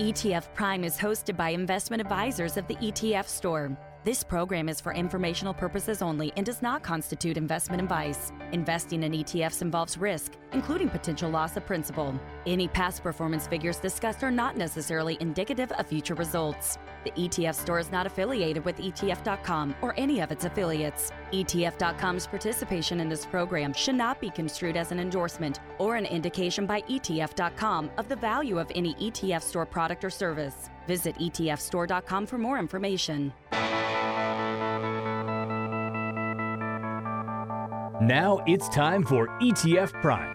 ETF 0.00 0.54
Prime 0.54 0.82
is 0.82 0.96
hosted 0.96 1.36
by 1.36 1.50
investment 1.50 2.00
advisors 2.00 2.56
of 2.56 2.66
the 2.68 2.76
ETF 2.76 3.28
Store. 3.28 3.76
This 4.02 4.24
program 4.24 4.70
is 4.70 4.80
for 4.80 4.94
informational 4.94 5.52
purposes 5.52 6.00
only 6.00 6.32
and 6.38 6.46
does 6.46 6.62
not 6.62 6.82
constitute 6.82 7.36
investment 7.36 7.82
advice. 7.82 8.32
Investing 8.52 9.02
in 9.02 9.12
ETFs 9.12 9.60
involves 9.60 9.98
risk, 9.98 10.38
including 10.52 10.88
potential 10.88 11.28
loss 11.28 11.54
of 11.58 11.66
principal. 11.66 12.18
Any 12.46 12.68
past 12.68 13.02
performance 13.02 13.46
figures 13.46 13.78
discussed 13.78 14.24
are 14.24 14.30
not 14.30 14.56
necessarily 14.56 15.18
indicative 15.20 15.70
of 15.72 15.86
future 15.86 16.14
results. 16.14 16.78
The 17.04 17.10
ETF 17.12 17.54
store 17.54 17.78
is 17.78 17.92
not 17.92 18.06
affiliated 18.06 18.64
with 18.64 18.78
ETF.com 18.78 19.74
or 19.82 19.94
any 19.98 20.20
of 20.20 20.30
its 20.30 20.44
affiliates. 20.44 21.12
ETF.com's 21.32 22.26
participation 22.26 23.00
in 23.00 23.08
this 23.08 23.26
program 23.26 23.72
should 23.72 23.94
not 23.94 24.20
be 24.20 24.30
construed 24.30 24.76
as 24.76 24.90
an 24.90 25.00
endorsement 25.00 25.60
or 25.78 25.96
an 25.96 26.06
indication 26.06 26.66
by 26.66 26.80
ETF.com 26.82 27.90
of 27.98 28.08
the 28.08 28.16
value 28.16 28.58
of 28.58 28.70
any 28.74 28.94
ETF 28.94 29.42
store 29.42 29.66
product 29.66 30.04
or 30.04 30.10
service. 30.10 30.70
Visit 30.86 31.16
ETFstore.com 31.16 32.26
for 32.26 32.38
more 32.38 32.58
information. 32.58 33.32
Now 38.02 38.42
it's 38.46 38.66
time 38.70 39.04
for 39.04 39.28
ETF 39.42 39.92
Prime, 40.00 40.34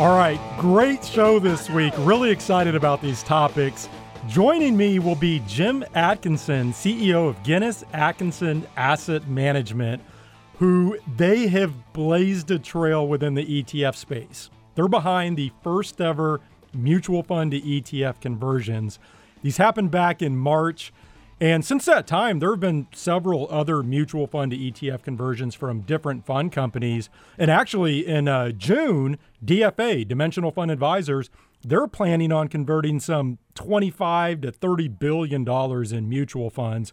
All 0.00 0.16
right, 0.16 0.40
great 0.58 1.04
show 1.04 1.38
this 1.38 1.70
week. 1.70 1.94
Really 1.98 2.32
excited 2.32 2.74
about 2.74 3.00
these 3.00 3.22
topics. 3.22 3.88
Joining 4.26 4.76
me 4.76 4.98
will 4.98 5.14
be 5.14 5.40
Jim 5.46 5.84
Atkinson, 5.94 6.72
CEO 6.72 7.28
of 7.28 7.40
Guinness 7.44 7.84
Atkinson 7.92 8.66
Asset 8.76 9.28
Management, 9.28 10.02
who 10.58 10.98
they 11.16 11.46
have 11.46 11.92
blazed 11.92 12.50
a 12.50 12.58
trail 12.58 13.06
within 13.06 13.34
the 13.34 13.62
ETF 13.62 13.94
space. 13.94 14.50
They're 14.74 14.88
behind 14.88 15.36
the 15.36 15.52
first 15.62 16.00
ever 16.00 16.40
mutual 16.72 17.22
fund 17.22 17.52
to 17.52 17.60
ETF 17.60 18.20
conversions. 18.20 18.98
These 19.42 19.58
happened 19.58 19.92
back 19.92 20.22
in 20.22 20.36
March. 20.36 20.92
And 21.40 21.64
since 21.64 21.84
that 21.86 22.06
time, 22.06 22.38
there 22.38 22.50
have 22.50 22.60
been 22.60 22.86
several 22.92 23.48
other 23.50 23.82
mutual 23.82 24.26
fund 24.26 24.52
to 24.52 24.56
ETF 24.56 25.02
conversions 25.02 25.54
from 25.54 25.80
different 25.80 26.24
fund 26.24 26.52
companies. 26.52 27.08
And 27.38 27.50
actually, 27.50 28.06
in 28.06 28.28
uh, 28.28 28.50
June, 28.50 29.18
DFA, 29.44 30.06
Dimensional 30.06 30.52
Fund 30.52 30.70
Advisors, 30.70 31.30
they're 31.62 31.88
planning 31.88 32.30
on 32.30 32.48
converting 32.48 33.00
some 33.00 33.38
25 33.54 34.42
to 34.42 34.52
30 34.52 34.88
billion 34.88 35.44
dollars 35.44 35.92
in 35.92 36.08
mutual 36.08 36.50
funds. 36.50 36.92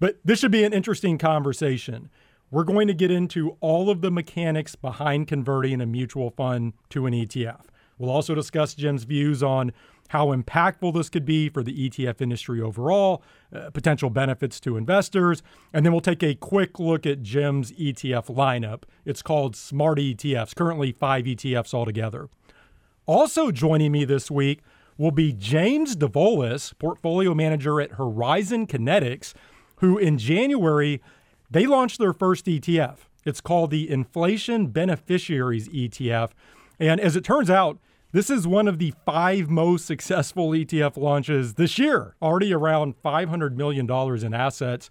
But 0.00 0.18
this 0.24 0.40
should 0.40 0.52
be 0.52 0.64
an 0.64 0.72
interesting 0.72 1.18
conversation. 1.18 2.10
We're 2.50 2.64
going 2.64 2.88
to 2.88 2.94
get 2.94 3.10
into 3.10 3.56
all 3.60 3.90
of 3.90 4.00
the 4.00 4.10
mechanics 4.10 4.74
behind 4.74 5.28
converting 5.28 5.80
a 5.80 5.86
mutual 5.86 6.30
fund 6.30 6.72
to 6.90 7.06
an 7.06 7.12
ETF. 7.12 7.64
We'll 7.98 8.10
also 8.10 8.34
discuss 8.34 8.74
Jim's 8.74 9.04
views 9.04 9.42
on 9.42 9.72
how 10.08 10.34
impactful 10.34 10.94
this 10.94 11.08
could 11.08 11.24
be 11.24 11.48
for 11.48 11.62
the 11.62 11.88
ETF 11.88 12.20
industry 12.20 12.60
overall, 12.60 13.22
uh, 13.54 13.70
potential 13.70 14.10
benefits 14.10 14.60
to 14.60 14.76
investors, 14.76 15.42
and 15.72 15.84
then 15.84 15.92
we'll 15.92 16.00
take 16.00 16.22
a 16.22 16.34
quick 16.34 16.78
look 16.78 17.06
at 17.06 17.22
Jim's 17.22 17.72
ETF 17.72 18.34
lineup. 18.34 18.82
It's 19.04 19.22
called 19.22 19.54
Smart 19.56 19.98
ETFs, 19.98 20.54
currently 20.54 20.92
five 20.92 21.24
ETFs 21.24 21.74
altogether. 21.74 22.28
Also 23.06 23.50
joining 23.50 23.92
me 23.92 24.04
this 24.04 24.30
week 24.30 24.60
will 24.98 25.10
be 25.10 25.32
James 25.32 25.96
Davolos, 25.96 26.76
portfolio 26.78 27.34
manager 27.34 27.80
at 27.80 27.92
Horizon 27.92 28.66
Kinetics, 28.66 29.32
who 29.76 29.96
in 29.96 30.18
January 30.18 31.00
they 31.50 31.66
launched 31.66 31.98
their 31.98 32.12
first 32.12 32.46
ETF. 32.46 32.98
It's 33.24 33.40
called 33.40 33.70
the 33.70 33.88
Inflation 33.88 34.68
Beneficiaries 34.68 35.68
ETF. 35.68 36.30
And 36.78 37.00
as 37.00 37.16
it 37.16 37.24
turns 37.24 37.50
out, 37.50 37.78
this 38.12 38.30
is 38.30 38.46
one 38.46 38.68
of 38.68 38.78
the 38.78 38.94
five 39.04 39.50
most 39.50 39.86
successful 39.86 40.50
ETF 40.50 40.96
launches 40.96 41.54
this 41.54 41.78
year, 41.78 42.14
already 42.22 42.54
around 42.54 42.94
$500 43.02 43.54
million 43.54 43.90
in 44.24 44.34
assets. 44.34 44.90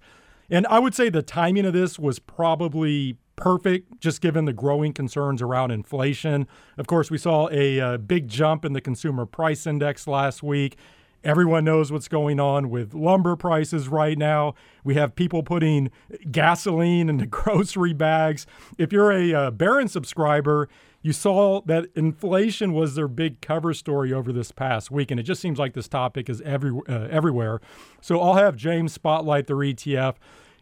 And 0.50 0.68
I 0.68 0.80
would 0.80 0.94
say 0.94 1.10
the 1.10 1.24
timing 1.24 1.66
of 1.66 1.74
this 1.74 1.98
was 1.98 2.20
probably 2.20 3.18
perfect, 3.36 4.00
just 4.00 4.22
given 4.22 4.46
the 4.46 4.54
growing 4.54 4.94
concerns 4.94 5.42
around 5.42 5.72
inflation. 5.72 6.48
Of 6.78 6.88
course, 6.88 7.10
we 7.10 7.18
saw 7.18 7.50
a, 7.50 7.78
a 7.78 7.86
uh, 7.86 7.98
big 7.98 8.28
jump 8.28 8.64
in 8.66 8.74
the 8.74 8.82
consumer 8.82 9.26
price 9.26 9.66
index 9.66 10.08
last 10.08 10.44
week. 10.44 10.78
Everyone 11.24 11.66
knows 11.66 11.92
what's 11.92 12.08
going 12.08 12.40
on 12.40 12.70
with 12.70 12.94
lumber 12.94 13.36
prices 13.36 13.88
right 13.88 14.18
now. 14.18 14.54
We 14.84 14.96
have 14.96 15.16
people 15.16 15.44
putting 15.44 15.90
gasoline 16.32 17.10
into 17.10 17.26
grocery 17.28 17.94
bags. 17.94 18.46
If 18.78 18.94
you're 18.94 19.12
a 19.12 19.34
uh, 19.34 19.52
Barron 19.52 19.88
subscriber, 19.88 20.70
you 21.07 21.13
saw 21.13 21.62
that 21.62 21.85
inflation 21.95 22.73
was 22.73 22.95
their 22.95 23.07
big 23.07 23.40
cover 23.40 23.73
story 23.73 24.12
over 24.12 24.34
this 24.34 24.51
past 24.51 24.91
week, 24.91 25.09
and 25.09 25.18
it 25.18 25.23
just 25.23 25.40
seems 25.40 25.57
like 25.57 25.72
this 25.72 25.88
topic 25.88 26.29
is 26.29 26.41
every, 26.41 26.78
uh, 26.90 27.07
everywhere. 27.09 27.62
So 28.01 28.19
I'll 28.19 28.34
have 28.34 28.57
James 28.57 28.91
spotlight 28.91 29.47
their 29.47 29.56
ETF, 29.56 30.16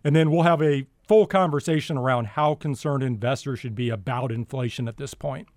and 0.04 0.16
then 0.16 0.30
we'll 0.30 0.44
have 0.44 0.62
a 0.62 0.86
full 1.08 1.26
conversation 1.26 1.98
around 1.98 2.28
how 2.28 2.54
concerned 2.54 3.02
investors 3.02 3.60
should 3.60 3.74
be 3.74 3.90
about 3.90 4.32
inflation 4.32 4.88
at 4.88 4.98
this 4.98 5.16
point. 5.16 5.48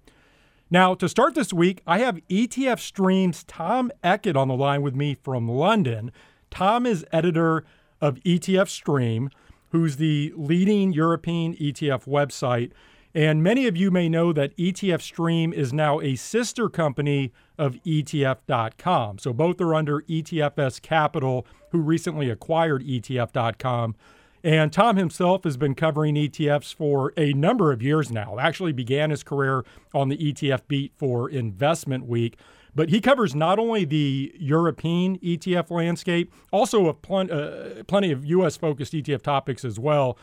Now, 0.70 0.94
to 0.94 1.06
start 1.06 1.34
this 1.34 1.52
week, 1.52 1.82
I 1.86 1.98
have 1.98 2.26
ETF 2.30 2.78
Stream's 2.78 3.44
Tom 3.44 3.92
Eckett 4.02 4.36
on 4.36 4.48
the 4.48 4.56
line 4.56 4.80
with 4.80 4.94
me 4.94 5.18
from 5.22 5.50
London. 5.50 6.10
Tom 6.50 6.86
is 6.86 7.04
editor 7.12 7.62
of 8.00 8.14
ETF 8.20 8.70
Stream, 8.70 9.28
who's 9.70 9.96
the 9.96 10.32
leading 10.34 10.94
European 10.94 11.54
ETF 11.56 12.06
website. 12.06 12.72
And 13.14 13.42
many 13.42 13.66
of 13.66 13.76
you 13.76 13.90
may 13.90 14.08
know 14.08 14.32
that 14.32 14.56
ETF 14.56 15.00
Stream 15.00 15.52
is 15.52 15.72
now 15.72 16.00
a 16.00 16.14
sister 16.14 16.68
company 16.68 17.32
of 17.56 17.74
ETF.com. 17.84 19.18
So 19.18 19.32
both 19.32 19.60
are 19.60 19.74
under 19.74 20.02
ETFS 20.02 20.80
Capital, 20.82 21.46
who 21.70 21.80
recently 21.80 22.30
acquired 22.30 22.84
ETF.com. 22.84 23.96
And 24.44 24.72
Tom 24.72 24.96
himself 24.96 25.44
has 25.44 25.56
been 25.56 25.74
covering 25.74 26.14
ETFs 26.14 26.72
for 26.72 27.12
a 27.16 27.32
number 27.32 27.72
of 27.72 27.82
years 27.82 28.10
now. 28.10 28.38
Actually, 28.38 28.72
began 28.72 29.10
his 29.10 29.24
career 29.24 29.64
on 29.92 30.08
the 30.08 30.16
ETF 30.16 30.62
beat 30.68 30.92
for 30.96 31.28
Investment 31.28 32.06
Week. 32.06 32.38
But 32.74 32.90
he 32.90 33.00
covers 33.00 33.34
not 33.34 33.58
only 33.58 33.84
the 33.84 34.32
European 34.38 35.18
ETF 35.18 35.70
landscape, 35.70 36.32
also 36.52 36.92
plen- 36.92 37.30
uh, 37.30 37.82
plenty 37.88 38.12
of 38.12 38.24
US 38.26 38.56
focused 38.56 38.92
ETF 38.92 39.22
topics 39.22 39.64
as 39.64 39.80
well. 39.80 40.16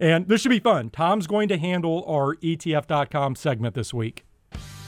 And 0.00 0.26
this 0.26 0.40
should 0.40 0.48
be 0.48 0.60
fun. 0.60 0.88
Tom's 0.88 1.26
going 1.26 1.48
to 1.48 1.58
handle 1.58 2.04
our 2.08 2.34
ETF.com 2.36 3.36
segment 3.36 3.74
this 3.74 3.92
week. 3.92 4.24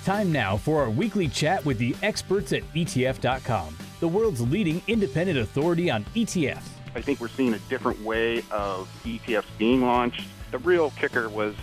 Time 0.05 0.33
now 0.33 0.57
for 0.57 0.83
our 0.83 0.91
weekly 0.91 1.29
chat 1.29 1.65
with 1.65 1.79
the 1.79 1.95
experts 2.03 2.53
at 2.53 2.63
ETF.com, 2.73 3.77
the 4.01 4.09
world's 4.09 4.41
leading 4.41 4.83
independent 4.89 5.39
authority 5.39 5.91
on 5.91 6.05
ETFs. 6.17 6.67
I 6.95 7.03
think 7.03 7.21
we're 7.21 7.29
seeing 7.29 7.55
a 7.55 7.59
different 7.69 8.03
way 8.03 8.39
of 8.51 8.89
ETFs 9.05 9.45
being 9.59 9.83
launched. 9.83 10.27
The 10.51 10.59
real 10.59 10.91
kicker 10.93 11.29
was 11.29 11.55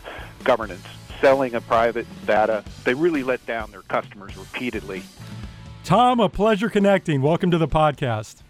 governance, 0.44 0.86
selling 1.20 1.56
of 1.56 1.68
private 1.68 2.08
data. 2.26 2.64
They 2.86 2.94
really 2.94 3.24
let 3.24 3.46
down 3.46 3.72
their 3.72 3.82
customers 3.82 4.38
repeatedly. 4.38 5.04
Tom, 5.84 6.20
a 6.20 6.30
pleasure 6.30 6.70
connecting. 6.70 7.22
Welcome 7.22 7.52
to 7.52 7.58
the 7.58 7.68
podcast. 7.68 8.42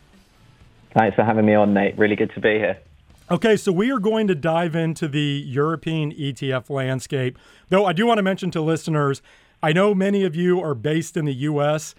Thanks 0.94 1.16
for 1.16 1.24
having 1.24 1.46
me 1.46 1.56
on, 1.56 1.74
Nate. 1.74 1.98
Really 1.98 2.16
good 2.16 2.32
to 2.36 2.42
be 2.42 2.58
here. 2.60 2.78
Okay, 3.32 3.58
so 3.58 3.72
we 3.72 3.92
are 3.92 4.00
going 4.00 4.26
to 4.28 4.34
dive 4.34 4.76
into 4.76 5.08
the 5.08 5.44
European 5.46 6.12
ETF 6.14 6.68
landscape. 6.72 7.38
Though 7.70 7.86
I 7.86 7.94
do 7.94 8.08
want 8.08 8.18
to 8.18 8.24
mention 8.24 8.50
to 8.52 8.62
listeners, 8.62 9.22
I 9.62 9.72
know 9.72 9.94
many 9.94 10.24
of 10.24 10.36
you 10.36 10.60
are 10.60 10.74
based 10.74 11.16
in 11.16 11.26
the 11.26 11.34
US. 11.34 11.94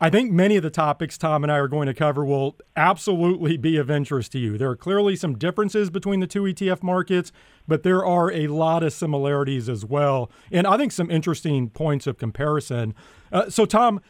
I 0.00 0.08
think 0.08 0.30
many 0.30 0.54
of 0.54 0.62
the 0.62 0.70
topics 0.70 1.18
Tom 1.18 1.42
and 1.42 1.50
I 1.50 1.56
are 1.56 1.66
going 1.66 1.88
to 1.88 1.94
cover 1.94 2.24
will 2.24 2.54
absolutely 2.76 3.56
be 3.56 3.76
of 3.76 3.90
interest 3.90 4.30
to 4.32 4.38
you. 4.38 4.56
There 4.56 4.70
are 4.70 4.76
clearly 4.76 5.16
some 5.16 5.36
differences 5.36 5.90
between 5.90 6.20
the 6.20 6.28
two 6.28 6.42
ETF 6.42 6.84
markets, 6.84 7.32
but 7.66 7.82
there 7.82 8.06
are 8.06 8.30
a 8.30 8.46
lot 8.46 8.84
of 8.84 8.92
similarities 8.92 9.68
as 9.68 9.84
well. 9.84 10.30
And 10.52 10.64
I 10.64 10.76
think 10.76 10.92
some 10.92 11.10
interesting 11.10 11.70
points 11.70 12.06
of 12.06 12.18
comparison. 12.18 12.94
Uh, 13.32 13.50
so, 13.50 13.64
Tom, 13.64 14.00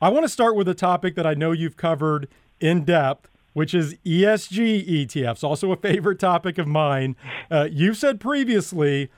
I 0.00 0.08
want 0.08 0.24
to 0.24 0.28
start 0.28 0.56
with 0.56 0.66
a 0.66 0.74
topic 0.74 1.14
that 1.14 1.26
I 1.26 1.34
know 1.34 1.52
you've 1.52 1.76
covered 1.76 2.26
in 2.58 2.84
depth 2.84 3.30
which 3.56 3.72
is 3.72 3.94
ESG 4.04 4.86
ETFs, 4.86 5.42
also 5.42 5.72
a 5.72 5.76
favorite 5.78 6.18
topic 6.18 6.58
of 6.58 6.68
mine. 6.68 7.16
Uh, 7.50 7.66
you've 7.72 7.96
said 7.96 8.20
previously 8.20 9.08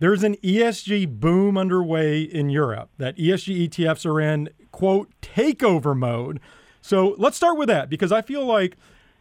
there's 0.00 0.22
an 0.22 0.34
ESG 0.36 1.20
boom 1.20 1.58
underway 1.58 2.22
in 2.22 2.48
Europe, 2.48 2.88
that 2.96 3.14
ESG 3.18 3.68
ETFs 3.68 4.06
are 4.06 4.18
in, 4.18 4.48
quote, 4.70 5.10
takeover 5.20 5.94
mode. 5.94 6.40
So 6.80 7.14
let's 7.18 7.36
start 7.36 7.58
with 7.58 7.68
that 7.68 7.90
because 7.90 8.12
I 8.12 8.22
feel 8.22 8.46
like 8.46 8.78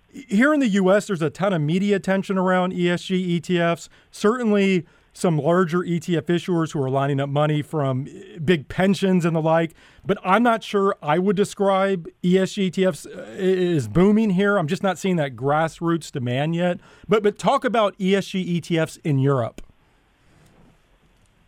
here 0.10 0.54
in 0.54 0.62
the 0.62 0.70
U.S., 0.70 1.08
there's 1.08 1.22
a 1.22 1.30
ton 1.30 1.52
of 1.52 1.62
media 1.62 1.98
attention 1.98 2.38
around 2.38 2.72
ESG 2.72 3.42
ETFs. 3.42 3.90
Certainly, 4.10 4.86
some 5.14 5.38
larger 5.38 5.80
ETF 5.80 6.24
issuers 6.24 6.74
who 6.74 6.82
are 6.82 6.90
lining 6.90 7.20
up 7.20 7.30
money 7.30 7.62
from 7.62 8.08
big 8.44 8.68
pensions 8.68 9.26
and 9.26 9.36
the 9.36 9.42
like. 9.42 9.74
But 10.06 10.18
I'm 10.24 10.44
not 10.44 10.64
sure 10.64 10.96
I 11.02 11.20
would 11.20 11.36
describe 11.36 12.08
ESG 12.24 12.72
ETFs 12.72 13.06
as 13.06 13.88
uh, 13.88 13.90
booming 13.90 14.32
here. 14.32 14.58
I'm 14.58 14.68
just 14.68 14.84
not 14.84 14.98
seeing 14.98 15.18
that 15.18 15.36
grassroots 15.36 16.12
demand 16.12 16.56
yet. 16.56 16.80
But 17.08 17.24
but 17.24 17.38
talk 17.38 17.66
about 17.66 17.98
ESG 17.98 18.62
ETFs 18.62 19.00
in 19.04 19.20
Europe. 19.20 19.62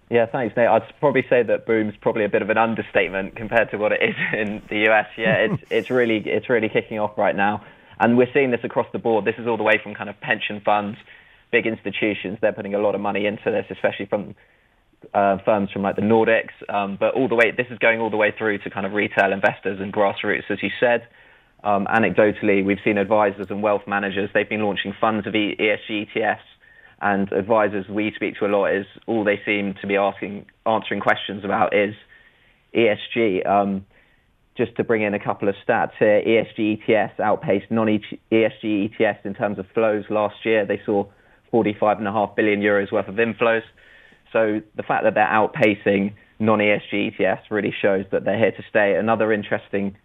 Yeah, 0.10 0.28
thanks, 0.28 0.56
Nate. 0.56 0.68
I'd 0.68 0.84
probably 1.00 1.26
say 1.28 1.42
that 1.42 1.66
boom's 1.66 1.96
probably 2.00 2.24
a 2.24 2.30
bit 2.30 2.44
of 2.44 2.52
an 2.52 2.58
understatement 2.58 3.36
compared 3.36 3.72
to 3.72 3.78
what 3.78 3.92
it 3.94 4.02
is 4.04 4.16
in 4.34 4.62
the 4.70 4.90
US. 4.90 5.08
Yeah, 5.18 5.36
it's 5.36 5.64
it's 5.72 5.90
really 5.90 6.18
it's 6.18 6.50
really 6.50 6.70
kicking 6.70 7.00
off 7.00 7.18
right 7.18 7.36
now, 7.36 7.64
and 8.00 8.18
we're 8.18 8.32
seeing 8.34 8.52
this 8.52 8.64
across 8.64 8.88
the 8.92 9.00
board. 9.00 9.26
This 9.26 9.36
is 9.38 9.48
all 9.48 9.58
the 9.58 9.64
way 9.64 9.80
from 9.82 9.96
kind 9.96 10.10
of 10.10 10.20
pension 10.20 10.62
funds 10.64 10.98
big 11.54 11.68
institutions, 11.68 12.40
they're 12.42 12.52
putting 12.52 12.74
a 12.74 12.80
lot 12.80 12.96
of 12.96 13.02
money 13.02 13.28
into 13.28 13.46
this, 13.46 13.66
especially 13.70 14.08
from 14.08 14.36
uh, 15.14 15.38
firms 15.46 15.70
from 15.72 15.84
like 15.84 15.96
the 15.96 16.02
Nordics. 16.02 16.56
Um, 16.68 16.98
but 17.00 17.14
all 17.14 17.30
the 17.30 17.36
way, 17.36 17.52
this 17.52 17.68
is 17.70 17.78
going 17.78 18.02
all 18.02 18.10
the 18.10 18.18
way 18.18 18.34
through 18.36 18.58
to 18.60 18.70
kind 18.72 18.86
of 18.86 18.94
retail 18.94 19.32
investors 19.32 19.80
and 19.80 19.94
grassroots, 19.94 20.50
as 20.50 20.64
you 20.64 20.72
said. 20.80 21.08
Um, 21.64 21.86
anecdotally, 21.86 22.66
we've 22.66 22.80
seen 22.84 22.98
advisors 22.98 23.48
and 23.50 23.62
wealth 23.62 23.84
managers, 23.88 24.30
they've 24.34 24.50
been 24.50 24.64
launching 24.64 24.94
funds 25.00 25.28
of 25.28 25.34
ESG 25.34 26.10
ETFs. 26.10 26.40
And 27.02 27.32
advisors 27.34 27.88
we 27.88 28.12
speak 28.16 28.40
to 28.40 28.46
a 28.46 28.48
lot 28.48 28.68
is 28.74 28.86
all 29.08 29.24
they 29.24 29.40
seem 29.46 29.76
to 29.82 29.88
be 29.88 29.96
asking, 29.96 30.46
answering 30.66 31.02
questions 31.02 31.46
about 31.46 31.76
is 31.76 31.94
ESG. 32.76 33.46
Um, 33.46 33.86
just 34.56 34.76
to 34.78 34.84
bring 34.84 35.02
in 35.02 35.14
a 35.14 35.20
couple 35.20 35.50
of 35.50 35.56
stats 35.68 35.92
here, 36.00 36.22
ESG 36.22 36.88
ETFs 36.88 37.20
outpaced 37.20 37.70
non-ESG 37.72 38.64
ETFs 38.64 39.26
in 39.26 39.34
terms 39.34 39.60
of 39.60 39.66
flows 39.74 40.06
last 40.10 40.46
year. 40.46 40.66
They 40.66 40.82
saw 40.86 41.06
45.5 41.54 42.36
billion 42.36 42.62
euros 42.62 42.92
worth 42.92 43.08
of 43.08 43.16
inflows. 43.16 43.62
So 44.32 44.62
the 44.76 44.84
fact 44.84 45.04
that 45.04 45.14
they're 45.14 45.26
outpacing 45.26 46.14
non-ESG 46.40 47.20
ETFs 47.20 47.44
really 47.52 47.74
shows 47.82 48.06
that 48.12 48.26
they're 48.26 48.38
here 48.38 48.52
to 48.52 48.64
stay. 48.70 48.96
Another 48.96 49.32
interesting 49.32 49.96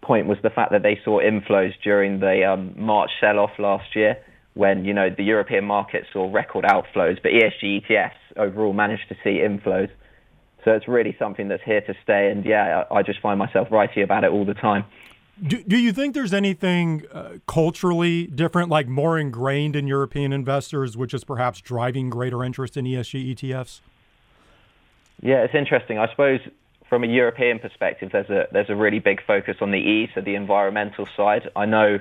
point 0.00 0.26
was 0.26 0.38
the 0.42 0.50
fact 0.50 0.72
that 0.72 0.82
they 0.82 0.98
saw 1.04 1.20
inflows 1.20 1.72
during 1.82 2.20
the 2.20 2.44
um, 2.44 2.74
March 2.76 3.10
sell-off 3.20 3.50
last 3.58 3.94
year 3.94 4.16
when, 4.54 4.84
you 4.84 4.92
know, 4.92 5.08
the 5.14 5.24
European 5.24 5.64
market 5.64 6.04
saw 6.12 6.30
record 6.30 6.64
outflows, 6.64 7.20
but 7.22 7.32
ESG 7.32 7.82
ETFs 7.88 8.10
overall 8.36 8.72
managed 8.72 9.08
to 9.08 9.14
see 9.24 9.40
inflows. 9.40 9.88
So 10.64 10.72
it's 10.72 10.86
really 10.86 11.16
something 11.18 11.48
that's 11.48 11.62
here 11.64 11.80
to 11.80 11.94
stay. 12.02 12.30
And 12.30 12.44
yeah, 12.44 12.84
I, 12.90 12.96
I 12.96 13.02
just 13.02 13.20
find 13.20 13.38
myself 13.38 13.68
writing 13.70 14.02
about 14.02 14.24
it 14.24 14.30
all 14.30 14.44
the 14.44 14.54
time. 14.54 14.84
Do, 15.40 15.62
do 15.62 15.78
you 15.78 15.92
think 15.92 16.14
there's 16.14 16.34
anything 16.34 17.04
uh, 17.12 17.38
culturally 17.46 18.26
different, 18.26 18.68
like 18.68 18.86
more 18.86 19.18
ingrained 19.18 19.74
in 19.74 19.86
European 19.86 20.32
investors, 20.32 20.96
which 20.96 21.14
is 21.14 21.24
perhaps 21.24 21.60
driving 21.60 22.10
greater 22.10 22.44
interest 22.44 22.76
in 22.76 22.84
ESG 22.84 23.34
ETFs? 23.34 23.80
Yeah, 25.22 25.42
it's 25.42 25.54
interesting. 25.54 25.98
I 25.98 26.08
suppose 26.10 26.40
from 26.88 27.04
a 27.04 27.06
European 27.06 27.58
perspective, 27.58 28.10
there's 28.12 28.28
a 28.28 28.48
there's 28.52 28.68
a 28.68 28.76
really 28.76 28.98
big 28.98 29.24
focus 29.26 29.56
on 29.60 29.70
the 29.70 29.78
E, 29.78 30.10
so 30.14 30.20
the 30.20 30.34
environmental 30.34 31.08
side. 31.16 31.48
I 31.56 31.64
know 31.64 31.98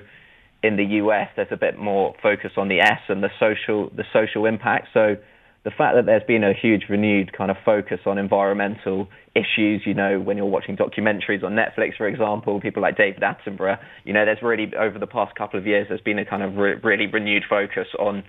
in 0.64 0.76
the 0.76 0.84
US 0.84 1.30
there's 1.36 1.52
a 1.52 1.58
bit 1.58 1.78
more 1.78 2.14
focus 2.22 2.52
on 2.58 2.68
the 2.68 2.82
S 2.82 3.00
and 3.08 3.24
the 3.24 3.32
social 3.40 3.90
the 3.96 4.04
social 4.12 4.46
impact. 4.46 4.90
So 4.94 5.16
the 5.64 5.72
fact 5.72 5.96
that 5.96 6.06
there's 6.08 6.24
been 6.24 6.44
a 6.44 6.54
huge 6.54 6.86
renewed 6.90 7.34
kind 7.34 7.52
of 7.52 7.58
focus 7.64 8.00
on 8.08 8.18
environmental 8.18 9.08
issues, 9.36 9.84
you 9.86 9.94
know, 9.94 10.20
when 10.20 10.36
you're 10.36 10.48
watching 10.48 10.76
documentaries 10.76 11.44
on 11.44 11.54
Netflix, 11.54 11.98
for 11.98 12.08
example, 12.08 12.60
people 12.60 12.82
like 12.82 12.98
David 12.98 13.22
Attenborough, 13.22 13.78
you 14.04 14.12
know, 14.12 14.26
there's 14.26 14.42
really, 14.42 14.72
over 14.76 14.98
the 14.98 15.08
past 15.08 15.36
couple 15.36 15.60
of 15.60 15.68
years, 15.68 15.88
there's 15.88 16.02
been 16.02 16.18
a 16.18 16.26
kind 16.26 16.42
of 16.42 16.56
re- 16.56 16.80
really 16.84 17.06
renewed 17.06 17.44
focus 17.48 17.88
on 18.00 18.24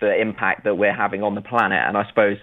the 0.00 0.20
impact 0.20 0.64
that 0.64 0.76
we're 0.76 0.94
having 0.94 1.22
on 1.22 1.34
the 1.34 1.40
planet. 1.40 1.82
And 1.86 1.96
I 1.96 2.06
suppose 2.08 2.36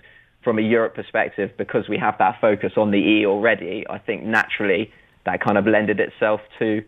from 0.43 0.57
a 0.57 0.63
Europe 0.63 0.95
perspective, 0.95 1.51
because 1.57 1.87
we 1.87 1.99
have 1.99 2.15
that 2.17 2.41
focus 2.41 2.73
on 2.75 2.89
the 2.89 2.97
E 2.97 3.25
already, 3.27 3.85
I 3.87 3.99
think 3.99 4.23
naturally 4.23 4.91
that 5.25 5.41
kind 5.41 5.57
of 5.57 5.67
lended 5.67 5.99
itself 5.99 6.41
to 6.59 6.83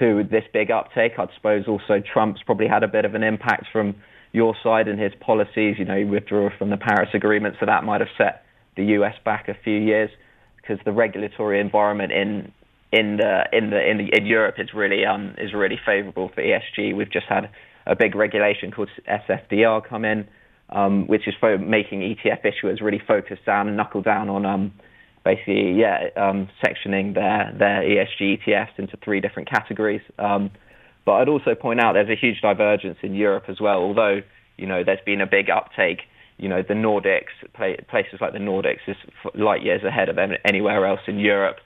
to 0.00 0.24
this 0.28 0.42
big 0.52 0.72
uptake. 0.72 1.12
I 1.18 1.26
suppose 1.36 1.68
also 1.68 2.00
Trump's 2.00 2.42
probably 2.42 2.66
had 2.66 2.82
a 2.82 2.88
bit 2.88 3.04
of 3.04 3.14
an 3.14 3.22
impact 3.22 3.66
from 3.70 3.94
your 4.34 4.54
side 4.62 4.88
and 4.88 5.00
his 5.00 5.12
policies. 5.20 5.76
You 5.78 5.86
know, 5.86 5.96
he 5.96 6.04
withdrew 6.04 6.50
from 6.58 6.68
the 6.68 6.76
Paris 6.76 7.08
Agreement, 7.14 7.54
so 7.60 7.66
that 7.66 7.84
might 7.84 8.00
have 8.00 8.10
set 8.18 8.44
the 8.76 8.84
US 8.98 9.14
back 9.24 9.48
a 9.48 9.54
few 9.54 9.78
years 9.78 10.10
because 10.56 10.78
the 10.84 10.92
regulatory 10.92 11.60
environment 11.60 12.12
in 12.12 12.52
in 12.92 13.16
the 13.16 13.44
in 13.52 13.70
the 13.70 13.90
in, 13.90 13.98
the, 13.98 14.16
in 14.16 14.26
Europe 14.26 14.56
is 14.58 14.74
really 14.74 15.06
um 15.06 15.34
is 15.38 15.54
really 15.54 15.78
favourable 15.86 16.30
for 16.34 16.42
ESG. 16.42 16.94
We've 16.94 17.10
just 17.10 17.26
had 17.26 17.48
a 17.86 17.94
big 17.94 18.14
regulation 18.16 18.72
called 18.72 18.90
SFDR 19.08 19.88
come 19.88 20.04
in, 20.04 20.26
um, 20.70 21.06
which 21.06 21.28
is 21.28 21.34
for 21.38 21.56
making 21.56 22.00
ETF 22.00 22.44
issuers 22.44 22.80
really 22.80 23.02
focus 23.06 23.38
down 23.46 23.68
and 23.68 23.76
knuckle 23.76 24.02
down 24.02 24.28
on 24.28 24.44
um 24.44 24.72
basically 25.24 25.72
yeah 25.78 26.08
um, 26.16 26.48
sectioning 26.62 27.14
their 27.14 27.54
their 27.56 27.82
ESG 27.82 28.40
ETFs 28.40 28.78
into 28.78 28.96
three 29.04 29.20
different 29.20 29.48
categories. 29.48 30.02
But 31.04 31.12
I'd 31.12 31.28
also 31.28 31.54
point 31.54 31.80
out 31.80 31.94
there's 31.94 32.08
a 32.08 32.20
huge 32.20 32.40
divergence 32.40 32.98
in 33.02 33.14
Europe 33.14 33.44
as 33.48 33.60
well. 33.60 33.78
Although 33.78 34.20
you 34.56 34.66
know 34.66 34.82
there's 34.84 35.04
been 35.04 35.20
a 35.20 35.26
big 35.26 35.50
uptake, 35.50 36.00
you 36.38 36.48
know 36.48 36.62
the 36.66 36.74
Nordics, 36.74 37.34
places 37.54 38.20
like 38.20 38.32
the 38.32 38.38
Nordics, 38.38 38.80
is 38.86 38.96
light 39.34 39.62
years 39.62 39.82
ahead 39.84 40.08
of 40.08 40.18
anywhere 40.44 40.86
else 40.86 41.00
in 41.06 41.18
Europe. 41.18 41.56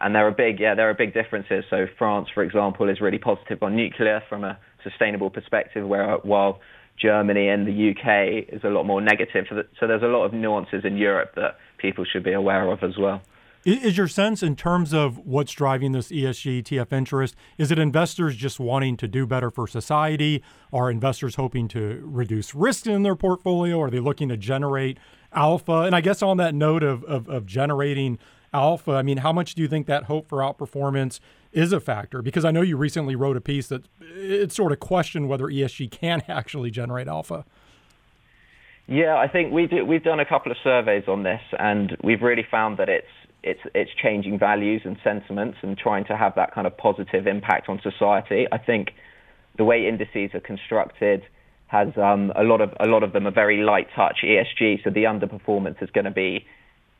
And 0.00 0.14
there 0.14 0.26
are 0.28 0.30
big, 0.30 0.60
yeah, 0.60 0.76
there 0.76 0.88
are 0.88 0.94
big 0.94 1.12
differences. 1.12 1.64
So 1.70 1.86
France, 1.98 2.28
for 2.32 2.44
example, 2.44 2.88
is 2.88 3.00
really 3.00 3.18
positive 3.18 3.62
on 3.62 3.74
nuclear 3.74 4.22
from 4.28 4.44
a 4.44 4.56
sustainable 4.84 5.28
perspective, 5.28 5.86
where 5.86 6.18
while 6.22 6.60
Germany 7.00 7.48
and 7.48 7.66
the 7.66 7.90
UK 7.90 8.52
is 8.52 8.62
a 8.64 8.68
lot 8.68 8.84
more 8.84 9.00
negative. 9.00 9.46
So 9.48 9.86
there's 9.86 10.02
a 10.02 10.06
lot 10.06 10.24
of 10.24 10.32
nuances 10.32 10.84
in 10.84 10.96
Europe 10.96 11.32
that 11.34 11.56
people 11.78 12.04
should 12.04 12.24
be 12.24 12.32
aware 12.32 12.70
of 12.70 12.82
as 12.82 12.96
well. 12.96 13.22
Is 13.68 13.98
your 13.98 14.08
sense 14.08 14.42
in 14.42 14.56
terms 14.56 14.94
of 14.94 15.18
what's 15.26 15.52
driving 15.52 15.92
this 15.92 16.08
ESG 16.08 16.62
ETF 16.62 16.90
interest? 16.90 17.36
Is 17.58 17.70
it 17.70 17.78
investors 17.78 18.34
just 18.34 18.58
wanting 18.58 18.96
to 18.96 19.06
do 19.06 19.26
better 19.26 19.50
for 19.50 19.66
society? 19.66 20.42
Are 20.72 20.90
investors 20.90 21.34
hoping 21.34 21.68
to 21.68 22.00
reduce 22.02 22.54
risk 22.54 22.86
in 22.86 23.02
their 23.02 23.14
portfolio? 23.14 23.78
Are 23.82 23.90
they 23.90 24.00
looking 24.00 24.30
to 24.30 24.38
generate 24.38 24.96
alpha? 25.34 25.80
And 25.80 25.94
I 25.94 26.00
guess 26.00 26.22
on 26.22 26.38
that 26.38 26.54
note 26.54 26.82
of, 26.82 27.04
of, 27.04 27.28
of 27.28 27.44
generating 27.44 28.18
alpha, 28.54 28.92
I 28.92 29.02
mean, 29.02 29.18
how 29.18 29.34
much 29.34 29.54
do 29.54 29.60
you 29.60 29.68
think 29.68 29.86
that 29.86 30.04
hope 30.04 30.30
for 30.30 30.38
outperformance 30.38 31.20
is 31.52 31.70
a 31.70 31.78
factor? 31.78 32.22
Because 32.22 32.46
I 32.46 32.50
know 32.50 32.62
you 32.62 32.78
recently 32.78 33.16
wrote 33.16 33.36
a 33.36 33.42
piece 33.42 33.66
that 33.66 33.84
it 34.00 34.50
sort 34.50 34.72
of 34.72 34.80
questioned 34.80 35.28
whether 35.28 35.44
ESG 35.44 35.90
can 35.90 36.22
actually 36.28 36.70
generate 36.70 37.06
alpha. 37.06 37.44
Yeah, 38.86 39.18
I 39.18 39.28
think 39.28 39.52
we 39.52 39.66
do, 39.66 39.84
we've 39.84 40.02
done 40.02 40.20
a 40.20 40.24
couple 40.24 40.50
of 40.50 40.56
surveys 40.64 41.04
on 41.06 41.22
this, 41.22 41.42
and 41.58 41.94
we've 42.02 42.22
really 42.22 42.46
found 42.50 42.78
that 42.78 42.88
it's 42.88 43.06
it's 43.42 43.60
it's 43.74 43.90
changing 44.02 44.38
values 44.38 44.82
and 44.84 44.96
sentiments 45.04 45.58
and 45.62 45.78
trying 45.78 46.04
to 46.06 46.16
have 46.16 46.34
that 46.34 46.54
kind 46.54 46.66
of 46.66 46.76
positive 46.76 47.26
impact 47.26 47.68
on 47.68 47.80
society. 47.82 48.46
I 48.50 48.58
think 48.58 48.90
the 49.56 49.64
way 49.64 49.86
indices 49.86 50.34
are 50.34 50.40
constructed 50.40 51.22
has 51.68 51.88
um, 51.96 52.32
a 52.34 52.42
lot 52.42 52.60
of 52.60 52.72
a 52.80 52.86
lot 52.86 53.02
of 53.02 53.12
them 53.12 53.26
are 53.26 53.32
very 53.32 53.62
light 53.62 53.88
touch 53.94 54.18
ESG, 54.24 54.82
so 54.82 54.90
the 54.90 55.04
underperformance 55.04 55.82
is 55.82 55.90
going 55.90 56.06
to 56.06 56.10
be 56.10 56.44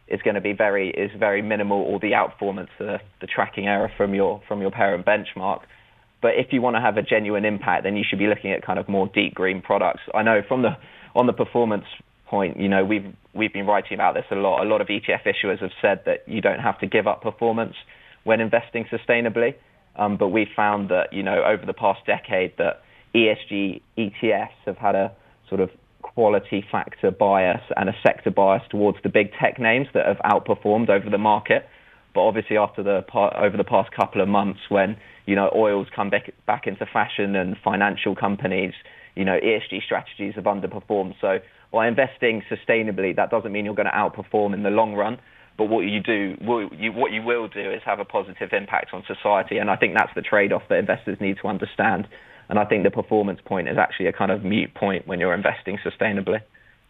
is 0.07 0.21
going 0.23 0.37
to 0.37 0.41
be 0.41 0.53
very 0.53 0.91
is 0.91 1.11
very 1.19 1.43
minimal, 1.43 1.79
or 1.79 1.99
the 1.99 2.13
outperformance, 2.13 2.69
the, 2.79 2.99
the 3.21 3.27
tracking 3.27 3.67
error 3.67 3.91
from 3.97 4.15
your 4.15 4.43
from 4.47 4.61
your 4.61 4.71
parent 4.71 5.05
benchmark. 5.05 5.63
But 6.21 6.33
if 6.37 6.53
you 6.53 6.61
want 6.61 6.77
to 6.77 6.81
have 6.81 6.97
a 6.97 7.03
genuine 7.03 7.45
impact, 7.45 7.85
then 7.85 7.97
you 7.97 8.05
should 8.09 8.19
be 8.19 8.27
looking 8.27 8.53
at 8.53 8.63
kind 8.63 8.79
of 8.79 8.89
more 8.89 9.09
deep 9.09 9.35
green 9.35 9.63
products. 9.63 10.01
I 10.15 10.23
know 10.23 10.43
from 10.47 10.63
the 10.63 10.77
on 11.15 11.27
the 11.27 11.33
performance 11.33 11.85
point, 12.29 12.59
you 12.59 12.69
know, 12.69 12.85
we've 12.85 13.15
we've 13.35 13.53
been 13.53 13.67
writing 13.67 13.95
about 13.95 14.15
this 14.15 14.25
a 14.31 14.35
lot. 14.35 14.65
A 14.65 14.69
lot 14.69 14.81
of 14.81 14.89
ETF 14.89 15.25
issuers 15.27 15.61
have 15.61 15.71
said 15.81 16.03
that 16.07 16.25
you 16.27 16.41
don't 16.41 16.61
have 16.61 16.79
to 16.81 16.87
give 16.87 17.07
up 17.07 17.23
performance 17.23 17.75
when 18.25 18.41
investing 18.41 18.85
sustainably. 18.85 19.55
Um, 19.97 20.17
but 20.17 20.29
we 20.29 20.47
found 20.55 20.91
that, 20.91 21.13
you 21.13 21.23
know, 21.23 21.43
over 21.43 21.67
the 21.67 21.73
past 21.73 22.07
decade 22.07 22.57
that 22.59 22.83
ESG 23.15 23.81
ETFs 23.99 24.59
have 24.65 24.77
had 24.77 24.95
a 24.95 25.13
sort 25.49 25.61
of 25.61 25.71
quality 26.03 26.65
factor 26.71 27.11
bias 27.11 27.61
and 27.77 27.89
a 27.89 27.95
sector 28.07 28.31
bias 28.31 28.63
towards 28.71 28.99
the 29.03 29.09
big 29.09 29.33
tech 29.41 29.59
names 29.59 29.89
that 29.95 30.07
have 30.07 30.19
outperformed 30.19 30.89
over 30.89 31.11
the 31.11 31.19
market. 31.19 31.67
But 32.15 32.23
obviously, 32.23 32.57
after 32.57 32.83
the 32.83 33.05
over 33.15 33.57
the 33.57 33.65
past 33.65 33.91
couple 33.93 34.21
of 34.21 34.29
months, 34.29 34.61
when 34.69 34.97
you 35.27 35.35
know 35.35 35.51
oil's 35.55 35.89
come 35.95 36.11
back 36.11 36.33
back 36.47 36.67
into 36.67 36.87
fashion 36.87 37.37
and 37.37 37.57
financial 37.63 38.15
companies, 38.17 38.73
you 39.15 39.25
know 39.25 39.39
ESG 39.39 39.83
strategies 39.85 40.35
have 40.35 40.45
underperformed. 40.45 41.15
So 41.21 41.39
by 41.71 41.87
investing 41.89 42.43
sustainably, 42.51 43.15
that 43.17 43.31
doesn't 43.31 43.53
mean 43.53 43.65
you're 43.65 43.75
going 43.75 43.87
to 43.87 43.93
outperform 43.93 44.55
in 44.55 44.63
the 44.63 44.71
long 44.71 44.95
run. 44.95 45.19
But 45.57 45.65
what 45.65 45.81
you 45.81 46.01
do, 46.01 46.37
what 46.41 46.81
you 46.81 47.23
will 47.23 47.49
do, 47.49 47.71
is 47.73 47.83
have 47.85 47.99
a 47.99 48.05
positive 48.05 48.53
impact 48.53 48.95
on 48.95 49.03
society, 49.07 49.59
and 49.59 49.71
I 49.71 49.77
think 49.77 49.95
that's 49.95 50.15
the 50.15 50.23
trade-off 50.23 50.63
that 50.69 50.79
investors 50.79 51.19
need 51.21 51.39
to 51.43 51.49
understand. 51.49 52.07
And 52.49 52.59
I 52.59 52.65
think 52.65 52.85
the 52.85 52.91
performance 52.91 53.41
point 53.45 53.69
is 53.69 53.77
actually 53.77 54.07
a 54.07 54.13
kind 54.13 54.31
of 54.31 54.45
mute 54.45 54.73
point 54.75 55.07
when 55.07 55.19
you're 55.19 55.35
investing 55.35 55.79
sustainably. 55.85 56.41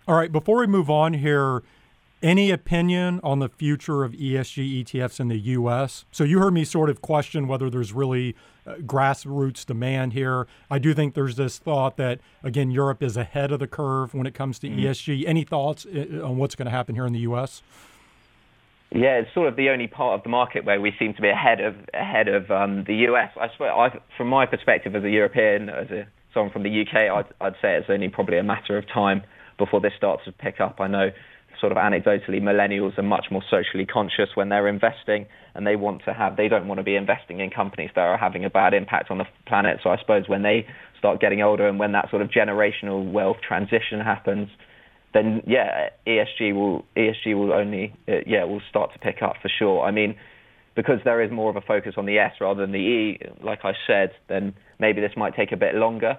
All 0.06 0.14
right, 0.14 0.30
before 0.30 0.58
we 0.58 0.66
move 0.66 0.90
on 0.90 1.14
here, 1.14 1.62
Any 2.22 2.50
opinion 2.50 3.20
on 3.22 3.38
the 3.38 3.48
future 3.48 4.02
of 4.02 4.10
ESG 4.12 4.84
ETFs 4.84 5.20
in 5.20 5.28
the 5.28 5.38
U.S.? 5.38 6.04
So 6.10 6.24
you 6.24 6.40
heard 6.40 6.52
me 6.52 6.64
sort 6.64 6.90
of 6.90 7.00
question 7.00 7.46
whether 7.46 7.70
there's 7.70 7.92
really 7.92 8.34
uh, 8.66 8.74
grassroots 8.78 9.64
demand 9.64 10.14
here. 10.14 10.48
I 10.68 10.80
do 10.80 10.94
think 10.94 11.14
there's 11.14 11.36
this 11.36 11.58
thought 11.58 11.96
that 11.98 12.18
again 12.42 12.72
Europe 12.72 13.04
is 13.04 13.16
ahead 13.16 13.52
of 13.52 13.60
the 13.60 13.68
curve 13.68 14.14
when 14.14 14.26
it 14.26 14.34
comes 14.34 14.58
to 14.60 14.68
mm-hmm. 14.68 14.80
ESG. 14.80 15.28
Any 15.28 15.44
thoughts 15.44 15.86
uh, 15.86 16.24
on 16.24 16.38
what's 16.38 16.56
going 16.56 16.66
to 16.66 16.72
happen 16.72 16.96
here 16.96 17.06
in 17.06 17.12
the 17.12 17.20
U.S.? 17.20 17.62
Yeah, 18.90 19.18
it's 19.18 19.32
sort 19.32 19.46
of 19.46 19.54
the 19.54 19.68
only 19.68 19.86
part 19.86 20.18
of 20.18 20.24
the 20.24 20.30
market 20.30 20.64
where 20.64 20.80
we 20.80 20.92
seem 20.98 21.14
to 21.14 21.22
be 21.22 21.28
ahead 21.28 21.60
of 21.60 21.76
ahead 21.94 22.26
of 22.26 22.50
um, 22.50 22.82
the 22.82 22.94
US. 23.10 23.30
I 23.40 23.48
swear, 23.56 23.72
I, 23.72 23.96
from 24.16 24.26
my 24.26 24.44
perspective 24.44 24.96
as 24.96 25.04
a 25.04 25.10
European, 25.10 25.68
as 25.68 25.88
a 25.92 26.08
someone 26.34 26.50
from 26.50 26.64
the 26.64 26.80
UK, 26.82 26.94
I'd, 26.94 27.26
I'd 27.40 27.54
say 27.62 27.76
it's 27.76 27.88
only 27.88 28.08
probably 28.08 28.38
a 28.38 28.42
matter 28.42 28.76
of 28.76 28.88
time 28.88 29.22
before 29.56 29.80
this 29.80 29.92
starts 29.96 30.24
to 30.24 30.32
pick 30.32 30.60
up. 30.60 30.80
I 30.80 30.88
know 30.88 31.10
sort 31.60 31.72
of 31.72 31.78
anecdotally, 31.78 32.40
millennials 32.40 32.98
are 32.98 33.02
much 33.02 33.26
more 33.30 33.42
socially 33.50 33.86
conscious 33.86 34.30
when 34.34 34.48
they're 34.48 34.68
investing, 34.68 35.26
and 35.54 35.66
they 35.66 35.76
want 35.76 36.04
to 36.04 36.12
have 36.12 36.36
they 36.36 36.48
don't 36.48 36.68
want 36.68 36.78
to 36.78 36.84
be 36.84 36.96
investing 36.96 37.40
in 37.40 37.50
companies 37.50 37.90
that 37.94 38.02
are 38.02 38.18
having 38.18 38.44
a 38.44 38.50
bad 38.50 38.74
impact 38.74 39.10
on 39.10 39.18
the 39.18 39.24
planet. 39.46 39.80
So 39.82 39.90
I 39.90 39.98
suppose 39.98 40.28
when 40.28 40.42
they 40.42 40.66
start 40.98 41.20
getting 41.20 41.42
older 41.42 41.68
and 41.68 41.78
when 41.78 41.92
that 41.92 42.10
sort 42.10 42.22
of 42.22 42.28
generational 42.28 43.10
wealth 43.10 43.38
transition 43.46 44.00
happens, 44.00 44.48
then 45.14 45.42
yeah, 45.46 45.90
ESG 46.06 46.54
will 46.54 46.84
ESG 46.96 47.34
will 47.34 47.52
only 47.52 47.94
uh, 48.08 48.20
yeah 48.26 48.44
will 48.44 48.62
start 48.68 48.92
to 48.92 48.98
pick 48.98 49.22
up 49.22 49.34
for 49.42 49.50
sure. 49.58 49.82
I 49.82 49.90
mean, 49.90 50.16
because 50.76 51.00
there 51.04 51.22
is 51.22 51.30
more 51.30 51.50
of 51.50 51.56
a 51.56 51.60
focus 51.60 51.94
on 51.96 52.06
the 52.06 52.18
S 52.18 52.34
rather 52.40 52.60
than 52.60 52.72
the 52.72 52.78
E, 52.78 53.20
like 53.42 53.60
I 53.64 53.72
said, 53.86 54.10
then 54.28 54.54
maybe 54.78 55.00
this 55.00 55.12
might 55.16 55.34
take 55.34 55.52
a 55.52 55.56
bit 55.56 55.74
longer 55.74 56.18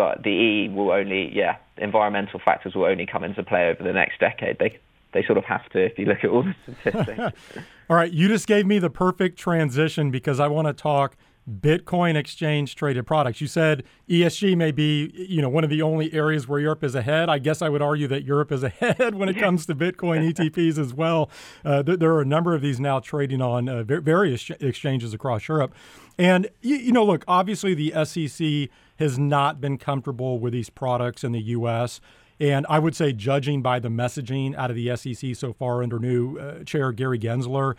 but 0.00 0.22
the 0.22 0.30
E 0.30 0.68
will 0.70 0.92
only, 0.92 1.30
yeah, 1.30 1.56
environmental 1.76 2.40
factors 2.42 2.74
will 2.74 2.86
only 2.86 3.04
come 3.04 3.22
into 3.22 3.42
play 3.42 3.68
over 3.68 3.84
the 3.84 3.92
next 3.92 4.18
decade. 4.18 4.58
They 4.58 4.78
they 5.12 5.22
sort 5.26 5.36
of 5.36 5.44
have 5.44 5.68
to 5.70 5.78
if 5.78 5.98
you 5.98 6.06
look 6.06 6.24
at 6.24 6.30
all 6.30 6.42
the 6.42 6.54
statistics. 6.62 7.36
all 7.90 7.96
right, 7.96 8.10
you 8.10 8.26
just 8.26 8.46
gave 8.46 8.64
me 8.64 8.78
the 8.78 8.88
perfect 8.88 9.38
transition 9.38 10.10
because 10.10 10.40
I 10.40 10.46
want 10.46 10.68
to 10.68 10.72
talk 10.72 11.18
Bitcoin 11.50 12.14
exchange 12.16 12.76
traded 12.76 13.06
products. 13.06 13.42
You 13.42 13.46
said 13.46 13.84
ESG 14.08 14.56
may 14.56 14.70
be, 14.70 15.12
you 15.14 15.42
know, 15.42 15.50
one 15.50 15.64
of 15.64 15.70
the 15.70 15.82
only 15.82 16.12
areas 16.14 16.48
where 16.48 16.60
Europe 16.60 16.82
is 16.82 16.94
ahead. 16.94 17.28
I 17.28 17.38
guess 17.38 17.60
I 17.60 17.68
would 17.68 17.82
argue 17.82 18.06
that 18.08 18.24
Europe 18.24 18.52
is 18.52 18.62
ahead 18.80 19.14
when 19.14 19.28
it 19.28 19.38
comes 19.38 19.66
to 19.66 19.74
Bitcoin 19.74 20.32
ETPs 20.32 20.78
as 20.78 20.94
well. 20.94 21.28
Uh, 21.62 21.82
th- 21.82 21.98
there 21.98 22.12
are 22.12 22.22
a 22.22 22.26
number 22.26 22.54
of 22.54 22.62
these 22.62 22.80
now 22.80 23.00
trading 23.00 23.42
on 23.42 23.68
uh, 23.68 23.82
various 23.82 24.48
exchanges 24.60 25.12
across 25.12 25.46
Europe. 25.46 25.74
And, 26.18 26.48
you, 26.62 26.76
you 26.76 26.92
know, 26.92 27.04
look, 27.04 27.24
obviously 27.26 27.74
the 27.74 28.04
SEC 28.04 28.70
has 29.00 29.18
not 29.18 29.60
been 29.60 29.78
comfortable 29.78 30.38
with 30.38 30.52
these 30.52 30.70
products 30.70 31.24
in 31.24 31.32
the 31.32 31.40
U.S. 31.40 32.00
And 32.38 32.66
I 32.68 32.78
would 32.78 32.94
say, 32.94 33.12
judging 33.12 33.62
by 33.62 33.80
the 33.80 33.88
messaging 33.88 34.54
out 34.54 34.70
of 34.70 34.76
the 34.76 34.94
SEC 34.94 35.34
so 35.34 35.54
far 35.54 35.82
under 35.82 35.98
new 35.98 36.38
uh, 36.38 36.64
chair 36.64 36.92
Gary 36.92 37.18
Gensler, 37.18 37.74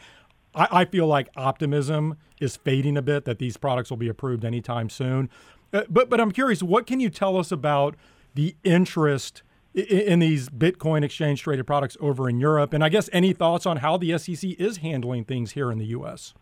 I, 0.56 0.68
I, 0.72 0.86
feel 0.86 1.06
like 1.08 1.30
optimism 1.38 2.18
is 2.42 2.58
fading 2.58 2.98
a 2.98 3.02
bit 3.04 3.26
that 3.26 3.38
these 3.38 3.56
products 3.56 3.92
will 3.92 3.98
be 3.98 4.10
approved 4.10 4.44
anytime 4.44 4.90
soon. 4.90 5.30
Uh, 5.72 5.84
but 5.88 6.10
but 6.10 6.20
I'm 6.20 6.32
curious, 6.32 6.62
what 6.64 6.88
can 6.88 7.00
you 7.00 7.10
tell 7.10 7.38
us 7.38 7.52
about 7.52 7.96
the 8.34 8.56
interest 8.64 9.44
in, 9.76 10.20
these 10.20 10.50
Bitcoin 10.50 11.04
exchange 11.04 11.44
traded 11.44 11.68
products 11.68 11.96
over 12.00 12.28
in 12.28 12.40
Europe? 12.40 12.74
And 12.74 12.84
I 12.84 12.90
guess 12.90 13.10
any 13.14 13.32
thoughts 13.32 13.68
on 13.68 13.78
how 13.78 13.96
the 13.96 14.18
SEC 14.18 14.52
is 14.60 14.78
handling 14.78 15.24
things 15.24 15.52
here 15.52 15.72
in 15.72 15.78
the 15.78 15.86
U.S. 15.86 16.34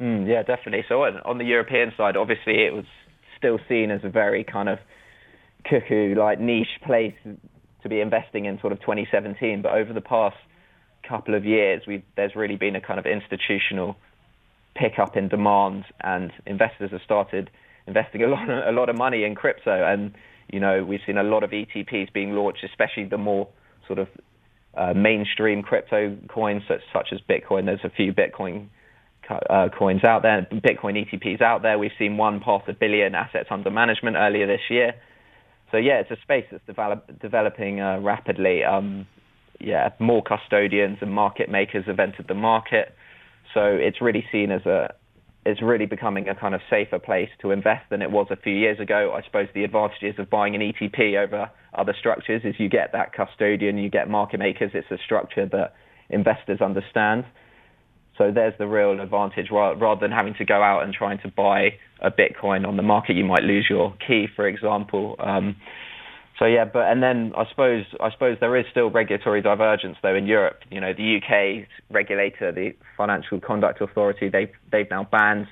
Mm, 0.00 0.28
yeah, 0.28 0.42
definitely. 0.42 0.84
So 0.88 1.04
on 1.04 1.38
the 1.38 1.44
European 1.44 1.92
side, 1.96 2.16
obviously 2.16 2.64
it 2.64 2.74
was 2.74 2.84
still 3.40 3.58
seen 3.68 3.90
as 3.90 4.02
a 4.04 4.08
very 4.08 4.44
kind 4.44 4.68
of 4.68 4.78
cuckoo, 5.68 6.14
like 6.14 6.38
niche 6.38 6.78
place 6.86 7.14
to 7.82 7.88
be 7.88 8.00
investing 8.00 8.44
in 8.44 8.60
sort 8.60 8.72
of 8.72 8.80
2017. 8.80 9.62
But 9.62 9.72
over 9.72 9.92
the 9.92 10.00
past 10.00 10.36
couple 11.08 11.34
of 11.34 11.44
years, 11.44 11.82
there's 12.16 12.36
really 12.36 12.56
been 12.56 12.76
a 12.76 12.80
kind 12.80 13.00
of 13.00 13.06
institutional 13.06 13.96
pickup 14.76 15.16
in 15.16 15.28
demand, 15.28 15.84
and 16.00 16.30
investors 16.46 16.92
have 16.92 17.00
started 17.04 17.50
investing 17.86 18.22
a 18.22 18.28
lot, 18.28 18.48
a 18.48 18.72
lot 18.72 18.88
of 18.88 18.96
money 18.96 19.24
in 19.24 19.34
crypto. 19.34 19.84
And 19.84 20.14
you 20.52 20.60
know, 20.60 20.84
we've 20.84 21.00
seen 21.06 21.16
a 21.16 21.22
lot 21.22 21.42
of 21.42 21.50
ETPs 21.50 22.12
being 22.12 22.32
launched, 22.32 22.62
especially 22.64 23.04
the 23.04 23.18
more 23.18 23.48
sort 23.86 23.98
of 23.98 24.08
uh, 24.74 24.92
mainstream 24.94 25.62
crypto 25.62 26.16
coins 26.28 26.62
such, 26.68 26.80
such 26.92 27.08
as 27.12 27.20
Bitcoin. 27.28 27.66
There's 27.66 27.84
a 27.84 27.90
few 27.90 28.12
Bitcoin 28.12 28.68
uh, 29.30 29.68
coins 29.76 30.04
out 30.04 30.22
there, 30.22 30.46
Bitcoin 30.52 30.96
ETPs 30.96 31.40
out 31.40 31.62
there. 31.62 31.78
We've 31.78 31.90
seen 31.98 32.16
one 32.16 32.40
past 32.40 32.68
a 32.68 32.72
billion 32.72 33.14
assets 33.14 33.48
under 33.50 33.70
management 33.70 34.16
earlier 34.16 34.46
this 34.46 34.60
year. 34.68 34.94
So 35.70 35.76
yeah, 35.76 36.00
it's 36.00 36.10
a 36.10 36.20
space 36.22 36.46
that's 36.50 36.64
develop, 36.66 37.20
developing 37.20 37.80
uh, 37.80 38.00
rapidly. 38.00 38.64
Um, 38.64 39.06
yeah, 39.60 39.90
more 39.98 40.22
custodians 40.22 40.98
and 41.00 41.12
market 41.12 41.50
makers 41.50 41.84
have 41.86 42.00
entered 42.00 42.26
the 42.28 42.34
market. 42.34 42.94
So 43.54 43.62
it's 43.64 44.00
really 44.00 44.24
seen 44.32 44.50
as 44.50 44.64
a, 44.66 44.94
it's 45.44 45.62
really 45.62 45.86
becoming 45.86 46.28
a 46.28 46.34
kind 46.34 46.54
of 46.54 46.60
safer 46.68 46.98
place 46.98 47.28
to 47.42 47.50
invest 47.50 47.88
than 47.90 48.02
it 48.02 48.10
was 48.10 48.26
a 48.30 48.36
few 48.36 48.52
years 48.54 48.80
ago. 48.80 49.14
I 49.16 49.24
suppose 49.24 49.48
the 49.54 49.64
advantages 49.64 50.18
of 50.18 50.30
buying 50.30 50.54
an 50.54 50.60
ETP 50.60 51.16
over 51.22 51.50
other 51.74 51.94
structures 51.98 52.42
is 52.44 52.54
you 52.58 52.68
get 52.68 52.92
that 52.92 53.12
custodian, 53.12 53.78
you 53.78 53.90
get 53.90 54.08
market 54.08 54.38
makers. 54.38 54.72
It's 54.74 54.90
a 54.90 54.98
structure 55.04 55.46
that 55.46 55.74
investors 56.08 56.60
understand. 56.60 57.24
So 58.20 58.30
there's 58.30 58.52
the 58.58 58.66
real 58.66 59.00
advantage. 59.00 59.46
Rather 59.50 59.98
than 59.98 60.10
having 60.10 60.34
to 60.34 60.44
go 60.44 60.62
out 60.62 60.82
and 60.82 60.92
trying 60.92 61.18
to 61.20 61.28
buy 61.28 61.78
a 62.02 62.10
Bitcoin 62.10 62.68
on 62.68 62.76
the 62.76 62.82
market, 62.82 63.16
you 63.16 63.24
might 63.24 63.44
lose 63.44 63.66
your 63.70 63.94
key, 64.06 64.26
for 64.36 64.46
example. 64.46 65.16
Um, 65.18 65.56
so 66.38 66.44
yeah, 66.44 66.66
but 66.66 66.80
and 66.80 67.02
then 67.02 67.32
I 67.34 67.48
suppose 67.48 67.86
I 67.98 68.10
suppose 68.10 68.36
there 68.38 68.54
is 68.58 68.66
still 68.70 68.90
regulatory 68.90 69.40
divergence 69.40 69.96
though 70.02 70.14
in 70.14 70.26
Europe. 70.26 70.58
You 70.70 70.82
know, 70.82 70.92
the 70.92 71.16
UK 71.16 71.66
regulator, 71.90 72.52
the 72.52 72.74
Financial 72.94 73.40
Conduct 73.40 73.80
Authority, 73.80 74.28
they've 74.28 74.52
they've 74.70 74.90
now 74.90 75.08
banned 75.10 75.46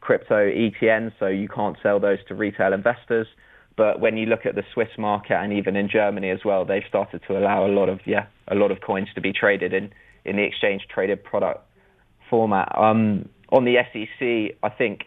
crypto 0.00 0.50
ETNs, 0.50 1.12
so 1.20 1.28
you 1.28 1.48
can't 1.48 1.76
sell 1.80 2.00
those 2.00 2.18
to 2.26 2.34
retail 2.34 2.72
investors. 2.72 3.28
But 3.76 4.00
when 4.00 4.16
you 4.16 4.26
look 4.26 4.46
at 4.46 4.56
the 4.56 4.64
Swiss 4.74 4.90
market 4.98 5.34
and 5.34 5.52
even 5.52 5.76
in 5.76 5.88
Germany 5.88 6.30
as 6.30 6.40
well, 6.44 6.64
they've 6.64 6.82
started 6.88 7.22
to 7.28 7.38
allow 7.38 7.64
a 7.64 7.70
lot 7.70 7.88
of 7.88 8.00
yeah 8.04 8.26
a 8.48 8.56
lot 8.56 8.72
of 8.72 8.80
coins 8.80 9.06
to 9.14 9.20
be 9.20 9.32
traded 9.32 9.72
in 9.72 9.92
in 10.24 10.34
the 10.34 10.42
exchange 10.42 10.82
traded 10.92 11.22
product 11.22 11.69
format. 12.30 12.72
Um, 12.78 13.28
on 13.50 13.64
the 13.64 13.76
SEC, 13.92 14.56
I 14.62 14.68
think 14.70 15.02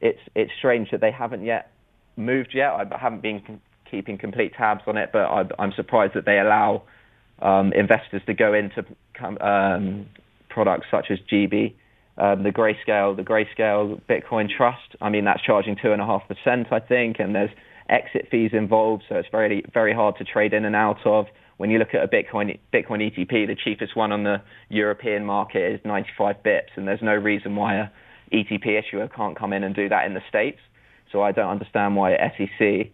it's 0.00 0.20
it's 0.34 0.52
strange 0.58 0.90
that 0.92 1.00
they 1.00 1.10
haven't 1.10 1.44
yet 1.44 1.72
moved 2.16 2.52
yet. 2.54 2.70
I 2.70 2.98
haven't 2.98 3.22
been 3.22 3.60
keeping 3.90 4.18
complete 4.18 4.52
tabs 4.56 4.82
on 4.86 4.96
it, 4.96 5.10
but 5.12 5.24
I, 5.24 5.44
am 5.58 5.72
surprised 5.74 6.14
that 6.14 6.24
they 6.24 6.38
allow 6.38 6.82
um, 7.42 7.72
investors 7.72 8.22
to 8.26 8.34
go 8.34 8.54
into 8.54 8.84
um, 9.44 10.06
products 10.48 10.86
such 10.90 11.06
as 11.10 11.18
GB, 11.30 11.74
um, 12.18 12.42
the 12.42 12.50
Grayscale, 12.50 13.16
the 13.16 13.22
Grayscale 13.22 14.00
Bitcoin 14.08 14.48
Trust. 14.48 14.96
I 15.00 15.08
mean, 15.08 15.24
that's 15.24 15.42
charging 15.42 15.76
two 15.82 15.92
and 15.92 16.00
a 16.00 16.06
half 16.06 16.22
percent, 16.28 16.68
I 16.72 16.80
think, 16.80 17.18
and 17.18 17.34
there's 17.34 17.50
exit 17.88 18.28
fees 18.30 18.50
involved, 18.52 19.04
so 19.08 19.16
it's 19.16 19.28
very 19.32 19.64
very 19.74 19.92
hard 19.92 20.16
to 20.18 20.24
trade 20.24 20.52
in 20.52 20.64
and 20.64 20.76
out 20.76 21.04
of 21.04 21.26
when 21.60 21.68
you 21.68 21.78
look 21.78 21.92
at 21.92 22.02
a 22.02 22.08
Bitcoin 22.08 22.58
Bitcoin 22.72 23.02
ETP, 23.06 23.46
the 23.46 23.54
cheapest 23.54 23.94
one 23.94 24.12
on 24.12 24.24
the 24.24 24.40
European 24.70 25.26
market 25.26 25.74
is 25.74 25.80
95 25.84 26.36
bips, 26.42 26.70
and 26.74 26.88
there's 26.88 27.02
no 27.02 27.12
reason 27.14 27.54
why 27.54 27.74
a 27.74 27.88
ETP 28.32 28.78
issuer 28.78 29.06
can't 29.08 29.38
come 29.38 29.52
in 29.52 29.62
and 29.62 29.74
do 29.74 29.86
that 29.90 30.06
in 30.06 30.14
the 30.14 30.22
states. 30.26 30.58
So 31.12 31.20
I 31.20 31.32
don't 31.32 31.50
understand 31.50 31.96
why 31.96 32.16
SEC 32.16 32.92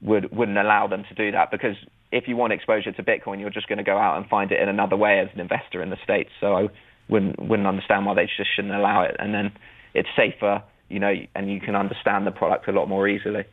would 0.00 0.34
wouldn't 0.34 0.56
allow 0.56 0.86
them 0.86 1.04
to 1.10 1.14
do 1.14 1.30
that 1.32 1.50
because 1.50 1.76
if 2.10 2.26
you 2.26 2.36
want 2.36 2.54
exposure 2.54 2.90
to 2.90 3.02
Bitcoin, 3.02 3.38
you're 3.38 3.50
just 3.50 3.68
going 3.68 3.76
to 3.76 3.84
go 3.84 3.98
out 3.98 4.16
and 4.16 4.26
find 4.30 4.50
it 4.50 4.62
in 4.62 4.70
another 4.70 4.96
way 4.96 5.20
as 5.20 5.28
an 5.34 5.40
investor 5.40 5.82
in 5.82 5.90
the 5.90 5.98
states. 6.02 6.30
So 6.40 6.54
I 6.54 6.68
wouldn't 7.10 7.38
wouldn't 7.38 7.68
understand 7.68 8.06
why 8.06 8.14
they 8.14 8.30
just 8.34 8.48
shouldn't 8.56 8.74
allow 8.74 9.02
it, 9.02 9.14
and 9.18 9.34
then 9.34 9.52
it's 9.92 10.08
safer, 10.16 10.62
you 10.88 11.00
know, 11.00 11.12
and 11.34 11.52
you 11.52 11.60
can 11.60 11.76
understand 11.76 12.26
the 12.26 12.30
product 12.30 12.66
a 12.66 12.72
lot 12.72 12.88
more 12.88 13.06
easily. 13.06 13.44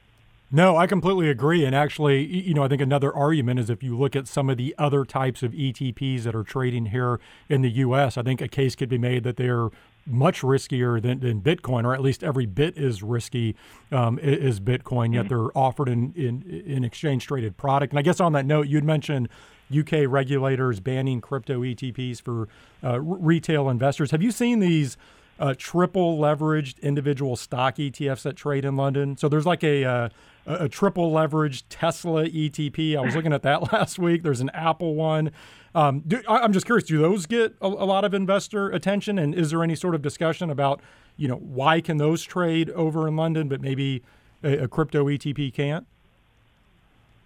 No, 0.55 0.77
I 0.77 0.85
completely 0.85 1.31
agree. 1.31 1.65
And 1.65 1.75
actually, 1.75 2.23
you 2.23 2.53
know, 2.53 2.63
I 2.63 2.67
think 2.67 2.79
another 2.79 3.11
argument 3.11 3.59
is 3.59 3.71
if 3.71 3.81
you 3.81 3.97
look 3.97 4.15
at 4.15 4.27
some 4.27 4.51
of 4.51 4.57
the 4.57 4.75
other 4.77 5.03
types 5.03 5.41
of 5.41 5.51
ETPs 5.51 6.21
that 6.23 6.35
are 6.35 6.43
trading 6.43 6.85
here 6.85 7.19
in 7.49 7.63
the 7.63 7.71
U.S., 7.71 8.19
I 8.19 8.21
think 8.21 8.39
a 8.39 8.47
case 8.47 8.75
could 8.75 8.87
be 8.87 8.99
made 8.99 9.23
that 9.23 9.37
they're 9.37 9.69
much 10.05 10.41
riskier 10.41 11.01
than, 11.01 11.21
than 11.21 11.41
Bitcoin, 11.41 11.85
or 11.85 11.95
at 11.95 12.01
least 12.01 12.23
every 12.23 12.45
bit 12.45 12.77
as 12.77 13.01
risky 13.01 13.55
um, 13.91 14.19
is 14.19 14.59
Bitcoin, 14.59 15.15
yet 15.15 15.25
mm-hmm. 15.25 15.29
they're 15.29 15.57
offered 15.57 15.89
in, 15.89 16.13
in, 16.15 16.43
in 16.67 16.83
exchange 16.83 17.25
traded 17.25 17.57
product. 17.57 17.91
And 17.91 17.97
I 17.97 18.03
guess 18.03 18.19
on 18.19 18.33
that 18.33 18.45
note, 18.45 18.67
you'd 18.67 18.83
mentioned 18.83 19.29
UK 19.75 20.05
regulators 20.07 20.79
banning 20.79 21.19
crypto 21.19 21.61
ETPs 21.61 22.21
for 22.21 22.47
uh, 22.83 23.01
retail 23.01 23.69
investors. 23.69 24.11
Have 24.11 24.21
you 24.21 24.31
seen 24.31 24.59
these? 24.59 24.97
Uh, 25.39 25.55
triple 25.57 26.19
leveraged 26.19 26.79
individual 26.83 27.35
stock 27.35 27.77
ETFs 27.77 28.21
that 28.21 28.35
trade 28.35 28.63
in 28.63 28.77
London. 28.77 29.17
So 29.17 29.27
there's 29.27 29.47
like 29.47 29.63
a, 29.63 29.83
uh, 29.83 30.09
a, 30.45 30.69
triple 30.69 31.11
leveraged 31.11 31.63
Tesla 31.69 32.25
ETP. 32.25 32.97
I 32.97 33.01
was 33.01 33.15
looking 33.15 33.33
at 33.33 33.43
that 33.43 33.71
last 33.73 33.99
week. 33.99 34.23
There's 34.23 34.41
an 34.41 34.49
Apple 34.51 34.95
one. 34.95 35.31
Um, 35.75 36.03
do, 36.05 36.21
I, 36.27 36.43
am 36.43 36.53
just 36.53 36.65
curious, 36.65 36.87
do 36.87 36.99
those 36.99 37.25
get 37.25 37.55
a, 37.61 37.67
a, 37.67 37.85
lot 37.85 38.05
of 38.05 38.13
investor 38.13 38.69
attention? 38.69 39.17
And 39.17 39.33
is 39.33 39.49
there 39.49 39.63
any 39.63 39.75
sort 39.75 39.95
of 39.95 40.01
discussion 40.01 40.49
about, 40.49 40.81
you 41.17 41.27
know, 41.27 41.37
why 41.37 41.81
can 41.81 41.97
those 41.97 42.23
trade 42.23 42.69
over 42.71 43.07
in 43.07 43.15
London, 43.15 43.47
but 43.47 43.61
maybe 43.61 44.03
a, 44.43 44.63
a 44.63 44.67
crypto 44.67 45.05
ETP 45.05 45.53
can't? 45.53 45.87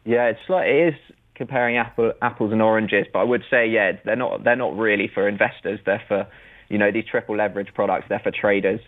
Yeah, 0.05 0.27
it's 0.27 0.39
like 0.47 0.67
it 0.67 0.93
is 0.93 1.15
comparing 1.35 1.77
apple, 1.77 2.13
apples 2.21 2.53
and 2.53 2.61
oranges, 2.61 3.05
but 3.11 3.19
I 3.19 3.23
would 3.23 3.43
say, 3.49 3.67
yeah, 3.67 3.93
they're 4.05 4.15
not 4.15 4.43
they're 4.43 4.55
not 4.55 4.77
really 4.77 5.09
for 5.13 5.27
investors. 5.27 5.79
They're 5.85 6.03
for, 6.07 6.27
you 6.69 6.77
know, 6.77 6.91
these 6.91 7.05
triple 7.05 7.35
leverage 7.35 7.73
products. 7.73 8.05
They're 8.07 8.19
for 8.19 8.31
traders. 8.31 8.79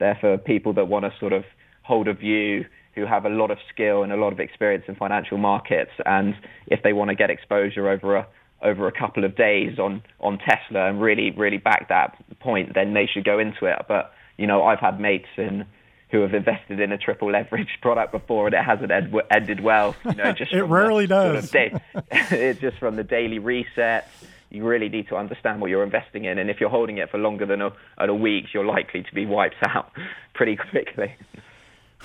They're 0.00 0.18
for 0.20 0.36
people 0.36 0.72
that 0.74 0.86
want 0.88 1.04
to 1.04 1.12
sort 1.20 1.32
of 1.32 1.44
hold 1.82 2.08
a 2.08 2.14
view, 2.14 2.66
who 2.94 3.06
have 3.06 3.24
a 3.24 3.28
lot 3.28 3.50
of 3.50 3.58
skill 3.72 4.02
and 4.02 4.12
a 4.12 4.16
lot 4.16 4.32
of 4.32 4.40
experience 4.40 4.84
in 4.88 4.94
financial 4.94 5.38
markets, 5.38 5.92
and 6.06 6.34
if 6.66 6.82
they 6.82 6.92
want 6.92 7.10
to 7.10 7.14
get 7.14 7.30
exposure 7.30 7.88
over 7.88 8.16
a 8.16 8.26
over 8.62 8.88
a 8.88 8.92
couple 8.92 9.24
of 9.24 9.36
days 9.36 9.78
on 9.78 10.02
on 10.20 10.38
Tesla 10.38 10.88
and 10.88 11.00
really 11.00 11.30
really 11.32 11.58
back 11.58 11.88
that 11.88 12.16
point, 12.40 12.74
then 12.74 12.94
they 12.94 13.06
should 13.06 13.24
go 13.24 13.38
into 13.38 13.66
it. 13.66 13.78
But 13.88 14.12
you 14.36 14.46
know, 14.46 14.64
I've 14.64 14.80
had 14.80 15.00
mates 15.00 15.28
in 15.36 15.66
who 16.10 16.20
have 16.20 16.32
invested 16.32 16.78
in 16.78 16.92
a 16.92 16.98
triple 16.98 17.32
leverage 17.32 17.68
product 17.82 18.12
before 18.12 18.46
and 18.46 18.54
it 18.54 18.62
hasn't 18.64 18.90
ed- 18.90 19.12
ended 19.30 19.60
well. 19.60 19.96
You 20.04 20.14
know, 20.14 20.32
just 20.32 20.52
it 20.52 20.62
rarely 20.62 21.06
does. 21.06 21.50
Sort 21.50 21.72
of 21.72 21.82
it's 22.10 22.60
just 22.60 22.78
from 22.78 22.96
the 22.96 23.04
daily 23.04 23.38
resets. 23.38 24.04
You 24.50 24.64
really 24.64 24.88
need 24.88 25.08
to 25.08 25.16
understand 25.16 25.60
what 25.60 25.70
you're 25.70 25.82
investing 25.82 26.26
in, 26.26 26.38
and 26.38 26.48
if 26.48 26.60
you're 26.60 26.70
holding 26.70 26.98
it 26.98 27.10
for 27.10 27.18
longer 27.18 27.44
than 27.44 27.60
a, 27.60 27.72
than 27.98 28.08
a 28.08 28.14
week, 28.14 28.44
you're 28.54 28.64
likely 28.64 29.02
to 29.02 29.12
be 29.12 29.26
wiped 29.26 29.56
out 29.66 29.90
pretty 30.32 30.54
quickly. 30.54 31.16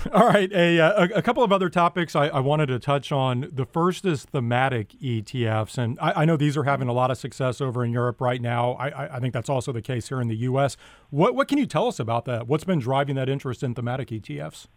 All 0.14 0.28
right, 0.28 0.52
a, 0.54 0.80
uh, 0.80 1.08
a, 1.08 1.18
a, 1.18 1.22
couple 1.22 1.44
of 1.44 1.52
other 1.52 1.70
topics 1.70 2.16
I, 2.16 2.28
I, 2.28 2.40
wanted 2.40 2.68
to 2.68 2.80
touch 2.80 3.12
on. 3.12 3.50
The 3.52 3.66
first 3.66 4.06
is 4.06 4.24
thematic 4.24 4.90
ETFs, 5.02 5.78
and 5.78 6.00
I, 6.00 6.22
I, 6.22 6.26
know 6.26 6.38
these 6.38 6.56
are 6.56 6.64
having 6.64 6.88
a 6.88 6.94
lot 6.94 7.12
of 7.12 7.18
success 7.18 7.60
over 7.60 7.84
in 7.84 7.92
Europe 7.92 8.22
right 8.22 8.42
now. 8.42 8.74
I, 8.74 9.18
I, 9.18 9.20
think 9.20 9.34
that's 9.34 9.50
also 9.50 9.72
the 9.72 9.82
case 9.82 10.08
here 10.08 10.22
in 10.22 10.30
the 10.30 10.38
U.S. 10.38 10.78
What 11.10 11.36
what 11.36 11.48
can 11.48 11.58
you 11.58 11.66
tell 11.66 11.88
us 11.88 12.00
about 12.00 12.26
that? 12.26 12.48
What's 12.48 12.64
been 12.64 12.80
driving 12.80 13.16
that 13.16 13.28
interest 13.28 13.62
in 13.62 13.76
thematic 13.76 14.10
ETFs? 14.10 14.68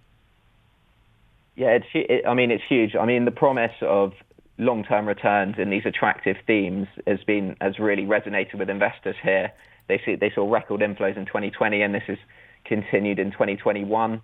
Yeah, 1.54 1.68
it's 1.68 1.86
it, 1.94 2.26
I 2.26 2.34
mean 2.34 2.50
it's 2.50 2.64
huge. 2.68 2.96
I 2.96 3.04
mean 3.04 3.24
the 3.24 3.30
promise 3.30 3.74
of 3.82 4.14
long-term 4.58 5.06
returns 5.06 5.56
in 5.58 5.70
these 5.70 5.86
attractive 5.86 6.36
themes 6.46 6.88
has 7.06 7.22
been 7.24 7.56
has 7.60 7.78
really 7.78 8.04
resonated 8.04 8.54
with 8.58 8.68
investors 8.68 9.16
here. 9.22 9.52
They 9.86 10.00
see 10.04 10.16
they 10.16 10.32
saw 10.34 10.50
record 10.50 10.80
inflows 10.80 11.16
in 11.16 11.26
2020, 11.26 11.82
and 11.82 11.94
this 11.94 12.04
has 12.08 12.18
continued 12.64 13.20
in 13.20 13.30
2021. 13.30 14.22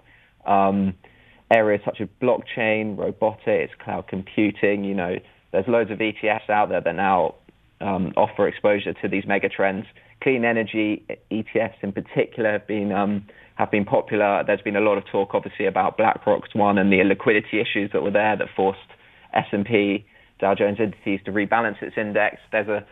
Um, 0.48 0.94
areas 1.50 1.80
such 1.84 2.00
as 2.00 2.08
blockchain, 2.20 2.98
robotics, 2.98 3.72
cloud 3.82 4.06
computing, 4.08 4.84
you 4.84 4.94
know, 4.94 5.16
there's 5.52 5.66
loads 5.66 5.90
of 5.90 5.98
ETFs 5.98 6.50
out 6.50 6.68
there 6.68 6.80
that 6.80 6.94
now 6.94 7.34
um, 7.80 8.12
offer 8.16 8.46
exposure 8.46 8.92
to 8.92 9.08
these 9.08 9.24
mega 9.26 9.48
trends. 9.48 9.86
Clean 10.22 10.44
energy 10.44 11.04
ETFs 11.30 11.76
in 11.82 11.92
particular 11.92 12.52
have 12.52 12.66
been 12.66 12.92
um, 12.92 13.24
have 13.54 13.70
been 13.70 13.84
popular. 13.84 14.42
There's 14.46 14.60
been 14.60 14.76
a 14.76 14.80
lot 14.80 14.98
of 14.98 15.04
talk, 15.06 15.30
obviously, 15.32 15.66
about 15.66 15.96
BlackRock's 15.96 16.54
one 16.54 16.76
and 16.78 16.92
the 16.92 17.02
liquidity 17.04 17.60
issues 17.60 17.90
that 17.92 18.02
were 18.02 18.10
there 18.10 18.36
that 18.36 18.48
forced 18.54 18.78
S&P 19.32 20.04
Dow 20.40 20.54
Jones 20.54 20.78
Indices 20.80 21.24
to 21.24 21.32
rebalance 21.32 21.82
its 21.82 21.96
index. 21.96 22.36
There's 22.52 22.68
a, 22.68 22.84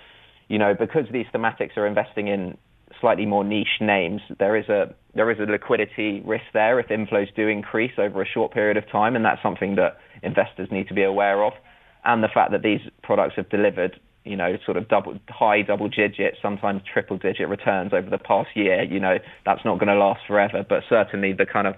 you 0.49 0.59
know, 0.59 0.75
because 0.79 1.05
these 1.13 1.27
thematics 1.35 1.77
are 1.77 1.87
investing 1.87 2.29
in 2.29 2.57
slightly 3.01 3.27
more 3.27 3.45
niche 3.45 3.81
names, 3.81 4.21
there 4.39 4.57
is 4.57 4.69
a 4.69 4.95
there 5.17 5.31
is 5.31 5.39
a 5.41 5.51
liquidity 5.51 6.23
risk 6.25 6.45
there 6.53 6.79
if 6.79 6.89
inflows 6.89 7.35
do 7.35 7.49
increase 7.49 7.93
over 7.99 8.23
a 8.23 8.27
short 8.27 8.53
period 8.53 8.77
of 8.77 8.89
time, 8.91 9.17
and 9.17 9.25
that's 9.25 9.43
something 9.43 9.77
that 9.77 9.99
investors 10.23 10.69
need 10.71 10.89
to 10.89 10.95
be 10.95 11.03
aware 11.03 11.45
of. 11.45 11.53
And 12.05 12.23
the 12.23 12.29
fact 12.33 12.53
that 12.53 12.63
these 12.63 12.81
products 13.03 13.35
have 13.37 13.49
delivered, 13.49 13.99
you 14.25 14.37
know, 14.37 14.57
sort 14.65 14.77
of 14.77 14.89
double 14.89 15.19
high 15.29 15.63
double 15.63 15.89
digit, 15.89 16.37
sometimes 16.41 16.83
triple 16.93 17.19
digit 17.19 17.49
returns 17.49 17.93
over 17.93 18.11
the 18.11 18.19
past 18.19 18.51
year, 18.55 18.85
you 18.85 19.01
know, 19.01 19.17
that's 19.45 19.65
not 19.65 19.79
going 19.79 19.89
to 19.89 19.95
last 19.95 20.21
forever. 20.27 20.65
But 20.69 20.83
certainly 20.89 21.33
the 21.33 21.47
kind 21.47 21.67
of 21.67 21.75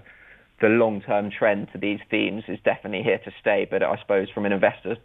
the 0.61 0.67
long 0.67 1.01
term 1.01 1.31
trend 1.31 1.69
to 1.71 1.79
these 1.79 1.99
themes 2.11 2.43
is 2.47 2.59
definitely 2.63 3.03
here 3.03 3.19
to 3.23 3.31
stay. 3.39 3.65
But 3.69 3.81
I 3.81 3.97
suppose 4.01 4.27
from 4.33 4.45
an 4.45 4.51
investor 4.51 4.97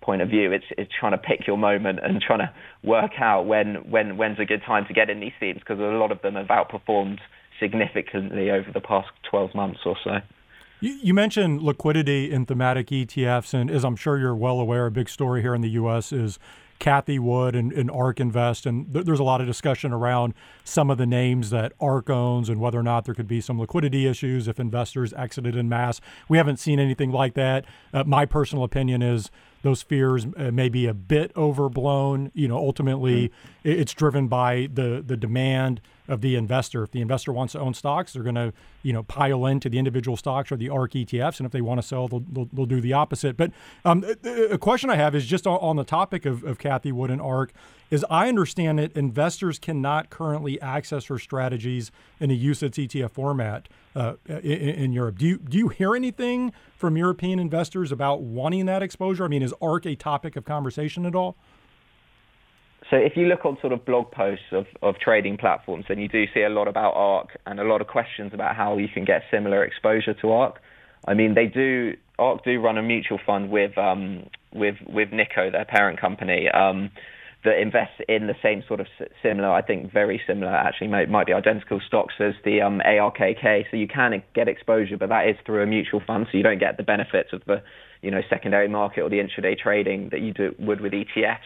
point 0.00 0.22
of 0.22 0.28
view. 0.28 0.52
It's 0.52 0.64
it's 0.78 0.90
trying 0.98 1.12
to 1.12 1.18
pick 1.18 1.46
your 1.46 1.58
moment 1.58 1.98
and 2.02 2.20
trying 2.20 2.40
to 2.40 2.52
work 2.82 3.12
out 3.20 3.46
when 3.46 3.76
when 3.90 4.16
when's 4.16 4.38
a 4.38 4.44
good 4.44 4.62
time 4.66 4.86
to 4.86 4.94
get 4.94 5.10
in 5.10 5.20
these 5.20 5.32
themes 5.38 5.60
because 5.60 5.78
a 5.78 5.82
lot 5.82 6.12
of 6.12 6.22
them 6.22 6.34
have 6.34 6.46
outperformed 6.46 7.18
significantly 7.60 8.50
over 8.50 8.72
the 8.72 8.80
past 8.80 9.08
12 9.30 9.54
months 9.54 9.80
or 9.84 9.96
so. 10.02 10.18
You, 10.80 10.98
you 11.02 11.14
mentioned 11.14 11.62
liquidity 11.62 12.32
in 12.32 12.46
thematic 12.46 12.88
ETFs, 12.88 13.52
and 13.52 13.70
as 13.70 13.84
I'm 13.84 13.96
sure 13.96 14.18
you're 14.18 14.34
well 14.34 14.58
aware, 14.58 14.86
a 14.86 14.90
big 14.90 15.08
story 15.08 15.42
here 15.42 15.54
in 15.54 15.60
the 15.60 15.70
U.S. 15.70 16.10
is 16.10 16.38
Cathie 16.80 17.18
Wood 17.18 17.54
and, 17.54 17.70
and 17.72 17.90
ARK 17.90 18.18
Invest, 18.18 18.66
and 18.66 18.92
th- 18.92 19.04
there's 19.04 19.20
a 19.20 19.24
lot 19.24 19.42
of 19.42 19.46
discussion 19.46 19.92
around 19.92 20.34
some 20.64 20.90
of 20.90 20.96
the 20.98 21.06
names 21.06 21.50
that 21.50 21.74
ARK 21.78 22.08
owns 22.10 22.48
and 22.48 22.60
whether 22.60 22.80
or 22.80 22.82
not 22.82 23.04
there 23.04 23.14
could 23.14 23.28
be 23.28 23.40
some 23.40 23.60
liquidity 23.60 24.06
issues 24.06 24.48
if 24.48 24.58
investors 24.58 25.12
exited 25.12 25.54
in 25.54 25.68
mass. 25.68 26.00
We 26.28 26.38
haven't 26.38 26.58
seen 26.58 26.80
anything 26.80 27.12
like 27.12 27.34
that. 27.34 27.66
Uh, 27.92 28.04
my 28.04 28.24
personal 28.24 28.64
opinion 28.64 29.02
is 29.02 29.30
those 29.62 29.82
fears 29.82 30.26
uh, 30.36 30.50
may 30.50 30.70
be 30.70 30.86
a 30.86 30.94
bit 30.94 31.32
overblown. 31.36 32.32
You 32.34 32.48
know, 32.48 32.56
ultimately, 32.56 33.28
mm-hmm. 33.28 33.80
it's 33.82 33.92
driven 33.92 34.26
by 34.26 34.68
the 34.72 35.04
the 35.06 35.18
demand 35.18 35.82
of 36.08 36.20
the 36.20 36.36
investor. 36.36 36.82
If 36.82 36.90
the 36.90 37.00
investor 37.00 37.32
wants 37.32 37.52
to 37.52 37.60
own 37.60 37.74
stocks, 37.74 38.12
they're 38.12 38.22
going 38.22 38.34
to 38.34 38.52
you 38.82 38.92
know 38.92 39.02
pile 39.02 39.46
into 39.46 39.68
the 39.68 39.78
individual 39.78 40.16
stocks 40.16 40.50
or 40.50 40.56
the 40.56 40.68
ARK 40.68 40.92
ETFs, 40.92 41.38
and 41.38 41.46
if 41.46 41.52
they 41.52 41.60
want 41.60 41.80
to 41.80 41.86
sell, 41.86 42.08
they'll, 42.08 42.24
they'll, 42.30 42.48
they'll 42.52 42.66
do 42.66 42.80
the 42.80 42.92
opposite. 42.92 43.36
But 43.36 43.52
um, 43.84 44.04
a, 44.24 44.58
question 44.58 44.90
I 44.90 44.96
have 44.96 45.14
is 45.14 45.26
just 45.26 45.46
on, 45.46 45.76
the 45.76 45.84
topic 45.84 46.26
of, 46.26 46.44
of 46.44 46.58
Cathie 46.58 46.92
Wood 46.92 47.10
and 47.10 47.20
ARK. 47.20 47.52
Is 47.90 48.06
I 48.08 48.28
understand 48.28 48.78
it, 48.78 48.96
investors 48.96 49.58
cannot 49.58 50.10
currently 50.10 50.60
access 50.60 51.06
her 51.06 51.18
strategies 51.18 51.90
in 52.20 52.30
a 52.30 52.38
UCITS 52.38 52.86
ETF 52.86 53.10
format 53.10 53.68
uh, 53.96 54.14
in, 54.28 54.36
in, 54.42 54.92
Europe. 54.92 55.18
Do 55.18 55.26
you 55.26 55.38
do 55.38 55.58
you 55.58 55.68
hear 55.68 55.96
anything 55.96 56.52
from 56.76 56.96
European 56.96 57.40
investors 57.40 57.90
about 57.90 58.22
wanting 58.22 58.66
that 58.66 58.80
exposure? 58.80 59.24
I 59.24 59.28
mean, 59.28 59.42
is 59.42 59.52
ARK 59.60 59.86
a 59.86 59.96
topic 59.96 60.36
of 60.36 60.44
conversation 60.44 61.04
at 61.04 61.16
all? 61.16 61.36
So 62.90 62.96
if 62.96 63.12
you 63.16 63.26
look 63.26 63.44
on 63.44 63.56
sort 63.60 63.72
of 63.72 63.84
blog 63.84 64.10
posts 64.10 64.46
of, 64.50 64.66
of 64.82 64.96
trading 64.98 65.36
platforms, 65.36 65.84
then 65.88 66.00
you 66.00 66.08
do 66.08 66.24
see 66.34 66.42
a 66.42 66.48
lot 66.48 66.66
about 66.66 66.94
ARK 66.94 67.38
and 67.46 67.60
a 67.60 67.64
lot 67.64 67.80
of 67.80 67.86
questions 67.86 68.32
about 68.34 68.56
how 68.56 68.78
you 68.78 68.88
can 68.92 69.04
get 69.04 69.22
similar 69.30 69.64
exposure 69.64 70.12
to 70.14 70.30
ARK. 70.32 70.60
I 71.06 71.14
mean, 71.14 71.34
they 71.34 71.46
do 71.46 71.94
ARK 72.18 72.44
do 72.44 72.60
run 72.60 72.78
a 72.78 72.82
mutual 72.82 73.18
fund 73.24 73.50
with 73.50 73.78
um, 73.78 74.28
with 74.52 74.74
with 74.86 75.12
Nikko, 75.12 75.50
their 75.52 75.64
parent 75.64 76.00
company. 76.00 76.48
Um, 76.50 76.90
that 77.42 77.58
invests 77.58 77.94
in 78.06 78.26
the 78.26 78.34
same 78.42 78.62
sort 78.68 78.80
of 78.80 78.86
similar, 79.22 79.50
I 79.50 79.62
think 79.62 79.90
very 79.90 80.20
similar, 80.26 80.52
actually 80.52 80.88
might, 80.88 81.08
might 81.08 81.26
be 81.26 81.32
identical 81.32 81.80
stocks 81.86 82.12
as 82.20 82.34
the 82.44 82.60
um, 82.60 82.82
ARKK. 82.84 83.64
So 83.70 83.78
you 83.78 83.88
can 83.88 84.22
get 84.34 84.46
exposure, 84.46 84.98
but 84.98 85.08
that 85.08 85.26
is 85.26 85.36
through 85.46 85.62
a 85.62 85.66
mutual 85.66 86.02
fund, 86.06 86.26
so 86.30 86.36
you 86.36 86.44
don't 86.44 86.58
get 86.58 86.76
the 86.76 86.82
benefits 86.82 87.32
of 87.32 87.42
the 87.46 87.62
you 88.02 88.10
know 88.10 88.20
secondary 88.28 88.68
market 88.68 89.00
or 89.00 89.08
the 89.08 89.16
intraday 89.16 89.58
trading 89.58 90.10
that 90.10 90.20
you 90.20 90.34
do, 90.34 90.54
would 90.58 90.82
with 90.82 90.92
ETFs. 90.92 91.38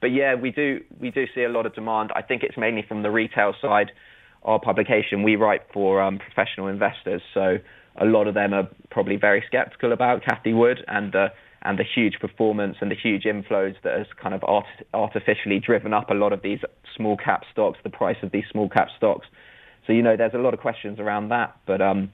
But 0.00 0.08
yeah, 0.08 0.34
we 0.34 0.50
do 0.50 0.80
we 0.98 1.10
do 1.10 1.26
see 1.34 1.42
a 1.42 1.48
lot 1.48 1.66
of 1.66 1.74
demand. 1.74 2.10
I 2.14 2.22
think 2.22 2.42
it's 2.42 2.56
mainly 2.56 2.84
from 2.86 3.02
the 3.02 3.10
retail 3.10 3.54
side. 3.60 3.92
Our 4.42 4.58
publication 4.58 5.22
we 5.22 5.36
write 5.36 5.62
for 5.72 6.00
um, 6.00 6.18
professional 6.18 6.68
investors, 6.68 7.20
so 7.34 7.58
a 7.96 8.06
lot 8.06 8.26
of 8.26 8.34
them 8.34 8.54
are 8.54 8.68
probably 8.90 9.16
very 9.16 9.44
skeptical 9.46 9.92
about 9.92 10.22
Cathie 10.22 10.54
Wood 10.54 10.82
and 10.88 11.12
the 11.12 11.28
and 11.62 11.78
the 11.78 11.84
huge 11.84 12.14
performance 12.20 12.76
and 12.80 12.90
the 12.90 12.94
huge 12.94 13.24
inflows 13.24 13.74
that 13.84 13.98
has 13.98 14.06
kind 14.20 14.34
of 14.34 14.42
art- 14.44 14.64
artificially 14.94 15.58
driven 15.58 15.92
up 15.92 16.08
a 16.08 16.14
lot 16.14 16.32
of 16.32 16.40
these 16.40 16.60
small 16.96 17.18
cap 17.18 17.42
stocks, 17.52 17.78
the 17.84 17.90
price 17.90 18.16
of 18.22 18.32
these 18.32 18.44
small 18.50 18.68
cap 18.68 18.88
stocks. 18.96 19.26
So 19.86 19.92
you 19.92 20.02
know, 20.02 20.16
there's 20.16 20.32
a 20.32 20.38
lot 20.38 20.54
of 20.54 20.60
questions 20.60 20.98
around 20.98 21.28
that, 21.28 21.56
but 21.66 21.82
um, 21.82 22.12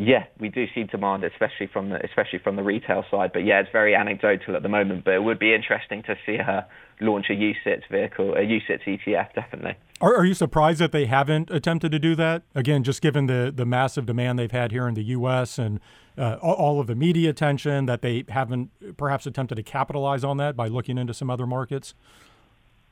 yeah, 0.00 0.26
we 0.38 0.48
do 0.48 0.66
see 0.76 0.84
demand, 0.84 1.24
especially 1.24 1.66
from 1.66 1.90
the 1.90 2.04
especially 2.04 2.38
from 2.38 2.54
the 2.54 2.62
retail 2.62 3.04
side. 3.10 3.32
But 3.32 3.44
yeah, 3.44 3.58
it's 3.58 3.70
very 3.72 3.96
anecdotal 3.96 4.54
at 4.54 4.62
the 4.62 4.68
moment. 4.68 5.04
But 5.04 5.14
it 5.14 5.24
would 5.24 5.40
be 5.40 5.52
interesting 5.52 6.04
to 6.04 6.16
see 6.24 6.36
her 6.36 6.64
launch 7.00 7.26
a 7.30 7.32
UCITS 7.32 7.82
vehicle, 7.90 8.34
a 8.34 8.42
UCITS 8.42 8.84
ETF, 8.84 9.34
definitely. 9.34 9.74
Are, 10.00 10.14
are 10.14 10.24
you 10.24 10.34
surprised 10.34 10.78
that 10.80 10.92
they 10.92 11.06
haven't 11.06 11.50
attempted 11.50 11.90
to 11.90 11.98
do 11.98 12.14
that? 12.14 12.44
Again, 12.54 12.84
just 12.84 13.02
given 13.02 13.26
the 13.26 13.52
the 13.54 13.66
massive 13.66 14.06
demand 14.06 14.38
they've 14.38 14.52
had 14.52 14.70
here 14.70 14.86
in 14.86 14.94
the 14.94 15.02
U.S. 15.02 15.58
and 15.58 15.80
uh, 16.16 16.36
all 16.40 16.78
of 16.78 16.86
the 16.86 16.94
media 16.94 17.30
attention, 17.30 17.86
that 17.86 18.00
they 18.00 18.24
haven't 18.28 18.70
perhaps 18.96 19.26
attempted 19.26 19.56
to 19.56 19.64
capitalize 19.64 20.22
on 20.22 20.36
that 20.36 20.54
by 20.54 20.68
looking 20.68 20.96
into 20.96 21.12
some 21.12 21.28
other 21.28 21.46
markets. 21.46 21.94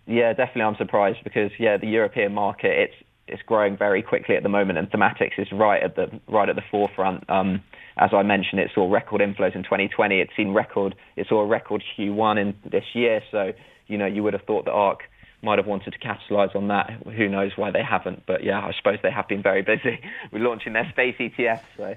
Yeah, 0.07 0.33
definitely. 0.33 0.63
I'm 0.63 0.77
surprised 0.77 1.19
because 1.23 1.53
yeah, 1.59 1.77
the 1.77 1.87
European 1.87 2.35
market 2.35 2.73
it's 2.73 2.95
it's 3.29 3.43
growing 3.43 3.77
very 3.77 4.03
quickly 4.03 4.37
at 4.37 4.43
the 4.43 4.49
moment, 4.49 4.79
and 4.79 4.91
thematics 4.91 5.39
is 5.39 5.49
right 5.53 5.83
at 5.83 5.97
the 5.97 6.09
right 6.29 6.49
at 6.49 6.57
the 6.57 6.63
forefront. 6.71 7.29
Um, 7.29 7.63
as 7.97 8.11
I 8.13 8.23
mentioned, 8.23 8.61
it 8.61 8.71
saw 8.75 8.91
record 8.91 9.21
inflows 9.21 9.55
in 9.55 9.63
2020. 9.63 10.21
It's 10.21 10.33
seen 10.37 10.53
record. 10.53 10.95
It 11.17 11.27
saw 11.29 11.41
a 11.41 11.47
record 11.47 11.83
Q1 11.99 12.41
in 12.41 12.55
this 12.71 12.85
year. 12.95 13.23
So 13.31 13.53
you 13.87 13.99
know, 13.99 14.07
you 14.07 14.23
would 14.23 14.33
have 14.33 14.43
thought 14.43 14.65
that 14.67 14.73
ARK 14.73 15.01
might 15.43 15.59
have 15.59 15.67
wanted 15.67 15.93
to 15.93 15.99
capitalize 15.99 16.51
on 16.55 16.69
that. 16.69 16.91
Who 17.17 17.29
knows 17.29 17.53
why 17.57 17.71
they 17.71 17.83
haven't? 17.83 18.25
But 18.27 18.43
yeah, 18.43 18.61
I 18.61 18.73
suppose 18.77 18.99
they 19.03 19.11
have 19.11 19.29
been 19.29 19.43
very 19.43 19.63
busy 19.63 20.01
with 20.33 20.43
launching 20.43 20.73
their 20.73 20.89
space 20.91 21.17
ETF. 21.19 21.61
So. 21.77 21.95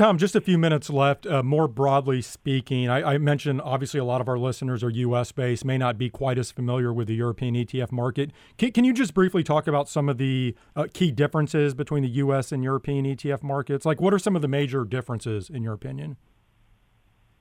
Tom, 0.00 0.16
just 0.16 0.34
a 0.34 0.40
few 0.40 0.56
minutes 0.56 0.88
left. 0.88 1.26
Uh, 1.26 1.42
more 1.42 1.68
broadly 1.68 2.22
speaking, 2.22 2.88
I, 2.88 3.16
I, 3.16 3.18
mentioned 3.18 3.60
obviously 3.60 4.00
a 4.00 4.04
lot 4.04 4.22
of 4.22 4.30
our 4.30 4.38
listeners 4.38 4.82
are 4.82 4.88
U.S. 4.88 5.30
based, 5.30 5.62
may 5.62 5.76
not 5.76 5.98
be 5.98 6.08
quite 6.08 6.38
as 6.38 6.50
familiar 6.50 6.90
with 6.90 7.06
the 7.06 7.14
European 7.14 7.54
ETF 7.54 7.92
market. 7.92 8.30
Can, 8.56 8.72
can 8.72 8.84
you 8.84 8.94
just 8.94 9.12
briefly 9.12 9.42
talk 9.42 9.66
about 9.66 9.90
some 9.90 10.08
of 10.08 10.16
the 10.16 10.56
uh, 10.74 10.86
key 10.94 11.10
differences 11.10 11.74
between 11.74 12.02
the 12.02 12.08
U.S. 12.08 12.50
and 12.50 12.64
European 12.64 13.04
ETF 13.04 13.42
markets? 13.42 13.84
Like, 13.84 14.00
what 14.00 14.14
are 14.14 14.18
some 14.18 14.34
of 14.34 14.40
the 14.40 14.48
major 14.48 14.86
differences 14.86 15.50
in 15.50 15.62
your 15.62 15.74
opinion? 15.74 16.16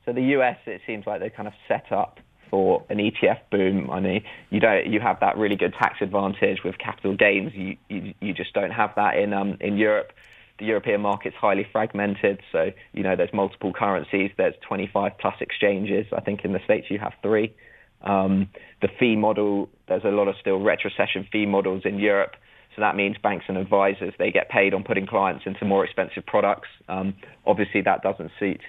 So 0.03 0.11
the 0.11 0.23
U.S. 0.23 0.57
it 0.65 0.81
seems 0.85 1.07
like 1.07 1.21
they 1.21 1.29
kind 1.29 1.47
of 1.47 1.53
set 1.65 1.89
up 1.93 2.19
for 2.49 2.83
an 2.89 2.97
ETF 2.97 3.39
boom. 3.51 3.89
I 3.89 4.01
mean, 4.01 4.21
you 4.49 4.59
don't 4.59 4.85
you 4.85 4.99
have 4.99 5.21
that 5.21 5.37
really 5.37 5.55
good 5.55 5.75
tax 5.79 5.99
advantage 6.01 6.65
with 6.65 6.77
capital 6.77 7.15
gains. 7.15 7.53
You 7.55 7.77
you, 7.87 8.13
you 8.19 8.33
just 8.33 8.51
don't 8.51 8.71
have 8.71 8.89
that 8.97 9.17
in 9.17 9.31
um, 9.31 9.55
in 9.61 9.77
Europe. 9.77 10.11
The 10.59 10.65
European 10.65 11.01
market's 11.01 11.35
highly 11.35 11.65
fragmented, 11.71 12.41
so 12.51 12.71
you 12.93 13.03
know 13.03 13.15
there's 13.15 13.33
multiple 13.33 13.73
currencies. 13.73 14.31
There's 14.37 14.55
25 14.67 15.13
plus 15.19 15.35
exchanges. 15.39 16.05
I 16.15 16.21
think 16.21 16.43
in 16.43 16.53
the 16.53 16.59
states 16.65 16.87
you 16.89 16.99
have 16.99 17.13
three. 17.21 17.53
Um, 18.01 18.49
the 18.81 18.87
fee 18.99 19.15
model, 19.15 19.69
there's 19.87 20.03
a 20.05 20.09
lot 20.09 20.27
of 20.27 20.35
still 20.39 20.59
retrocession 20.59 21.27
fee 21.31 21.45
models 21.45 21.83
in 21.85 21.99
Europe. 21.99 22.35
So 22.75 22.81
that 22.81 22.95
means 22.95 23.17
banks 23.21 23.45
and 23.47 23.57
advisors 23.57 24.13
they 24.19 24.31
get 24.31 24.49
paid 24.49 24.73
on 24.73 24.83
putting 24.83 25.07
clients 25.07 25.43
into 25.45 25.65
more 25.65 25.83
expensive 25.83 26.25
products. 26.25 26.69
Um, 26.87 27.15
obviously, 27.45 27.81
that 27.81 28.03
doesn't 28.03 28.31
suit 28.39 28.61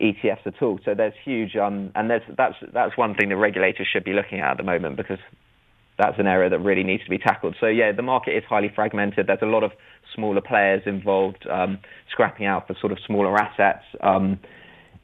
ETFs 0.00 0.46
at 0.46 0.62
all. 0.62 0.78
So 0.84 0.94
there's 0.94 1.14
huge, 1.24 1.56
um, 1.56 1.92
and 1.94 2.10
there's, 2.10 2.22
that's 2.36 2.56
that's 2.72 2.96
one 2.96 3.14
thing 3.14 3.28
the 3.28 3.36
regulators 3.36 3.86
should 3.92 4.04
be 4.04 4.12
looking 4.12 4.40
at 4.40 4.52
at 4.52 4.56
the 4.58 4.62
moment 4.62 4.96
because 4.96 5.18
that's 6.02 6.18
an 6.18 6.26
area 6.26 6.50
that 6.50 6.58
really 6.58 6.82
needs 6.82 7.04
to 7.04 7.10
be 7.10 7.18
tackled. 7.18 7.54
So 7.60 7.66
yeah, 7.66 7.92
the 7.92 8.02
market 8.02 8.36
is 8.36 8.42
highly 8.48 8.70
fragmented. 8.74 9.28
There's 9.28 9.42
a 9.42 9.46
lot 9.46 9.62
of 9.62 9.70
smaller 10.14 10.40
players 10.40 10.82
involved, 10.84 11.46
um, 11.48 11.78
scrapping 12.10 12.44
out 12.44 12.66
for 12.66 12.74
sort 12.80 12.90
of 12.90 12.98
smaller 13.06 13.36
assets. 13.38 13.84
Um, 14.00 14.40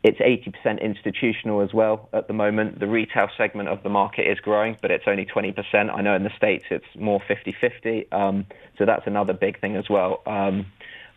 it's 0.03 0.19
80% 0.19 0.81
institutional 0.81 1.61
as 1.61 1.73
well 1.73 2.09
at 2.13 2.27
the 2.27 2.35
moment. 2.35 2.81
The 2.81 2.87
retail 2.87 3.29
segment 3.37 3.69
of 3.69 3.83
the 3.83 3.89
market 3.89 4.29
is 4.29 4.39
growing, 4.41 4.77
but 4.83 4.91
it's 4.91 5.05
only 5.07 5.25
20%. 5.25 5.55
I 5.75 6.01
know 6.03 6.15
in 6.15 6.25
the 6.25 6.37
States 6.37 6.65
it's 6.71 6.87
more 6.97 7.21
50 7.27 7.55
50. 7.61 8.11
Um, 8.11 8.47
so 8.77 8.85
that's 8.85 9.07
another 9.07 9.33
big 9.33 9.61
thing 9.61 9.77
as 9.77 9.89
well. 9.89 10.23
Um, 10.27 10.67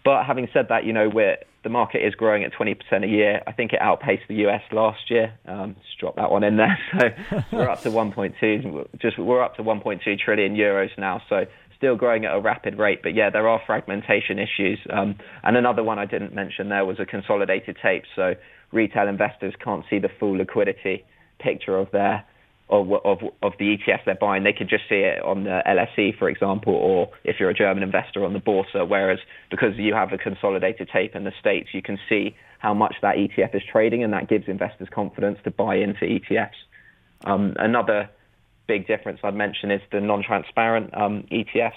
but 0.03 0.25
having 0.25 0.47
said 0.53 0.67
that, 0.69 0.85
you 0.85 0.93
know, 0.93 1.09
we're, 1.09 1.37
the 1.63 1.69
market 1.69 2.05
is 2.05 2.15
growing 2.15 2.43
at 2.43 2.53
20% 2.53 3.03
a 3.03 3.07
year. 3.07 3.41
I 3.45 3.51
think 3.51 3.73
it 3.73 3.81
outpaced 3.81 4.23
the 4.27 4.47
US 4.47 4.61
last 4.71 5.09
year. 5.09 5.33
Um, 5.47 5.75
just 5.85 5.99
drop 5.99 6.15
that 6.15 6.31
one 6.31 6.43
in 6.43 6.57
there. 6.57 6.77
So 7.51 7.57
we're 7.57 7.69
up 7.69 7.81
to 7.81 7.89
1.2, 7.89 8.99
just 8.99 9.17
we're 9.19 9.43
up 9.43 9.55
to 9.57 9.63
1.2 9.63 10.19
trillion 10.19 10.55
euros 10.55 10.89
now. 10.97 11.21
So 11.29 11.45
still 11.77 11.95
growing 11.95 12.25
at 12.25 12.35
a 12.35 12.39
rapid 12.39 12.77
rate. 12.77 13.01
But 13.03 13.15
yeah, 13.15 13.29
there 13.29 13.47
are 13.47 13.61
fragmentation 13.65 14.39
issues. 14.39 14.79
Um, 14.91 15.15
and 15.43 15.57
another 15.57 15.83
one 15.83 15.99
I 15.99 16.05
didn't 16.05 16.33
mention 16.33 16.69
there 16.69 16.85
was 16.85 16.99
a 16.99 17.05
consolidated 17.05 17.77
tape. 17.81 18.03
So 18.15 18.35
retail 18.71 19.07
investors 19.07 19.53
can't 19.63 19.83
see 19.89 19.99
the 19.99 20.09
full 20.19 20.37
liquidity 20.37 21.03
picture 21.39 21.77
of 21.77 21.89
their 21.91 22.23
of, 22.71 22.91
of, 23.05 23.19
of 23.43 23.53
the 23.59 23.77
ETFs 23.77 24.05
they're 24.05 24.15
buying. 24.15 24.43
They 24.43 24.53
could 24.53 24.69
just 24.69 24.83
see 24.87 24.95
it 24.95 25.21
on 25.23 25.43
the 25.43 25.61
LSE, 25.67 26.17
for 26.17 26.29
example, 26.29 26.73
or 26.73 27.09
if 27.23 27.35
you're 27.39 27.49
a 27.49 27.53
German 27.53 27.83
investor 27.83 28.23
on 28.23 28.33
the 28.33 28.39
Borsa. 28.39 28.87
Whereas 28.87 29.19
because 29.49 29.77
you 29.77 29.93
have 29.93 30.13
a 30.13 30.17
consolidated 30.17 30.89
tape 30.91 31.15
in 31.15 31.25
the 31.25 31.33
States, 31.39 31.69
you 31.73 31.81
can 31.81 31.99
see 32.07 32.35
how 32.59 32.73
much 32.73 32.95
that 33.01 33.15
ETF 33.15 33.55
is 33.55 33.61
trading, 33.69 34.03
and 34.03 34.13
that 34.13 34.29
gives 34.29 34.47
investors 34.47 34.87
confidence 34.89 35.39
to 35.43 35.51
buy 35.51 35.75
into 35.75 36.01
ETFs. 36.05 36.49
Um, 37.25 37.55
another 37.57 38.09
big 38.67 38.87
difference 38.87 39.19
I'd 39.23 39.35
mention 39.35 39.71
is 39.71 39.81
the 39.91 39.99
non-transparent 39.99 40.95
um, 40.95 41.25
ETFs. 41.31 41.73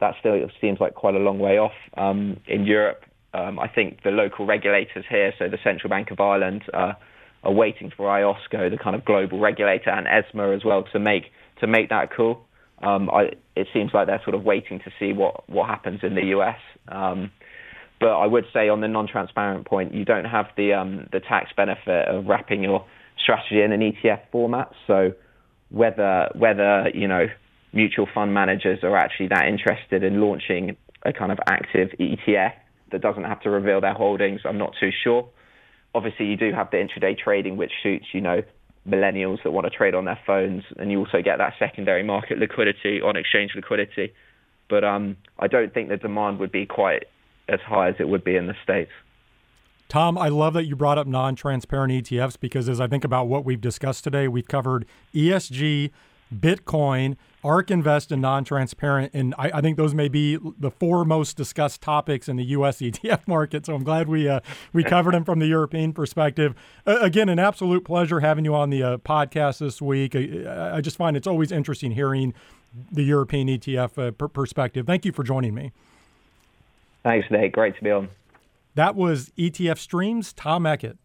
That 0.00 0.14
still 0.20 0.38
seems 0.60 0.80
like 0.80 0.94
quite 0.94 1.14
a 1.14 1.18
long 1.18 1.38
way 1.38 1.58
off 1.58 1.72
um, 1.96 2.40
in 2.46 2.64
Europe. 2.64 3.04
Um, 3.32 3.58
I 3.58 3.68
think 3.68 4.02
the 4.02 4.10
local 4.10 4.44
regulators 4.44 5.04
here, 5.08 5.32
so 5.38 5.48
the 5.48 5.58
Central 5.62 5.88
Bank 5.88 6.10
of 6.10 6.20
Ireland, 6.20 6.62
uh, 6.74 6.94
are 7.42 7.52
waiting 7.52 7.90
for 7.96 8.06
IOSCO, 8.06 8.70
the 8.70 8.76
kind 8.76 8.94
of 8.94 9.04
global 9.04 9.40
regulator, 9.40 9.90
and 9.90 10.06
ESMA 10.06 10.54
as 10.54 10.64
well 10.64 10.84
to 10.92 10.98
make 10.98 11.24
to 11.60 11.66
make 11.66 11.88
that 11.88 12.14
call. 12.14 12.40
Um, 12.82 13.10
I, 13.10 13.30
it 13.56 13.66
seems 13.72 13.92
like 13.92 14.06
they're 14.06 14.22
sort 14.24 14.34
of 14.34 14.44
waiting 14.44 14.78
to 14.80 14.90
see 14.98 15.12
what 15.12 15.48
what 15.48 15.68
happens 15.68 16.00
in 16.02 16.14
the 16.14 16.26
US. 16.36 16.58
Um, 16.88 17.30
but 17.98 18.16
I 18.16 18.26
would 18.26 18.46
say 18.52 18.70
on 18.70 18.80
the 18.80 18.88
non-transparent 18.88 19.66
point, 19.66 19.94
you 19.94 20.04
don't 20.04 20.24
have 20.24 20.46
the 20.56 20.74
um, 20.74 21.08
the 21.12 21.20
tax 21.20 21.50
benefit 21.56 22.08
of 22.08 22.26
wrapping 22.26 22.62
your 22.62 22.84
strategy 23.22 23.62
in 23.62 23.72
an 23.72 23.80
ETF 23.80 24.20
format. 24.32 24.72
So 24.86 25.12
whether 25.70 26.30
whether 26.34 26.90
you 26.94 27.08
know 27.08 27.26
mutual 27.72 28.06
fund 28.12 28.34
managers 28.34 28.80
are 28.82 28.96
actually 28.96 29.28
that 29.28 29.46
interested 29.46 30.02
in 30.02 30.20
launching 30.20 30.76
a 31.04 31.12
kind 31.12 31.32
of 31.32 31.38
active 31.46 31.90
ETF 31.98 32.52
that 32.92 33.00
doesn't 33.00 33.24
have 33.24 33.40
to 33.42 33.50
reveal 33.50 33.80
their 33.80 33.94
holdings, 33.94 34.40
I'm 34.44 34.58
not 34.58 34.74
too 34.80 34.90
sure 35.04 35.28
obviously 35.94 36.26
you 36.26 36.36
do 36.36 36.52
have 36.52 36.70
the 36.70 36.76
intraday 36.76 37.18
trading, 37.18 37.56
which 37.56 37.72
suits, 37.82 38.06
you 38.12 38.20
know, 38.20 38.42
millennials 38.88 39.42
that 39.42 39.50
want 39.50 39.66
to 39.66 39.70
trade 39.70 39.94
on 39.94 40.04
their 40.04 40.18
phones, 40.26 40.64
and 40.78 40.90
you 40.90 40.98
also 40.98 41.22
get 41.22 41.38
that 41.38 41.54
secondary 41.58 42.02
market 42.02 42.38
liquidity 42.38 43.00
on 43.00 43.16
exchange 43.16 43.52
liquidity. 43.54 44.12
But 44.68 44.84
um, 44.84 45.16
I 45.38 45.48
don't 45.48 45.74
think 45.74 45.88
the 45.88 45.96
demand 45.96 46.38
would 46.38 46.52
be 46.52 46.64
quite 46.64 47.04
as 47.48 47.60
high 47.60 47.88
as 47.88 47.96
it 47.98 48.08
would 48.08 48.24
be 48.24 48.36
in 48.36 48.46
the 48.46 48.54
States. 48.62 48.90
Tom, 49.88 50.16
I 50.16 50.28
love 50.28 50.54
that 50.54 50.66
you 50.66 50.76
brought 50.76 50.98
up 50.98 51.08
non 51.08 51.34
transparent 51.34 51.92
ETFs 51.92 52.38
because 52.38 52.68
as 52.68 52.80
I 52.80 52.86
think 52.86 53.04
about 53.04 53.26
what 53.26 53.44
we've 53.44 53.60
discussed 53.60 54.04
today, 54.04 54.28
we've 54.28 54.46
covered 54.46 54.86
ESG, 55.12 55.90
Bitcoin, 56.34 57.16
ARK 57.42 57.70
Invest, 57.70 58.12
and 58.12 58.22
non 58.22 58.44
transparent. 58.44 59.12
And 59.14 59.34
I, 59.36 59.50
I, 59.54 59.60
think 59.60 59.76
those 59.76 59.94
may 59.94 60.08
be 60.08 60.38
the 60.58 60.70
four 60.70 61.04
most 61.04 61.36
discussed 61.36 61.80
topics 61.80 62.28
in 62.28 62.36
the 62.36 62.44
U.S. 62.44 62.78
ETF 62.80 63.26
market. 63.26 63.66
So 63.66 63.74
I'm 63.74 63.84
glad 63.84 64.08
we 64.08 64.28
uh, 64.28 64.40
we 64.72 64.84
covered 64.84 65.14
them 65.14 65.24
from 65.24 65.38
the 65.38 65.46
European 65.46 65.92
perspective. 65.92 66.54
Uh, 66.86 66.98
again, 67.00 67.28
an 67.28 67.38
absolute 67.38 67.84
pleasure 67.84 68.20
having 68.20 68.44
you 68.44 68.54
on 68.54 68.70
the 68.70 68.82
uh, 68.82 68.96
podcast 68.98 69.58
this 69.58 69.82
week. 69.82 70.14
I, 70.14 70.76
I, 70.76 70.80
just 70.80 70.96
find 70.96 71.16
it's 71.16 71.26
always 71.26 71.50
interesting 71.50 71.92
hearing 71.92 72.34
the 72.92 73.02
European 73.02 73.48
ETF 73.48 74.08
uh, 74.08 74.10
per- 74.12 74.28
perspective. 74.28 74.86
Thank 74.86 75.04
you 75.04 75.12
for 75.12 75.24
joining 75.24 75.54
me. 75.54 75.72
Thanks, 77.02 77.28
Nate. 77.30 77.52
Great 77.52 77.76
to 77.76 77.82
be 77.82 77.90
on. 77.90 78.08
That 78.74 78.94
was 78.94 79.30
ETF 79.36 79.78
Streams, 79.78 80.32
Tom 80.32 80.64
Eckett. 80.64 80.96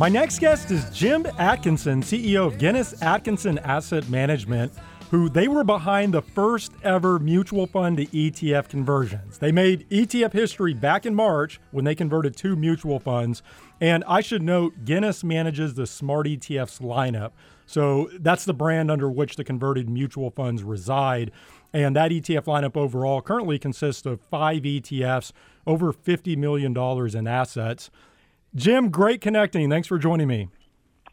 My 0.00 0.08
next 0.08 0.38
guest 0.38 0.70
is 0.70 0.88
Jim 0.88 1.26
Atkinson, 1.36 2.00
CEO 2.00 2.46
of 2.46 2.56
Guinness 2.56 3.02
Atkinson 3.02 3.58
Asset 3.58 4.08
Management, 4.08 4.72
who 5.10 5.28
they 5.28 5.46
were 5.46 5.62
behind 5.62 6.14
the 6.14 6.22
first 6.22 6.72
ever 6.82 7.18
mutual 7.18 7.66
fund 7.66 7.98
to 7.98 8.06
ETF 8.06 8.70
conversions. 8.70 9.36
They 9.36 9.52
made 9.52 9.86
ETF 9.90 10.32
history 10.32 10.72
back 10.72 11.04
in 11.04 11.14
March 11.14 11.60
when 11.70 11.84
they 11.84 11.94
converted 11.94 12.34
two 12.34 12.56
mutual 12.56 12.98
funds. 12.98 13.42
And 13.78 14.02
I 14.08 14.22
should 14.22 14.42
note, 14.42 14.86
Guinness 14.86 15.22
manages 15.22 15.74
the 15.74 15.86
Smart 15.86 16.26
ETFs 16.26 16.80
lineup. 16.80 17.32
So 17.66 18.08
that's 18.20 18.46
the 18.46 18.54
brand 18.54 18.90
under 18.90 19.10
which 19.10 19.36
the 19.36 19.44
converted 19.44 19.90
mutual 19.90 20.30
funds 20.30 20.62
reside. 20.62 21.30
And 21.74 21.94
that 21.94 22.10
ETF 22.10 22.46
lineup 22.46 22.74
overall 22.74 23.20
currently 23.20 23.58
consists 23.58 24.06
of 24.06 24.22
five 24.30 24.62
ETFs, 24.62 25.32
over 25.66 25.92
$50 25.92 26.38
million 26.38 26.74
in 26.74 27.26
assets. 27.26 27.90
Jim, 28.54 28.90
great 28.90 29.20
connecting. 29.20 29.70
Thanks 29.70 29.88
for 29.88 29.98
joining 29.98 30.28
me. 30.28 30.48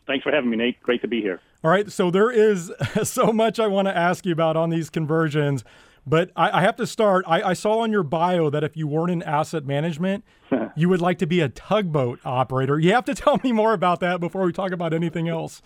Thanks 0.08 0.24
for 0.24 0.32
having 0.32 0.50
me, 0.50 0.58
Nate. 0.58 0.82
Great 0.82 1.02
to 1.02 1.08
be 1.08 1.22
here. 1.22 1.42
All 1.64 1.72
right. 1.72 1.92
So 1.92 2.10
there 2.10 2.32
is 2.32 2.72
so 3.04 3.32
much 3.32 3.60
I 3.60 3.68
want 3.68 3.88
to 3.88 3.96
ask 3.96 4.26
you 4.26 4.32
about 4.32 4.56
on 4.56 4.70
these 4.70 4.90
conversions, 4.90 5.64
but 6.06 6.32
I, 6.36 6.60
I 6.60 6.62
have 6.62 6.76
to 6.78 6.88
start. 6.88 7.26
I, 7.28 7.42
I, 7.42 7.54
saw 7.54 7.80
on 7.80 7.92
your 7.92 8.04
bio 8.04 8.50
that 8.50 8.64
if 8.64 8.78
you 8.78 8.88
weren't 8.88 9.12
in 9.12 9.22
asset 9.24 9.66
management, 9.66 10.24
you 10.76 10.88
would 10.88 11.02
like 11.02 11.18
to 11.20 11.28
be 11.28 11.42
a 11.42 11.50
tugboat 11.50 12.20
operator. 12.24 12.80
You 12.80 12.94
have 12.94 13.06
to 13.06 13.16
tell 13.16 13.40
me 13.44 13.52
more 13.52 13.74
about 13.74 14.00
that 14.00 14.20
before 14.20 14.44
we 14.46 14.54
talk 14.54 14.72
about 14.72 14.94
anything 14.94 15.28
else. 15.28 15.62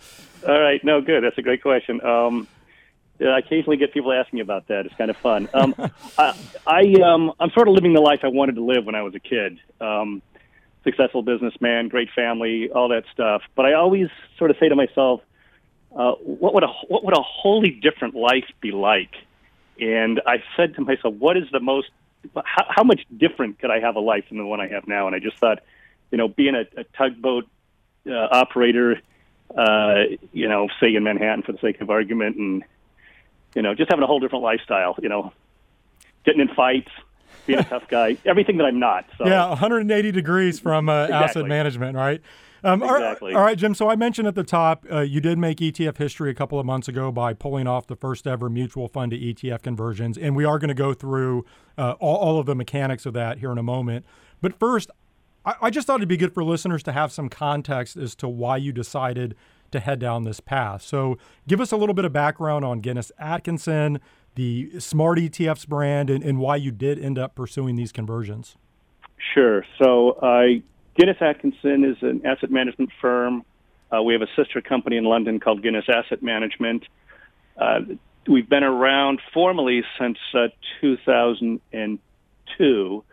All 0.46 0.60
right. 0.60 0.82
No, 0.84 1.00
good. 1.00 1.22
That's 1.22 1.38
a 1.38 1.42
great 1.42 1.62
question. 1.62 2.04
Um, 2.04 2.48
I 3.20 3.38
occasionally 3.38 3.76
get 3.76 3.92
people 3.92 4.12
asking 4.12 4.38
me 4.38 4.40
about 4.42 4.66
that. 4.68 4.84
It's 4.86 4.94
kind 4.96 5.10
of 5.10 5.16
fun. 5.18 5.48
Um, 5.54 5.74
I, 6.18 6.34
I 6.66 6.94
um, 7.04 7.32
I'm 7.38 7.50
sort 7.50 7.68
of 7.68 7.74
living 7.74 7.92
the 7.92 8.00
life 8.00 8.20
I 8.24 8.28
wanted 8.28 8.56
to 8.56 8.64
live 8.64 8.84
when 8.84 8.96
I 8.96 9.02
was 9.02 9.14
a 9.14 9.20
kid. 9.20 9.60
Um, 9.80 10.22
successful 10.84 11.22
businessman, 11.22 11.88
great 11.88 12.08
family, 12.14 12.70
all 12.70 12.88
that 12.88 13.04
stuff. 13.12 13.42
But 13.54 13.66
I 13.66 13.74
always 13.74 14.08
sort 14.38 14.50
of 14.50 14.56
say 14.58 14.68
to 14.68 14.76
myself, 14.76 15.20
uh, 15.94 16.12
what 16.12 16.54
would 16.54 16.64
a 16.64 16.72
what 16.88 17.04
would 17.04 17.16
a 17.16 17.22
wholly 17.22 17.70
different 17.70 18.14
life 18.14 18.46
be 18.60 18.70
like? 18.70 19.14
And 19.80 20.20
I 20.26 20.42
said 20.56 20.74
to 20.76 20.82
myself, 20.82 21.14
what 21.14 21.36
is 21.36 21.44
the 21.52 21.60
most 21.60 21.88
how, 22.34 22.66
how 22.68 22.84
much 22.84 23.02
different 23.16 23.58
could 23.58 23.70
I 23.70 23.80
have 23.80 23.96
a 23.96 24.00
life 24.00 24.24
than 24.28 24.38
the 24.38 24.46
one 24.46 24.60
I 24.60 24.68
have 24.68 24.86
now? 24.86 25.06
And 25.06 25.16
I 25.16 25.18
just 25.18 25.38
thought, 25.38 25.60
you 26.10 26.18
know, 26.18 26.28
being 26.28 26.54
a, 26.54 26.64
a 26.80 26.84
tugboat 26.96 27.46
uh, 28.06 28.28
operator, 28.30 29.00
uh, 29.56 29.94
you 30.32 30.48
know, 30.48 30.68
say 30.80 30.94
in 30.94 31.02
Manhattan 31.04 31.42
for 31.42 31.52
the 31.52 31.58
sake 31.58 31.80
of 31.80 31.90
argument, 31.90 32.36
and 32.36 32.64
you 33.54 33.62
know, 33.62 33.74
just 33.74 33.90
having 33.90 34.02
a 34.02 34.06
whole 34.06 34.20
different 34.20 34.44
lifestyle. 34.44 34.96
You 35.02 35.08
know, 35.08 35.32
getting 36.24 36.40
in 36.40 36.48
fights, 36.48 36.90
being 37.46 37.58
a 37.58 37.64
tough 37.64 37.88
guy, 37.88 38.16
everything 38.24 38.56
that 38.58 38.64
I'm 38.64 38.78
not. 38.78 39.04
So. 39.18 39.26
Yeah, 39.26 39.48
180 39.48 40.12
degrees 40.12 40.60
from 40.60 40.88
uh, 40.88 41.04
exactly. 41.04 41.24
asset 41.24 41.48
management, 41.48 41.96
right? 41.96 42.20
Um, 42.64 42.82
exactly. 42.82 43.34
All 43.34 43.42
right, 43.42 43.58
Jim. 43.58 43.74
So 43.74 43.90
I 43.90 43.96
mentioned 43.96 44.28
at 44.28 44.34
the 44.34 44.44
top, 44.44 44.86
uh, 44.90 45.00
you 45.00 45.20
did 45.20 45.38
make 45.38 45.58
ETF 45.58 45.96
history 45.96 46.30
a 46.30 46.34
couple 46.34 46.60
of 46.60 46.66
months 46.66 46.86
ago 46.86 47.10
by 47.10 47.34
pulling 47.34 47.66
off 47.66 47.86
the 47.86 47.96
first 47.96 48.26
ever 48.26 48.48
mutual 48.48 48.88
fund 48.88 49.10
to 49.10 49.18
ETF 49.18 49.62
conversions, 49.62 50.16
and 50.16 50.36
we 50.36 50.44
are 50.44 50.58
going 50.58 50.68
to 50.68 50.74
go 50.74 50.94
through 50.94 51.44
uh, 51.76 51.94
all, 51.98 52.16
all, 52.16 52.38
of 52.38 52.46
the 52.46 52.54
mechanics 52.54 53.04
of 53.04 53.14
that 53.14 53.38
here 53.38 53.50
in 53.50 53.58
a 53.58 53.62
moment. 53.62 54.04
But 54.40 54.58
first, 54.58 54.90
I, 55.44 55.54
I 55.62 55.70
just 55.70 55.86
thought 55.86 55.96
it'd 55.96 56.08
be 56.08 56.16
good 56.16 56.34
for 56.34 56.44
listeners 56.44 56.82
to 56.84 56.92
have 56.92 57.10
some 57.10 57.28
context 57.28 57.96
as 57.96 58.14
to 58.16 58.28
why 58.28 58.58
you 58.58 58.72
decided 58.72 59.34
to 59.72 59.80
head 59.80 59.98
down 59.98 60.22
this 60.22 60.38
path. 60.38 60.82
So, 60.82 61.18
give 61.48 61.60
us 61.60 61.72
a 61.72 61.76
little 61.76 61.94
bit 61.94 62.04
of 62.04 62.12
background 62.12 62.64
on 62.64 62.80
Guinness 62.80 63.10
Atkinson, 63.18 63.98
the 64.34 64.80
Smart 64.80 65.18
ETFs 65.18 65.66
brand, 65.66 66.10
and, 66.10 66.22
and 66.24 66.38
why 66.38 66.56
you 66.56 66.70
did 66.70 66.98
end 66.98 67.18
up 67.18 67.34
pursuing 67.34 67.76
these 67.76 67.92
conversions. 67.92 68.56
Sure. 69.34 69.64
So, 69.78 70.12
uh, 70.12 70.46
Guinness 70.96 71.18
Atkinson 71.20 71.84
is 71.84 71.98
an 72.02 72.24
asset 72.26 72.50
management 72.50 72.90
firm. 73.00 73.44
Uh, 73.90 74.02
we 74.02 74.12
have 74.14 74.22
a 74.22 74.28
sister 74.36 74.60
company 74.60 74.96
in 74.96 75.04
London 75.04 75.38
called 75.40 75.62
Guinness 75.62 75.84
Asset 75.88 76.22
Management. 76.22 76.84
Uh, 77.56 77.80
we've 78.26 78.48
been 78.48 78.64
around 78.64 79.20
formally 79.32 79.84
since 79.98 80.18
uh, 80.34 80.48
2002, 80.80 83.04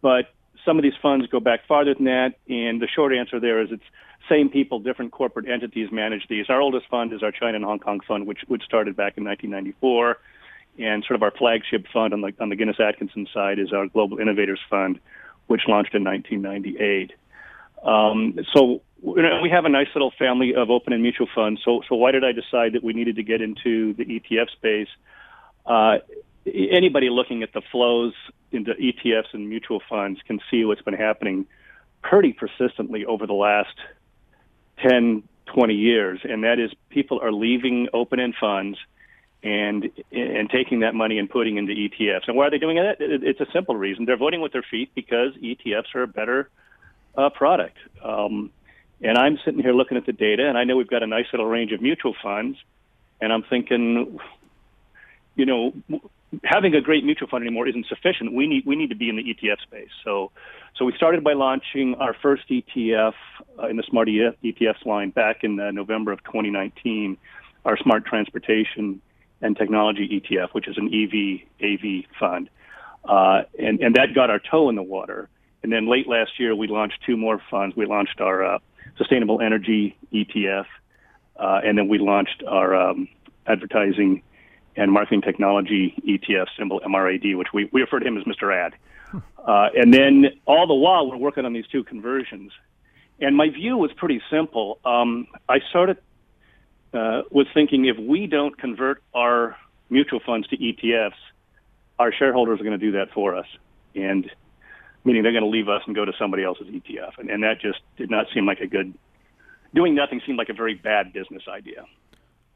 but 0.00 0.32
some 0.64 0.78
of 0.78 0.82
these 0.82 0.94
funds 1.02 1.26
go 1.26 1.40
back 1.40 1.66
farther 1.66 1.94
than 1.94 2.04
that. 2.04 2.36
And 2.48 2.80
the 2.80 2.88
short 2.88 3.12
answer 3.12 3.40
there 3.40 3.60
is 3.62 3.72
it's 3.72 3.82
same 4.28 4.48
people, 4.48 4.78
different 4.78 5.12
corporate 5.12 5.48
entities 5.48 5.90
manage 5.90 6.28
these. 6.28 6.46
Our 6.48 6.60
oldest 6.60 6.88
fund 6.88 7.12
is 7.12 7.22
our 7.22 7.32
China 7.32 7.56
and 7.56 7.64
Hong 7.64 7.80
Kong 7.80 8.00
fund, 8.06 8.26
which 8.26 8.40
which 8.46 8.62
started 8.62 8.96
back 8.96 9.16
in 9.16 9.24
1994, 9.24 10.18
and 10.78 11.04
sort 11.04 11.16
of 11.16 11.22
our 11.22 11.30
flagship 11.30 11.86
fund 11.92 12.14
on 12.14 12.20
the 12.22 12.32
on 12.40 12.48
the 12.48 12.56
Guinness 12.56 12.80
Atkinson 12.80 13.26
side 13.32 13.58
is 13.58 13.72
our 13.72 13.86
Global 13.88 14.18
Innovators 14.18 14.60
Fund, 14.70 14.98
which 15.46 15.62
launched 15.68 15.94
in 15.94 16.04
1998. 16.04 17.12
Um, 17.84 18.38
so 18.54 18.82
we 19.02 19.50
have 19.50 19.64
a 19.64 19.68
nice 19.68 19.88
little 19.94 20.12
family 20.16 20.54
of 20.54 20.70
open-end 20.70 21.02
mutual 21.02 21.26
funds. 21.34 21.60
So, 21.64 21.82
so 21.88 21.96
why 21.96 22.12
did 22.12 22.24
I 22.24 22.30
decide 22.30 22.74
that 22.74 22.84
we 22.84 22.92
needed 22.92 23.16
to 23.16 23.24
get 23.24 23.42
into 23.42 23.94
the 23.94 24.04
ETF 24.04 24.50
space? 24.50 24.88
Uh, 25.66 25.98
anybody 26.46 27.10
looking 27.10 27.42
at 27.42 27.52
the 27.52 27.62
flows 27.72 28.14
into 28.52 28.72
ETFs 28.74 29.32
and 29.32 29.48
mutual 29.48 29.82
funds 29.88 30.20
can 30.26 30.40
see 30.50 30.64
what's 30.64 30.82
been 30.82 30.94
happening 30.94 31.46
pretty 32.02 32.32
persistently 32.32 33.04
over 33.04 33.26
the 33.26 33.32
last 33.32 33.74
10, 34.88 35.22
20 35.46 35.74
years, 35.74 36.20
and 36.22 36.44
that 36.44 36.58
is 36.60 36.70
people 36.90 37.20
are 37.20 37.32
leaving 37.32 37.88
open-end 37.92 38.34
funds 38.40 38.78
and 39.42 39.90
and 40.12 40.48
taking 40.50 40.80
that 40.80 40.94
money 40.94 41.18
and 41.18 41.28
putting 41.28 41.56
into 41.56 41.72
ETFs. 41.72 42.28
And 42.28 42.36
why 42.36 42.46
are 42.46 42.50
they 42.50 42.58
doing 42.58 42.78
it? 42.78 42.96
It's 43.00 43.40
a 43.40 43.46
simple 43.52 43.76
reason. 43.76 44.04
They're 44.04 44.16
voting 44.16 44.40
with 44.40 44.52
their 44.52 44.64
feet 44.68 44.90
because 44.94 45.34
ETFs 45.34 45.94
are 45.94 46.02
a 46.02 46.08
better 46.08 46.48
uh, 47.16 47.30
product. 47.30 47.76
Um, 48.02 48.50
and 49.00 49.18
I'm 49.18 49.38
sitting 49.44 49.60
here 49.60 49.72
looking 49.72 49.96
at 49.96 50.06
the 50.06 50.12
data, 50.12 50.48
and 50.48 50.56
I 50.56 50.64
know 50.64 50.76
we've 50.76 50.88
got 50.88 51.02
a 51.02 51.08
nice 51.08 51.26
little 51.32 51.46
range 51.46 51.72
of 51.72 51.82
mutual 51.82 52.14
funds, 52.22 52.56
and 53.20 53.32
I'm 53.32 53.42
thinking, 53.42 54.20
you 55.34 55.44
know, 55.44 55.72
having 56.44 56.74
a 56.74 56.80
great 56.80 57.04
mutual 57.04 57.28
fund 57.28 57.42
anymore 57.42 57.66
isn't 57.66 57.86
sufficient. 57.86 58.32
We 58.32 58.46
need 58.46 58.64
we 58.64 58.76
need 58.76 58.90
to 58.90 58.96
be 58.96 59.08
in 59.08 59.16
the 59.16 59.24
ETF 59.24 59.60
space. 59.62 59.90
So, 60.04 60.30
so 60.76 60.84
we 60.84 60.92
started 60.96 61.24
by 61.24 61.32
launching 61.32 61.96
our 61.96 62.14
first 62.14 62.48
ETF 62.48 63.14
uh, 63.58 63.66
in 63.66 63.76
the 63.76 63.82
Smart 63.82 64.06
ETFs 64.06 64.86
line 64.86 65.10
back 65.10 65.42
in 65.42 65.58
uh, 65.58 65.72
November 65.72 66.12
of 66.12 66.22
2019, 66.24 67.16
our 67.64 67.76
Smart 67.78 68.06
Transportation 68.06 69.00
and 69.42 69.56
Technology 69.56 70.08
ETF, 70.08 70.50
which 70.52 70.68
is 70.68 70.78
an 70.78 70.88
EV 70.88 71.46
AV 71.62 72.04
fund, 72.18 72.48
uh, 73.04 73.42
and 73.58 73.80
and 73.80 73.96
that 73.96 74.14
got 74.14 74.30
our 74.30 74.38
toe 74.38 74.68
in 74.68 74.76
the 74.76 74.82
water. 74.82 75.28
And 75.62 75.72
then 75.72 75.88
late 75.88 76.08
last 76.08 76.40
year, 76.40 76.56
we 76.56 76.66
launched 76.66 76.98
two 77.06 77.16
more 77.16 77.40
funds. 77.50 77.76
We 77.76 77.86
launched 77.86 78.20
our 78.20 78.44
uh, 78.44 78.58
Sustainable 78.96 79.40
Energy 79.40 79.96
ETF, 80.12 80.66
uh, 81.36 81.60
and 81.64 81.78
then 81.78 81.88
we 81.88 81.98
launched 81.98 82.42
our 82.46 82.74
um, 82.74 83.08
Advertising 83.46 84.22
and 84.76 84.90
Marketing 84.90 85.20
Technology 85.20 85.94
ETF, 86.06 86.46
symbol 86.58 86.80
MRAD, 86.80 87.36
which 87.36 87.48
we, 87.52 87.68
we 87.72 87.82
refer 87.82 87.98
to 87.98 88.06
him 88.06 88.16
as 88.16 88.24
Mr. 88.24 88.54
Ad. 88.54 88.74
Uh, 89.44 89.68
and 89.74 89.92
then 89.92 90.26
all 90.46 90.66
the 90.66 90.74
while, 90.74 91.10
we're 91.10 91.16
working 91.16 91.44
on 91.44 91.52
these 91.52 91.66
two 91.66 91.84
conversions. 91.84 92.52
And 93.20 93.36
my 93.36 93.50
view 93.50 93.76
was 93.76 93.92
pretty 93.92 94.22
simple. 94.30 94.78
Um, 94.84 95.26
I 95.48 95.58
of 95.90 95.98
uh, 96.92 97.22
was 97.30 97.46
thinking 97.54 97.86
if 97.86 97.96
we 97.98 98.26
don't 98.26 98.56
convert 98.58 99.02
our 99.14 99.56
mutual 99.90 100.20
funds 100.24 100.48
to 100.48 100.56
ETFs, 100.56 101.12
our 101.98 102.12
shareholders 102.12 102.60
are 102.60 102.64
going 102.64 102.78
to 102.78 102.84
do 102.84 102.92
that 102.92 103.10
for 103.12 103.36
us. 103.36 103.46
And 103.94 104.30
meaning 105.04 105.22
they're 105.22 105.32
going 105.32 105.44
to 105.44 105.50
leave 105.50 105.68
us 105.68 105.82
and 105.86 105.94
go 105.94 106.04
to 106.04 106.12
somebody 106.18 106.44
else's 106.44 106.68
ETF. 106.68 107.18
And, 107.18 107.30
and 107.30 107.42
that 107.42 107.60
just 107.60 107.80
did 107.96 108.10
not 108.10 108.26
seem 108.34 108.46
like 108.46 108.60
a 108.60 108.66
good, 108.66 108.94
doing 109.74 109.94
nothing 109.94 110.20
seemed 110.24 110.38
like 110.38 110.48
a 110.48 110.54
very 110.54 110.74
bad 110.74 111.12
business 111.12 111.42
idea. 111.48 111.84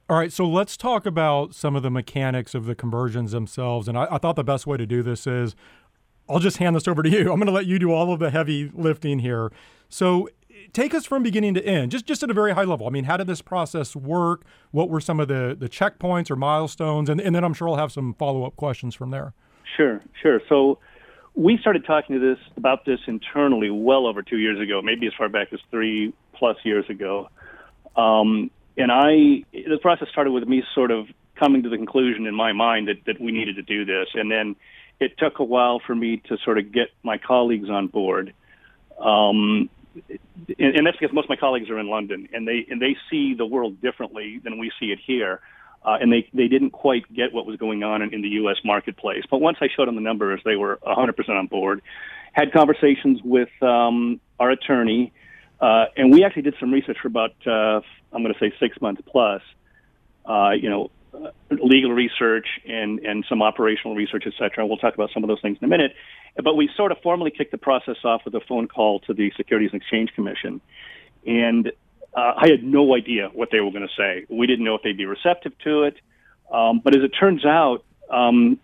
All 0.08 0.16
right, 0.16 0.32
so 0.32 0.46
let's 0.46 0.76
talk 0.76 1.04
about 1.04 1.54
some 1.54 1.74
of 1.74 1.82
the 1.82 1.90
mechanics 1.90 2.54
of 2.54 2.66
the 2.66 2.76
conversions 2.76 3.32
themselves. 3.32 3.88
And 3.88 3.98
I, 3.98 4.06
I 4.10 4.18
thought 4.18 4.36
the 4.36 4.44
best 4.44 4.66
way 4.66 4.76
to 4.76 4.86
do 4.86 5.02
this 5.02 5.26
is 5.26 5.56
I'll 6.28 6.38
just 6.38 6.58
hand 6.58 6.76
this 6.76 6.86
over 6.86 7.02
to 7.02 7.08
you. 7.08 7.32
I'm 7.32 7.38
going 7.38 7.46
to 7.46 7.52
let 7.52 7.66
you 7.66 7.78
do 7.78 7.92
all 7.92 8.12
of 8.12 8.20
the 8.20 8.30
heavy 8.30 8.70
lifting 8.72 9.18
here. 9.18 9.50
So 9.88 10.28
take 10.72 10.94
us 10.94 11.06
from 11.06 11.22
beginning 11.22 11.54
to 11.54 11.64
end, 11.64 11.90
just 11.92 12.06
just 12.06 12.22
at 12.22 12.30
a 12.30 12.34
very 12.34 12.52
high 12.52 12.64
level. 12.64 12.86
I 12.86 12.90
mean, 12.90 13.04
how 13.04 13.16
did 13.16 13.26
this 13.26 13.42
process 13.42 13.96
work? 13.96 14.44
What 14.70 14.88
were 14.88 15.00
some 15.00 15.20
of 15.20 15.28
the 15.28 15.56
the 15.58 15.68
checkpoints 15.68 16.30
or 16.30 16.36
milestones? 16.36 17.08
And, 17.08 17.20
and 17.20 17.34
then 17.34 17.44
I'm 17.44 17.54
sure 17.54 17.68
I'll 17.68 17.76
have 17.76 17.92
some 17.92 18.14
follow 18.14 18.44
up 18.44 18.56
questions 18.56 18.94
from 18.94 19.10
there. 19.10 19.32
Sure, 19.76 20.00
sure. 20.22 20.40
So 20.48 20.78
we 21.34 21.58
started 21.58 21.84
talking 21.84 22.18
to 22.18 22.34
this 22.34 22.38
about 22.56 22.84
this 22.84 23.00
internally 23.06 23.70
well 23.70 24.06
over 24.06 24.22
two 24.22 24.38
years 24.38 24.58
ago, 24.60 24.80
maybe 24.82 25.06
as 25.06 25.12
far 25.18 25.28
back 25.28 25.52
as 25.52 25.60
three 25.70 26.14
plus 26.32 26.56
years 26.64 26.88
ago. 26.88 27.28
Um, 27.96 28.50
and 28.78 28.90
I, 28.92 29.44
the 29.52 29.78
process 29.80 30.08
started 30.08 30.30
with 30.32 30.46
me 30.48 30.62
sort 30.74 30.90
of 30.90 31.06
coming 31.38 31.62
to 31.62 31.68
the 31.68 31.76
conclusion 31.76 32.26
in 32.26 32.34
my 32.34 32.52
mind 32.52 32.88
that, 32.88 33.04
that 33.06 33.20
we 33.20 33.32
needed 33.32 33.56
to 33.56 33.62
do 33.62 33.84
this. 33.84 34.08
And 34.14 34.30
then 34.30 34.56
it 35.00 35.18
took 35.18 35.38
a 35.38 35.44
while 35.44 35.80
for 35.86 35.94
me 35.94 36.22
to 36.28 36.38
sort 36.38 36.58
of 36.58 36.72
get 36.72 36.88
my 37.02 37.18
colleagues 37.18 37.68
on 37.68 37.88
board. 37.88 38.32
Um, 38.98 39.68
and, 40.08 40.76
and 40.76 40.86
that's 40.86 40.96
because 40.98 41.14
most 41.14 41.24
of 41.24 41.30
my 41.30 41.36
colleagues 41.36 41.70
are 41.70 41.78
in 41.78 41.88
London 41.88 42.28
and 42.32 42.46
they, 42.46 42.66
and 42.70 42.80
they 42.80 42.96
see 43.10 43.34
the 43.34 43.46
world 43.46 43.80
differently 43.80 44.40
than 44.42 44.58
we 44.58 44.70
see 44.78 44.86
it 44.86 44.98
here. 45.04 45.40
Uh, 45.84 45.98
and 46.00 46.12
they, 46.12 46.28
they 46.34 46.48
didn't 46.48 46.70
quite 46.70 47.04
get 47.14 47.32
what 47.32 47.46
was 47.46 47.56
going 47.56 47.84
on 47.84 48.02
in, 48.02 48.12
in 48.12 48.20
the 48.20 48.28
U.S. 48.40 48.56
marketplace. 48.64 49.22
But 49.30 49.40
once 49.40 49.58
I 49.60 49.68
showed 49.74 49.86
them 49.86 49.94
the 49.94 50.00
numbers, 50.00 50.40
they 50.44 50.56
were 50.56 50.80
100% 50.84 51.28
on 51.28 51.46
board. 51.46 51.80
Had 52.32 52.52
conversations 52.52 53.20
with 53.22 53.50
um, 53.62 54.20
our 54.40 54.50
attorney, 54.50 55.12
uh, 55.60 55.84
and 55.96 56.12
we 56.12 56.24
actually 56.24 56.42
did 56.42 56.56
some 56.58 56.72
research 56.72 56.98
for 57.00 57.06
about, 57.06 57.34
uh, 57.46 57.80
I'm 58.12 58.22
going 58.22 58.34
to 58.34 58.40
say 58.40 58.52
six 58.58 58.80
months 58.80 59.00
plus, 59.06 59.42
uh, 60.24 60.50
you 60.50 60.68
know, 60.68 60.90
legal 61.50 61.92
research 61.92 62.46
and, 62.66 62.98
and 63.00 63.24
some 63.28 63.42
operational 63.42 63.94
research, 63.94 64.24
et 64.26 64.32
cetera. 64.38 64.66
We'll 64.66 64.76
talk 64.76 64.94
about 64.94 65.10
some 65.12 65.24
of 65.24 65.28
those 65.28 65.40
things 65.40 65.58
in 65.60 65.64
a 65.64 65.68
minute. 65.68 65.92
But 66.42 66.54
we 66.54 66.68
sort 66.76 66.92
of 66.92 66.98
formally 67.02 67.30
kicked 67.30 67.52
the 67.52 67.58
process 67.58 67.96
off 68.04 68.22
with 68.24 68.34
a 68.34 68.40
phone 68.40 68.68
call 68.68 69.00
to 69.00 69.14
the 69.14 69.32
Securities 69.36 69.70
and 69.72 69.80
Exchange 69.80 70.12
Commission. 70.14 70.60
And 71.26 71.72
uh, 72.14 72.32
I 72.36 72.48
had 72.48 72.62
no 72.62 72.94
idea 72.94 73.30
what 73.32 73.48
they 73.50 73.60
were 73.60 73.70
going 73.70 73.88
to 73.88 73.94
say. 73.96 74.26
We 74.28 74.46
didn't 74.46 74.64
know 74.64 74.74
if 74.74 74.82
they'd 74.82 74.96
be 74.96 75.06
receptive 75.06 75.56
to 75.64 75.84
it. 75.84 75.96
Um, 76.52 76.80
but 76.84 76.94
as 76.94 77.02
it 77.02 77.10
turns 77.10 77.44
out, 77.44 77.84
um, 78.10 78.58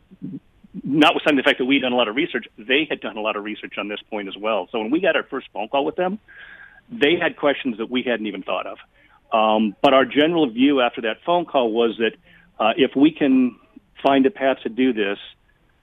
notwithstanding 0.85 1.43
the 1.43 1.43
fact 1.43 1.59
that 1.59 1.65
we'd 1.65 1.83
done 1.83 1.93
a 1.93 1.97
lot 1.97 2.09
of 2.09 2.17
research, 2.17 2.47
they 2.57 2.87
had 2.89 3.01
done 3.01 3.17
a 3.17 3.21
lot 3.21 3.37
of 3.37 3.45
research 3.45 3.75
on 3.79 3.89
this 3.89 4.01
point 4.11 4.29
as 4.29 4.37
well. 4.37 4.69
So 4.71 4.79
when 4.79 4.91
we 4.91 5.01
got 5.01 5.17
our 5.17 5.25
first 5.25 5.49
phone 5.53 5.69
call 5.69 5.85
with 5.85 5.97
them, 5.97 6.19
they 6.91 7.17
had 7.21 7.37
questions 7.37 7.79
that 7.79 7.91
we 7.91 8.03
hadn't 8.03 8.27
even 8.27 8.43
thought 8.43 8.67
of. 8.67 8.79
Um, 9.33 9.75
but 9.83 9.95
our 9.95 10.05
general 10.05 10.49
view 10.51 10.81
after 10.83 11.01
that 11.03 11.19
phone 11.25 11.47
call 11.47 11.73
was 11.73 11.97
that 11.99 12.13
uh, 12.63 12.73
if 12.77 12.95
we 12.95 13.11
can 13.11 13.57
find 14.03 14.25
a 14.25 14.31
path 14.31 14.59
to 14.63 14.69
do 14.69 14.93
this, 14.93 15.19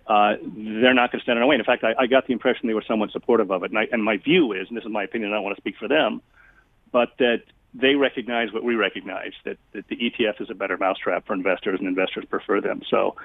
uh, 0.07 0.35
they're 0.41 0.93
not 0.93 1.11
going 1.11 1.19
to 1.19 1.23
stand 1.23 1.37
in 1.37 1.43
our 1.43 1.47
way. 1.47 1.55
In 1.55 1.63
fact, 1.65 1.83
I, 1.83 1.93
I 1.99 2.07
got 2.07 2.25
the 2.25 2.33
impression 2.33 2.67
they 2.67 2.73
were 2.73 2.83
somewhat 2.87 3.11
supportive 3.11 3.51
of 3.51 3.63
it. 3.63 3.71
And, 3.71 3.79
I, 3.79 3.87
and 3.91 4.01
my 4.03 4.17
view 4.17 4.53
is, 4.53 4.67
and 4.69 4.77
this 4.77 4.85
is 4.85 4.91
my 4.91 5.03
opinion, 5.03 5.31
I 5.31 5.35
don't 5.35 5.43
want 5.43 5.57
to 5.57 5.61
speak 5.61 5.75
for 5.77 5.89
them, 5.89 6.21
but 6.91 7.09
that 7.19 7.41
they 7.73 7.95
recognize 7.95 8.51
what 8.53 8.63
we 8.63 8.75
recognize 8.75 9.33
that, 9.43 9.57
that 9.73 9.87
the 9.89 9.95
ETF 9.95 10.41
is 10.41 10.49
a 10.49 10.55
better 10.55 10.77
mousetrap 10.77 11.27
for 11.27 11.33
investors 11.33 11.79
and 11.79 11.87
investors 11.87 12.25
prefer 12.29 12.61
them. 12.61 12.81
So, 12.89 13.17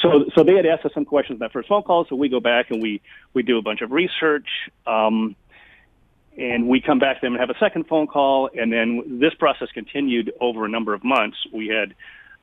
so, 0.00 0.24
so 0.34 0.44
they 0.44 0.54
had 0.54 0.66
asked 0.66 0.86
us 0.86 0.92
some 0.94 1.04
questions 1.04 1.36
in 1.36 1.40
that 1.40 1.52
first 1.52 1.68
phone 1.68 1.82
call. 1.82 2.06
So 2.08 2.14
we 2.14 2.28
go 2.28 2.40
back 2.40 2.70
and 2.70 2.80
we, 2.80 3.02
we 3.34 3.42
do 3.42 3.58
a 3.58 3.62
bunch 3.62 3.82
of 3.82 3.90
research. 3.90 4.48
Um, 4.86 5.34
and 6.38 6.68
we 6.68 6.80
come 6.80 7.00
back 7.00 7.20
to 7.20 7.26
them 7.26 7.34
and 7.34 7.40
have 7.40 7.50
a 7.50 7.58
second 7.58 7.88
phone 7.88 8.06
call. 8.06 8.48
And 8.54 8.72
then 8.72 9.18
this 9.20 9.34
process 9.34 9.68
continued 9.74 10.32
over 10.40 10.64
a 10.64 10.68
number 10.68 10.94
of 10.94 11.02
months. 11.04 11.36
We 11.52 11.66
had 11.66 11.94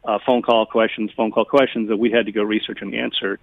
uh, 0.08 0.18
phone 0.26 0.42
call 0.42 0.66
questions, 0.66 1.12
phone 1.16 1.32
call 1.32 1.46
questions 1.46 1.90
that 1.90 1.98
we 1.98 2.10
had 2.10 2.26
to 2.26 2.32
go 2.32 2.42
research 2.42 2.80
and 2.82 2.96
answer. 2.96 3.40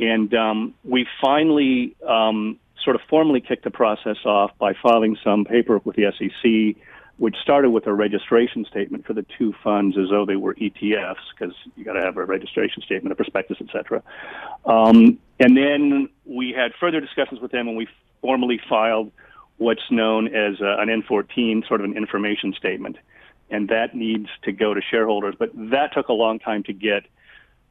And 0.00 0.32
um, 0.34 0.74
we 0.84 1.06
finally 1.20 1.94
um, 2.06 2.58
sort 2.82 2.96
of 2.96 3.02
formally 3.08 3.40
kicked 3.40 3.64
the 3.64 3.70
process 3.70 4.16
off 4.24 4.50
by 4.58 4.72
filing 4.82 5.16
some 5.22 5.44
paperwork 5.44 5.86
with 5.86 5.96
the 5.96 6.12
SEC 6.18 6.82
which 7.18 7.34
started 7.42 7.70
with 7.70 7.86
a 7.86 7.92
registration 7.92 8.64
statement 8.64 9.04
for 9.04 9.12
the 9.12 9.26
two 9.36 9.52
funds 9.62 9.98
as 9.98 10.08
though 10.08 10.24
they 10.24 10.36
were 10.36 10.54
ETFs, 10.54 11.16
because 11.36 11.52
you 11.76 11.84
got 11.84 11.94
to 11.94 12.00
have 12.00 12.16
a 12.16 12.24
registration 12.24 12.80
statement, 12.82 13.12
a 13.12 13.16
prospectus, 13.16 13.58
etc. 13.60 14.02
Um, 14.64 15.18
and 15.40 15.56
then 15.56 16.08
we 16.24 16.52
had 16.56 16.72
further 16.78 17.00
discussions 17.00 17.40
with 17.40 17.50
them, 17.50 17.66
and 17.66 17.76
we 17.76 17.88
formally 18.20 18.60
filed 18.68 19.10
what's 19.56 19.82
known 19.90 20.28
as 20.28 20.60
uh, 20.60 20.78
an 20.78 20.88
N14, 20.88 21.66
sort 21.66 21.80
of 21.80 21.86
an 21.86 21.96
information 21.96 22.54
statement, 22.56 22.96
and 23.50 23.68
that 23.68 23.94
needs 23.94 24.28
to 24.42 24.52
go 24.52 24.74
to 24.74 24.80
shareholders. 24.80 25.34
But 25.38 25.50
that 25.54 25.92
took 25.94 26.08
a 26.08 26.12
long 26.12 26.38
time 26.38 26.62
to 26.64 26.72
get 26.72 27.04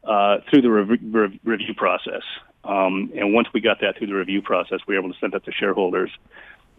uh, 0.03 0.37
through 0.49 0.61
the 0.61 0.71
rev- 0.71 0.99
rev- 1.03 1.39
review 1.43 1.73
process. 1.75 2.23
Um, 2.63 3.11
and 3.15 3.33
once 3.33 3.47
we 3.53 3.61
got 3.61 3.81
that 3.81 3.97
through 3.97 4.07
the 4.07 4.15
review 4.15 4.41
process, 4.41 4.79
we 4.87 4.95
were 4.95 5.01
able 5.01 5.13
to 5.13 5.19
send 5.19 5.33
that 5.33 5.45
to 5.45 5.51
shareholders 5.51 6.11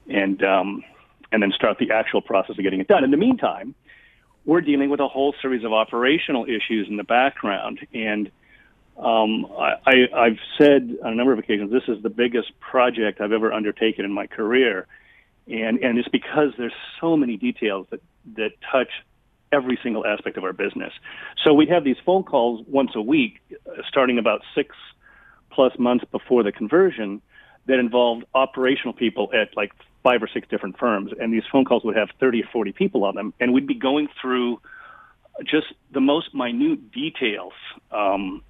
and 0.09 0.43
um, 0.43 0.85
and 1.31 1.43
then 1.43 1.53
start 1.53 1.79
the 1.79 1.91
actual 1.91 2.23
process 2.23 2.57
of 2.57 2.63
getting 2.63 2.81
it 2.81 2.89
done. 2.89 3.05
In 3.05 3.11
the 3.11 3.17
meantime, 3.17 3.75
we're 4.45 4.63
dealing 4.63 4.89
with 4.89 5.01
a 5.01 5.09
whole 5.09 5.35
series 5.43 5.65
of 5.65 5.73
operational 5.73 6.45
issues 6.45 6.89
in 6.89 6.97
the 6.97 7.05
background, 7.05 7.87
and 7.93 8.31
um, 8.99 9.47
I, 9.57 10.09
I've 10.15 10.39
said 10.57 10.97
on 11.05 11.13
a 11.13 11.15
number 11.15 11.33
of 11.33 11.39
occasions 11.39 11.71
this 11.71 11.85
is 11.89 12.03
the 12.03 12.11
biggest 12.11 12.59
project 12.59 13.21
I've 13.21 13.33
ever 13.33 13.53
undertaken 13.53 14.05
in 14.05 14.13
my 14.13 14.27
career, 14.27 14.87
and 15.47 15.79
and 15.79 15.99
it's 15.99 16.09
because 16.09 16.53
there's 16.57 16.73
so 17.01 17.17
many 17.17 17.37
details 17.37 17.87
that 17.91 18.01
that 18.37 18.51
touch 18.71 18.91
every 19.53 19.79
single 19.83 20.07
aspect 20.07 20.37
of 20.37 20.45
our 20.45 20.53
business. 20.53 20.93
So 21.45 21.55
we'd 21.55 21.71
have 21.71 21.85
these 21.85 21.97
phone 22.05 22.23
calls 22.23 22.65
once 22.69 22.91
a 22.95 23.01
week, 23.01 23.41
uh, 23.53 23.83
starting 23.89 24.19
about 24.19 24.43
six 24.55 24.77
plus 25.51 25.73
months 25.79 26.05
before 26.11 26.43
the 26.43 26.53
conversion, 26.53 27.23
that 27.67 27.79
involved 27.79 28.25
operational 28.35 28.93
people 28.93 29.31
at 29.33 29.57
like 29.57 29.73
five 30.03 30.23
or 30.23 30.29
six 30.33 30.49
different 30.49 30.79
firms, 30.79 31.13
and 31.21 31.33
these 31.33 31.43
phone 31.51 31.65
calls 31.65 31.85
would 31.85 31.97
have 31.97 32.09
30 32.19 32.43
or 32.43 32.47
40 32.53 32.73
people 32.73 33.05
on 33.05 33.15
them, 33.15 33.35
and 33.41 33.53
we'd 33.53 33.67
be 33.67 33.75
going 33.75 34.09
through 34.21 34.61
just 35.45 35.67
the 35.93 36.01
most 36.01 36.35
minute 36.35 36.91
details 36.93 37.53
um, 37.93 38.43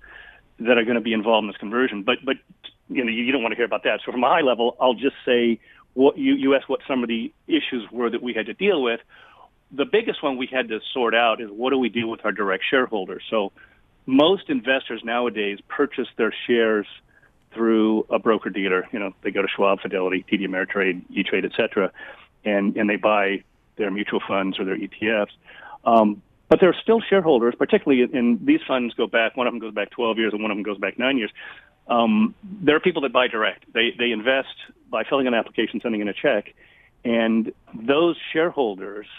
that 0.58 0.78
are 0.78 0.84
going 0.84 0.96
to 0.96 1.00
be 1.00 1.12
involved 1.12 1.44
in 1.44 1.48
this 1.48 1.56
conversion. 1.56 2.02
But 2.02 2.18
but 2.24 2.36
you 2.88 3.04
know 3.04 3.10
you 3.10 3.30
don't 3.32 3.42
want 3.42 3.52
to 3.52 3.56
hear 3.56 3.64
about 3.64 3.82
that. 3.84 4.00
So 4.04 4.12
from 4.12 4.24
a 4.24 4.28
high 4.28 4.40
level, 4.40 4.76
I'll 4.80 4.94
just 4.94 5.16
say 5.24 5.60
what 5.94 6.16
you 6.16 6.34
you 6.34 6.54
asked 6.54 6.68
what 6.68 6.80
some 6.86 7.02
of 7.02 7.08
the 7.08 7.32
issues 7.46 7.90
were 7.90 8.10
that 8.10 8.22
we 8.22 8.34
had 8.34 8.46
to 8.46 8.54
deal 8.54 8.82
with 8.82 9.00
the 9.70 9.84
biggest 9.84 10.22
one 10.22 10.36
we 10.36 10.48
had 10.50 10.68
to 10.68 10.80
sort 10.92 11.14
out 11.14 11.40
is 11.40 11.50
what 11.50 11.70
do 11.70 11.78
we 11.78 11.88
do 11.88 12.06
with 12.08 12.24
our 12.24 12.32
direct 12.32 12.64
shareholders? 12.68 13.22
So 13.30 13.52
most 14.06 14.48
investors 14.48 15.02
nowadays 15.04 15.58
purchase 15.68 16.08
their 16.16 16.34
shares 16.46 16.86
through 17.52 18.06
a 18.10 18.18
broker 18.18 18.50
dealer. 18.50 18.88
You 18.92 18.98
know, 18.98 19.12
they 19.22 19.30
go 19.30 19.42
to 19.42 19.48
Schwab, 19.54 19.80
Fidelity, 19.80 20.24
TD 20.30 20.46
Ameritrade, 20.46 21.02
E-Trade, 21.10 21.44
et 21.44 21.52
cetera, 21.56 21.92
and, 22.44 22.76
and 22.76 22.88
they 22.88 22.96
buy 22.96 23.42
their 23.76 23.90
mutual 23.90 24.20
funds 24.26 24.58
or 24.58 24.64
their 24.64 24.76
ETFs. 24.76 25.32
Um, 25.84 26.22
but 26.48 26.60
there 26.60 26.70
are 26.70 26.76
still 26.82 27.00
shareholders, 27.00 27.54
particularly 27.58 28.08
in 28.10 28.40
these 28.42 28.60
funds 28.66 28.94
go 28.94 29.06
back, 29.06 29.36
one 29.36 29.46
of 29.46 29.52
them 29.52 29.60
goes 29.60 29.74
back 29.74 29.90
12 29.90 30.16
years 30.18 30.32
and 30.32 30.42
one 30.42 30.50
of 30.50 30.56
them 30.56 30.62
goes 30.62 30.78
back 30.78 30.98
nine 30.98 31.18
years. 31.18 31.30
Um, 31.88 32.34
there 32.42 32.76
are 32.76 32.80
people 32.80 33.02
that 33.02 33.12
buy 33.12 33.28
direct. 33.28 33.70
They, 33.72 33.90
they 33.98 34.10
invest 34.10 34.54
by 34.90 35.04
filling 35.04 35.26
an 35.26 35.34
application, 35.34 35.80
sending 35.82 36.00
in 36.00 36.08
a 36.08 36.14
check, 36.14 36.54
and 37.04 37.52
those 37.74 38.16
shareholders– 38.32 39.06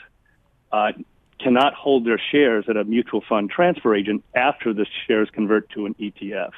uh, 0.71 0.91
cannot 1.39 1.73
hold 1.73 2.05
their 2.05 2.21
shares 2.31 2.65
at 2.69 2.77
a 2.77 2.83
mutual 2.83 3.23
fund 3.27 3.49
transfer 3.49 3.95
agent 3.95 4.23
after 4.35 4.73
the 4.73 4.85
shares 5.07 5.29
convert 5.31 5.69
to 5.71 5.85
an 5.85 5.95
ETF. 5.95 6.51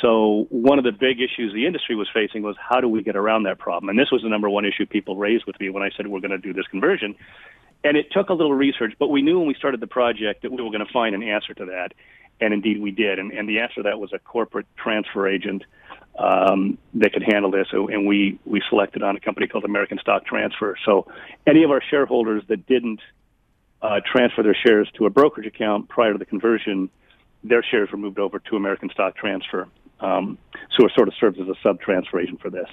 So 0.00 0.46
one 0.50 0.78
of 0.78 0.84
the 0.84 0.92
big 0.92 1.20
issues 1.20 1.52
the 1.52 1.66
industry 1.66 1.94
was 1.94 2.08
facing 2.12 2.42
was 2.42 2.56
how 2.58 2.80
do 2.80 2.88
we 2.88 3.02
get 3.02 3.16
around 3.16 3.44
that 3.44 3.58
problem? 3.58 3.88
And 3.90 3.98
this 3.98 4.10
was 4.10 4.22
the 4.22 4.28
number 4.28 4.50
one 4.50 4.64
issue 4.64 4.86
people 4.86 5.16
raised 5.16 5.44
with 5.46 5.58
me 5.60 5.70
when 5.70 5.82
I 5.82 5.90
said 5.96 6.06
we're 6.06 6.20
going 6.20 6.30
to 6.30 6.38
do 6.38 6.52
this 6.52 6.66
conversion. 6.66 7.14
And 7.84 7.96
it 7.96 8.06
took 8.10 8.28
a 8.30 8.32
little 8.32 8.54
research, 8.54 8.94
but 8.98 9.08
we 9.08 9.22
knew 9.22 9.38
when 9.38 9.46
we 9.46 9.54
started 9.54 9.80
the 9.80 9.86
project 9.86 10.42
that 10.42 10.50
we 10.50 10.62
were 10.62 10.70
going 10.70 10.84
to 10.84 10.92
find 10.92 11.14
an 11.14 11.22
answer 11.22 11.54
to 11.54 11.66
that. 11.66 11.92
And 12.40 12.52
indeed 12.52 12.80
we 12.80 12.90
did. 12.90 13.18
And, 13.18 13.30
and 13.30 13.48
the 13.48 13.60
answer 13.60 13.76
to 13.76 13.82
that 13.84 14.00
was 14.00 14.12
a 14.12 14.18
corporate 14.18 14.66
transfer 14.76 15.28
agent 15.28 15.62
um, 16.18 16.78
that 16.94 17.12
could 17.12 17.22
handle 17.22 17.50
this. 17.50 17.68
And 17.72 18.06
we, 18.06 18.38
we 18.44 18.62
selected 18.68 19.02
on 19.02 19.16
a 19.16 19.20
company 19.20 19.46
called 19.46 19.64
American 19.64 19.98
Stock 19.98 20.26
Transfer. 20.26 20.76
So 20.84 21.06
any 21.46 21.62
of 21.62 21.70
our 21.70 21.82
shareholders 21.88 22.42
that 22.48 22.66
didn't 22.66 23.00
uh, 23.84 24.00
transfer 24.10 24.42
their 24.42 24.56
shares 24.66 24.88
to 24.96 25.04
a 25.04 25.10
brokerage 25.10 25.46
account 25.46 25.88
prior 25.90 26.12
to 26.12 26.18
the 26.18 26.24
conversion, 26.24 26.88
their 27.44 27.62
shares 27.62 27.90
were 27.92 27.98
moved 27.98 28.18
over 28.18 28.38
to 28.38 28.56
American 28.56 28.88
Stock 28.88 29.14
Transfer. 29.14 29.68
Um, 30.00 30.38
so 30.76 30.86
it 30.86 30.92
sort 30.96 31.08
of 31.08 31.14
serves 31.20 31.38
as 31.38 31.48
a 31.48 31.54
sub-transfer 31.62 32.18
agent 32.18 32.40
for 32.40 32.48
this. 32.48 32.68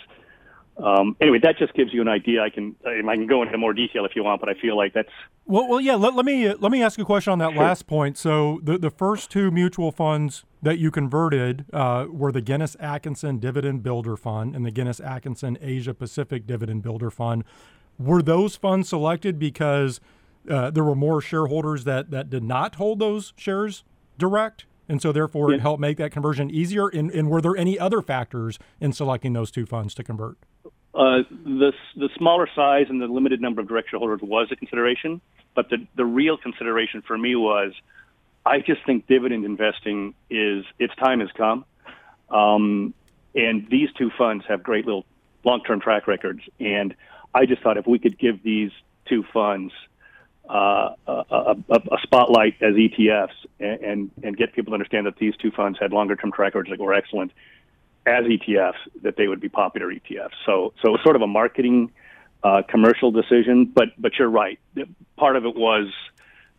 Um, 0.77 1.17
anyway, 1.19 1.39
that 1.43 1.57
just 1.57 1.73
gives 1.73 1.93
you 1.93 2.01
an 2.01 2.07
idea. 2.07 2.41
I 2.41 2.49
can 2.49 2.75
I 2.85 3.15
can 3.15 3.27
go 3.27 3.43
into 3.43 3.57
more 3.57 3.73
detail 3.73 4.05
if 4.05 4.15
you 4.15 4.23
want, 4.23 4.39
but 4.39 4.49
I 4.49 4.53
feel 4.53 4.77
like 4.77 4.93
that's 4.93 5.09
well. 5.45 5.67
Well, 5.67 5.81
yeah. 5.81 5.95
Let, 5.95 6.15
let 6.15 6.25
me 6.25 6.53
let 6.53 6.71
me 6.71 6.81
ask 6.81 6.97
you 6.97 7.03
a 7.03 7.05
question 7.05 7.33
on 7.33 7.39
that 7.39 7.51
sure. 7.51 7.61
last 7.61 7.87
point. 7.87 8.17
So 8.17 8.61
the 8.63 8.77
the 8.77 8.89
first 8.89 9.29
two 9.29 9.51
mutual 9.51 9.91
funds 9.91 10.45
that 10.61 10.79
you 10.79 10.89
converted 10.89 11.65
uh, 11.73 12.07
were 12.09 12.31
the 12.31 12.41
Guinness 12.41 12.77
Atkinson 12.79 13.37
Dividend 13.37 13.83
Builder 13.83 14.15
Fund 14.15 14.55
and 14.55 14.65
the 14.65 14.71
Guinness 14.71 15.01
Atkinson 15.01 15.57
Asia 15.61 15.93
Pacific 15.93 16.47
Dividend 16.47 16.83
Builder 16.83 17.11
Fund. 17.11 17.43
Were 17.99 18.21
those 18.21 18.55
funds 18.55 18.89
selected 18.89 19.37
because 19.37 19.99
uh, 20.49 20.71
there 20.71 20.83
were 20.83 20.95
more 20.95 21.21
shareholders 21.21 21.83
that, 21.83 22.11
that 22.11 22.29
did 22.29 22.43
not 22.43 22.75
hold 22.75 22.99
those 22.99 23.33
shares 23.35 23.83
direct, 24.17 24.65
and 24.89 25.01
so 25.01 25.11
therefore 25.11 25.51
yeah. 25.51 25.57
it 25.57 25.61
helped 25.61 25.79
make 25.81 25.97
that 25.97 26.11
conversion 26.11 26.49
easier. 26.49 26.87
And, 26.87 27.11
and, 27.11 27.29
were 27.29 27.41
there 27.41 27.55
any 27.55 27.77
other 27.77 28.01
factors 28.01 28.59
in 28.79 28.93
selecting 28.93 29.33
those 29.33 29.51
two 29.51 29.65
funds 29.65 29.93
to 29.95 30.03
convert? 30.03 30.37
Uh, 30.93 31.23
the 31.45 31.71
the 31.95 32.09
smaller 32.17 32.49
size 32.53 32.87
and 32.89 33.01
the 33.01 33.07
limited 33.07 33.39
number 33.39 33.61
of 33.61 33.67
direct 33.67 33.89
shareholders 33.89 34.19
was 34.21 34.49
a 34.51 34.57
consideration, 34.57 35.21
but 35.55 35.69
the 35.69 35.87
the 35.95 36.05
real 36.05 36.37
consideration 36.37 37.01
for 37.01 37.17
me 37.17 37.35
was, 37.35 37.71
I 38.45 38.59
just 38.59 38.85
think 38.85 39.07
dividend 39.07 39.45
investing 39.45 40.15
is 40.29 40.65
its 40.79 40.93
time 40.95 41.21
has 41.21 41.29
come, 41.37 41.63
um, 42.29 42.93
and 43.33 43.67
these 43.69 43.87
two 43.97 44.11
funds 44.17 44.43
have 44.49 44.63
great 44.63 44.85
little 44.85 45.05
long 45.45 45.63
term 45.63 45.79
track 45.79 46.07
records, 46.07 46.41
and 46.59 46.93
I 47.33 47.45
just 47.45 47.61
thought 47.61 47.77
if 47.77 47.87
we 47.87 47.97
could 47.97 48.19
give 48.19 48.43
these 48.43 48.71
two 49.05 49.23
funds 49.33 49.71
uh, 50.51 50.95
a, 51.07 51.55
a, 51.69 51.97
spotlight 52.03 52.55
as 52.61 52.73
ETFs 52.75 53.29
and, 53.59 53.81
and, 53.81 54.11
and 54.21 54.37
get 54.37 54.53
people 54.53 54.71
to 54.71 54.73
understand 54.73 55.05
that 55.05 55.15
these 55.15 55.33
two 55.37 55.49
funds 55.51 55.79
had 55.79 55.93
longer 55.93 56.15
term 56.15 56.31
track 56.31 56.55
records 56.55 56.69
that 56.69 56.79
were 56.79 56.93
excellent 56.93 57.31
as 58.05 58.25
ETFs, 58.25 58.73
that 59.03 59.15
they 59.15 59.27
would 59.27 59.39
be 59.39 59.47
popular 59.47 59.87
ETFs. 59.87 60.33
So, 60.45 60.73
so 60.81 60.89
it 60.89 60.91
was 60.91 61.01
sort 61.03 61.15
of 61.15 61.21
a 61.21 61.27
marketing 61.27 61.91
uh, 62.43 62.63
commercial 62.67 63.11
decision, 63.11 63.65
but, 63.65 63.89
but 63.97 64.13
you're 64.19 64.29
right. 64.29 64.59
Part 65.15 65.37
of 65.37 65.45
it 65.45 65.55
was 65.55 65.87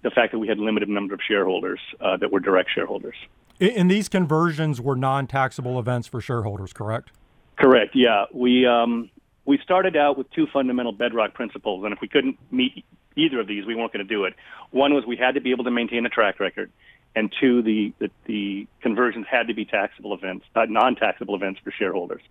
the 0.03 0.11
fact 0.11 0.33
that 0.33 0.39
we 0.39 0.49
had 0.49 0.59
a 0.59 0.63
limited 0.63 0.89
number 0.89 1.13
of 1.13 1.21
shareholders 1.27 1.81
uh, 2.01 2.17
that 2.17 2.33
were 2.33 2.41
direct 2.41 2.71
shareholders. 2.75 3.17
And 3.61 3.91
these 3.91 4.09
conversions 4.09 4.81
were 4.81 4.97
non 4.97 5.27
taxable 5.27 5.79
events 5.79 6.09
for 6.09 6.21
shareholders, 6.21 6.73
correct? 6.73 7.11
Correct, 7.59 7.95
yeah. 7.95 8.25
We, 8.33 8.65
um, 8.67 9.11
we 9.45 9.59
started 9.59 9.97
out 9.97 10.17
with 10.17 10.31
two 10.31 10.47
fundamental 10.53 10.93
bedrock 10.93 11.35
principles, 11.35 11.85
and 11.85 11.93
if 11.93 12.01
we 12.01 12.09
couldn't 12.09 12.39
meet 12.51 12.85
either 13.17 13.41
of 13.41 13.47
these, 13.47 13.67
we 13.67 13.75
weren't 13.75 13.93
going 13.93 14.07
to 14.07 14.15
do 14.15 14.25
it. 14.25 14.35
One 14.71 14.95
was 14.95 15.05
we 15.07 15.17
had 15.17 15.35
to 15.35 15.41
be 15.41 15.51
able 15.51 15.65
to 15.65 15.71
maintain 15.71 16.07
a 16.07 16.09
track 16.09 16.41
record, 16.41 16.71
and 17.15 17.33
two, 17.41 17.63
the 17.63 17.93
the, 17.99 18.11
the 18.27 18.67
conversions 18.81 19.27
had 19.31 19.49
to 19.49 19.55
be 19.55 19.65
taxable 19.65 20.15
events, 20.15 20.47
uh, 20.55 20.67
non-taxable 20.69 21.35
events 21.35 21.61
for 21.63 21.71
shareholders, 21.71 22.23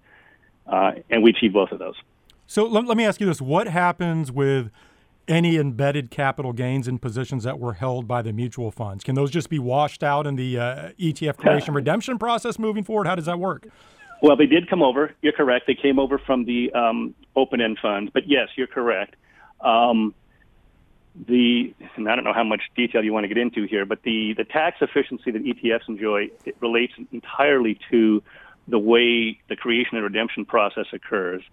uh, 0.68 0.94
and 1.10 1.24
we 1.24 1.32
achieved 1.32 1.54
both 1.54 1.72
of 1.72 1.80
those. 1.80 1.96
So 2.48 2.66
let, 2.66 2.86
let 2.86 2.98
me 2.98 3.06
ask 3.06 3.20
you 3.20 3.28
this: 3.28 3.42
What 3.42 3.68
happens 3.68 4.32
with 4.32 4.72
any 5.28 5.58
embedded 5.58 6.12
capital 6.12 6.52
gains 6.54 6.88
in 6.88 7.00
positions 7.00 7.44
that 7.44 7.60
were 7.60 7.74
held 7.74 8.08
by 8.08 8.22
the 8.22 8.34
mutual 8.34 8.72
funds? 8.72 9.04
Can 9.04 9.16
those 9.16 9.32
just 9.32 9.50
be 9.50 9.60
washed 9.60 10.04
out 10.04 10.28
in 10.28 10.36
the 10.36 10.60
uh, 10.60 10.90
ETF 11.00 11.38
creation 11.38 11.74
redemption 11.76 12.18
process 12.18 12.60
moving 12.60 12.84
forward? 12.84 13.08
How 13.08 13.16
does 13.16 13.26
that 13.26 13.40
work? 13.40 13.68
Well, 14.22 14.36
they 14.36 14.46
did 14.46 14.70
come 14.70 14.84
over. 14.84 15.14
You're 15.22 15.34
correct. 15.34 15.66
They 15.66 15.76
came 15.76 15.98
over 15.98 16.20
from 16.20 16.46
the 16.46 16.72
um, 16.74 17.16
open-end 17.36 17.80
funds, 17.82 18.12
but 18.14 18.28
yes, 18.28 18.50
you're 18.56 18.68
correct. 18.68 19.16
Um, 19.62 20.14
the 21.16 21.74
and 21.96 22.10
I 22.10 22.16
don't 22.16 22.24
know 22.24 22.34
how 22.34 22.44
much 22.44 22.62
detail 22.76 23.04
you 23.04 23.14
want 23.14 23.26
to 23.26 23.28
get 23.28 23.38
into 23.38 23.66
here, 23.66 23.86
but 23.86 24.04
the 24.04 24.34
the 24.38 24.46
tax 24.46 24.78
efficiency 24.82 25.32
that 25.32 25.44
ETFs 25.44 25.88
enjoy 25.88 26.30
it 26.46 26.56
relates 26.62 26.94
entirely 27.12 27.80
to 27.92 28.24
the 28.68 28.80
way 28.80 29.40
the 29.50 29.56
creation 29.56 29.98
and 29.98 30.04
redemption 30.04 30.46
process 30.46 30.86
occurs, 30.94 31.44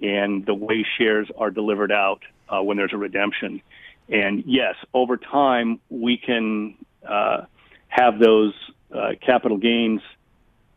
and 0.00 0.46
the 0.46 0.54
way 0.54 0.86
shares 0.98 1.28
are 1.36 1.50
delivered 1.50 1.90
out 1.90 2.22
uh, 2.48 2.62
when 2.62 2.76
there's 2.76 2.92
a 2.92 2.98
redemption. 2.98 3.60
And 4.08 4.44
yes, 4.46 4.76
over 4.94 5.16
time 5.16 5.80
we 5.88 6.16
can 6.16 6.76
uh, 7.06 7.42
have 7.88 8.18
those 8.18 8.54
uh, 8.94 9.12
capital 9.24 9.56
gains. 9.56 10.02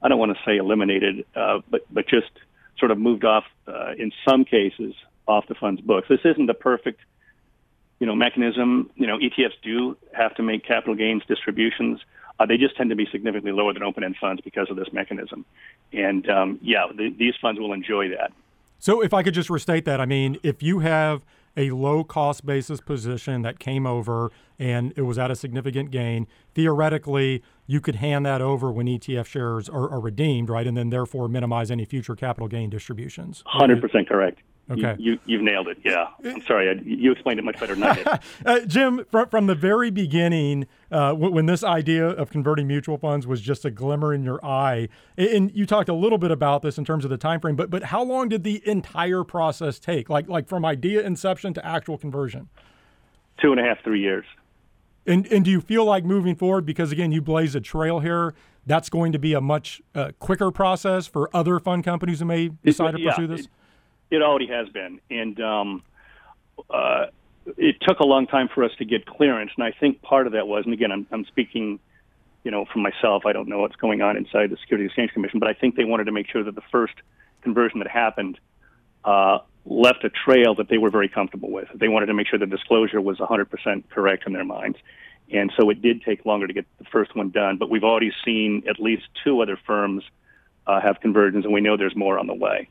I 0.02 0.08
don't 0.08 0.20
want 0.20 0.36
to 0.36 0.44
say 0.44 0.58
eliminated, 0.58 1.26
uh, 1.36 1.60
but 1.70 1.82
but 1.92 2.08
just 2.08 2.32
sort 2.80 2.92
of 2.92 2.98
moved 2.98 3.26
off 3.26 3.46
uh, 3.68 3.94
in 3.98 4.12
some 4.28 4.44
cases 4.44 4.96
off 5.28 5.48
the 5.48 5.56
fund's 5.56 5.82
books. 5.82 6.08
This 6.10 6.20
isn't 6.26 6.48
the 6.48 6.54
perfect 6.54 7.00
you 8.00 8.08
know, 8.08 8.16
mechanism. 8.16 8.90
You 8.96 9.08
know, 9.08 9.18
ETFs 9.18 9.54
do 9.64 9.98
have 10.14 10.36
to 10.36 10.44
make 10.44 10.66
capital 10.66 10.96
gains 10.96 11.24
distributions. 11.28 12.00
Uh, 12.40 12.46
they 12.46 12.58
just 12.58 12.76
tend 12.76 12.90
to 12.90 12.96
be 12.96 13.08
significantly 13.12 13.52
lower 13.52 13.74
than 13.74 13.84
open-end 13.84 14.16
funds 14.20 14.42
because 14.42 14.70
of 14.70 14.76
this 14.76 14.88
mechanism. 14.92 15.46
And 15.92 16.28
um, 16.30 16.60
yeah, 16.62 16.88
the, 16.96 17.14
these 17.18 17.36
funds 17.42 17.60
will 17.60 17.74
enjoy 17.74 18.10
that. 18.10 18.32
So, 18.80 19.02
if 19.02 19.14
I 19.14 19.24
could 19.24 19.34
just 19.34 19.50
restate 19.50 19.86
that, 19.86 20.02
I 20.02 20.06
mean, 20.06 20.38
if 20.44 20.62
you 20.62 20.80
have 20.80 21.24
a 21.56 21.72
low 21.72 22.04
cost 22.04 22.46
basis 22.46 22.82
position 22.82 23.44
that 23.44 23.60
came 23.60 23.86
over 23.86 24.32
and 24.60 24.94
it 24.96 25.04
was 25.04 25.18
at 25.18 25.32
a 25.32 25.36
significant 25.36 25.92
gain, 25.92 26.28
theoretically, 26.54 27.44
you 27.68 27.80
could 27.80 27.96
hand 27.96 28.26
that 28.26 28.42
over 28.42 28.72
when 28.72 28.88
ETF 28.88 29.26
shares 29.26 29.70
are, 29.70 29.90
are 29.90 30.00
redeemed, 30.00 30.50
right? 30.50 30.66
And 30.66 30.76
then 30.76 30.90
therefore 30.90 31.28
minimize 31.28 31.72
any 31.72 31.86
future 31.86 32.16
capital 32.16 32.48
gain 32.48 32.70
distributions. 32.70 33.44
100% 33.56 34.08
correct. 34.08 34.40
Okay. 34.72 34.96
You, 34.98 35.20
you, 35.26 35.38
have 35.38 35.44
nailed 35.44 35.68
it. 35.68 35.78
Yeah. 35.84 36.08
I'm 36.24 36.42
sorry. 36.44 36.70
I, 36.70 36.82
you 36.86 37.12
explained 37.12 37.38
it 37.38 37.44
much 37.44 37.60
better 37.60 37.76
than 37.76 37.84
I 37.84 37.96
did. 37.96 38.08
uh, 38.46 38.60
Jim, 38.62 39.06
from, 39.12 39.28
from 39.28 39.48
the 39.48 39.56
very 39.56 39.92
beginning, 39.92 40.68
uh, 40.90 41.14
when 41.14 41.48
this 41.48 41.66
idea 41.66 42.08
of 42.08 42.30
converting 42.30 42.66
mutual 42.66 42.98
funds 42.98 43.28
was 43.28 43.42
just 43.42 43.66
a 43.66 43.72
glimmer 43.72 44.14
in 44.14 44.24
your 44.24 44.44
eye, 44.44 44.88
and 45.18 45.52
you 45.54 45.66
talked 45.66 45.90
a 45.90 45.94
little 45.94 46.18
bit 46.18 46.32
about 46.32 46.62
this 46.62 46.78
in 46.78 46.86
terms 46.86 47.04
of 47.04 47.10
the 47.10 47.18
time 47.18 47.42
frame, 47.42 47.58
but 47.58 47.70
but 47.70 47.84
how 47.84 48.02
long 48.02 48.30
did 48.30 48.44
the 48.44 48.62
entire 48.66 49.26
process 49.26 49.80
take? 49.80 50.10
Like 50.10 50.30
like 50.30 50.48
from 50.48 50.64
idea 50.64 51.02
inception 51.02 51.54
to 51.56 51.66
actual 51.66 51.98
conversion? 51.98 52.48
Two 53.42 53.52
and 53.52 53.60
a 53.60 53.64
half, 53.64 53.84
three 53.84 54.00
years. 54.00 54.26
And 55.06 55.28
and 55.28 55.44
do 55.44 55.52
you 55.52 55.60
feel 55.60 55.84
like 55.84 56.06
moving 56.06 56.36
forward 56.36 56.66
because 56.66 56.94
again 56.94 57.12
you 57.12 57.22
blaze 57.22 57.54
a 57.54 57.62
trail 57.62 58.00
here? 58.00 58.34
That's 58.66 58.90
going 58.90 59.12
to 59.12 59.20
be 59.20 59.34
a 59.34 59.42
much 59.42 59.82
uh, 59.94 60.12
quicker 60.20 60.50
process 60.52 61.06
for 61.06 61.30
other 61.36 61.60
fund 61.60 61.84
companies 61.84 62.20
who 62.20 62.26
may 62.26 62.50
decide 62.64 62.92
to 62.92 63.02
yeah, 63.02 63.10
pursue 63.10 63.28
this. 63.28 63.42
It, 63.42 63.48
it 64.14 64.22
already 64.22 64.48
has 64.48 64.70
been, 64.70 65.00
and 65.10 65.40
um, 65.42 65.84
uh, 66.70 67.08
it 67.58 67.78
took 67.82 68.00
a 68.00 68.06
long 68.06 68.28
time 68.28 68.48
for 68.54 68.64
us 68.64 68.72
to 68.78 68.86
get 68.86 69.06
clearance. 69.06 69.52
And 69.58 69.66
I 69.66 69.72
think 69.72 70.02
part 70.02 70.28
of 70.28 70.34
that 70.34 70.48
was, 70.48 70.66
and 70.66 70.74
again, 70.74 70.92
I'm, 70.92 71.08
I'm 71.12 71.26
speaking, 71.26 71.80
you 72.44 72.52
know, 72.52 72.66
for 72.72 72.80
myself. 72.80 73.26
I 73.26 73.34
don't 73.34 73.48
know 73.48 73.60
what's 73.60 73.76
going 73.76 74.02
on 74.02 74.18
inside 74.18 74.50
the 74.50 74.58
Security 74.58 74.86
Exchange 74.86 75.12
Commission, 75.12 75.40
but 75.40 75.50
I 75.50 75.54
think 75.54 75.76
they 75.76 75.84
wanted 75.84 76.06
to 76.06 76.12
make 76.12 76.30
sure 76.30 76.44
that 76.44 76.56
the 76.56 76.62
first 76.72 76.94
conversion 77.42 77.80
that 77.80 77.88
happened 77.88 78.40
uh, 79.04 79.40
left 79.66 80.04
a 80.04 80.10
trail 80.10 80.56
that 80.56 80.70
they 80.70 80.78
were 80.78 80.90
very 80.90 81.10
comfortable 81.10 81.52
with. 81.52 81.68
They 81.74 81.88
wanted 81.88 82.08
to 82.08 82.14
make 82.14 82.28
sure 82.28 82.40
the 82.40 82.46
disclosure 82.46 83.02
was 83.02 83.18
100% 83.18 83.90
correct 83.90 84.26
in 84.28 84.34
their 84.34 84.46
minds. 84.46 84.78
And 85.32 85.52
so 85.58 85.70
it 85.70 85.82
did 85.82 86.04
take 86.04 86.26
longer 86.26 86.48
to 86.48 86.54
get 86.54 86.66
the 86.78 86.86
first 86.86 87.16
one 87.16 87.30
done, 87.32 87.58
but 87.58 87.70
we've 87.70 87.84
already 87.84 88.12
seen 88.24 88.64
at 88.70 88.80
least 88.80 89.04
two 89.24 89.42
other 89.42 89.58
firms 89.66 90.04
uh, 90.68 90.80
have 90.80 91.00
conversions, 91.02 91.46
and 91.46 91.54
we 91.54 91.62
know 91.62 91.76
there's 91.78 91.96
more 91.96 92.20
on 92.20 92.28
the 92.28 92.34
way. 92.34 92.70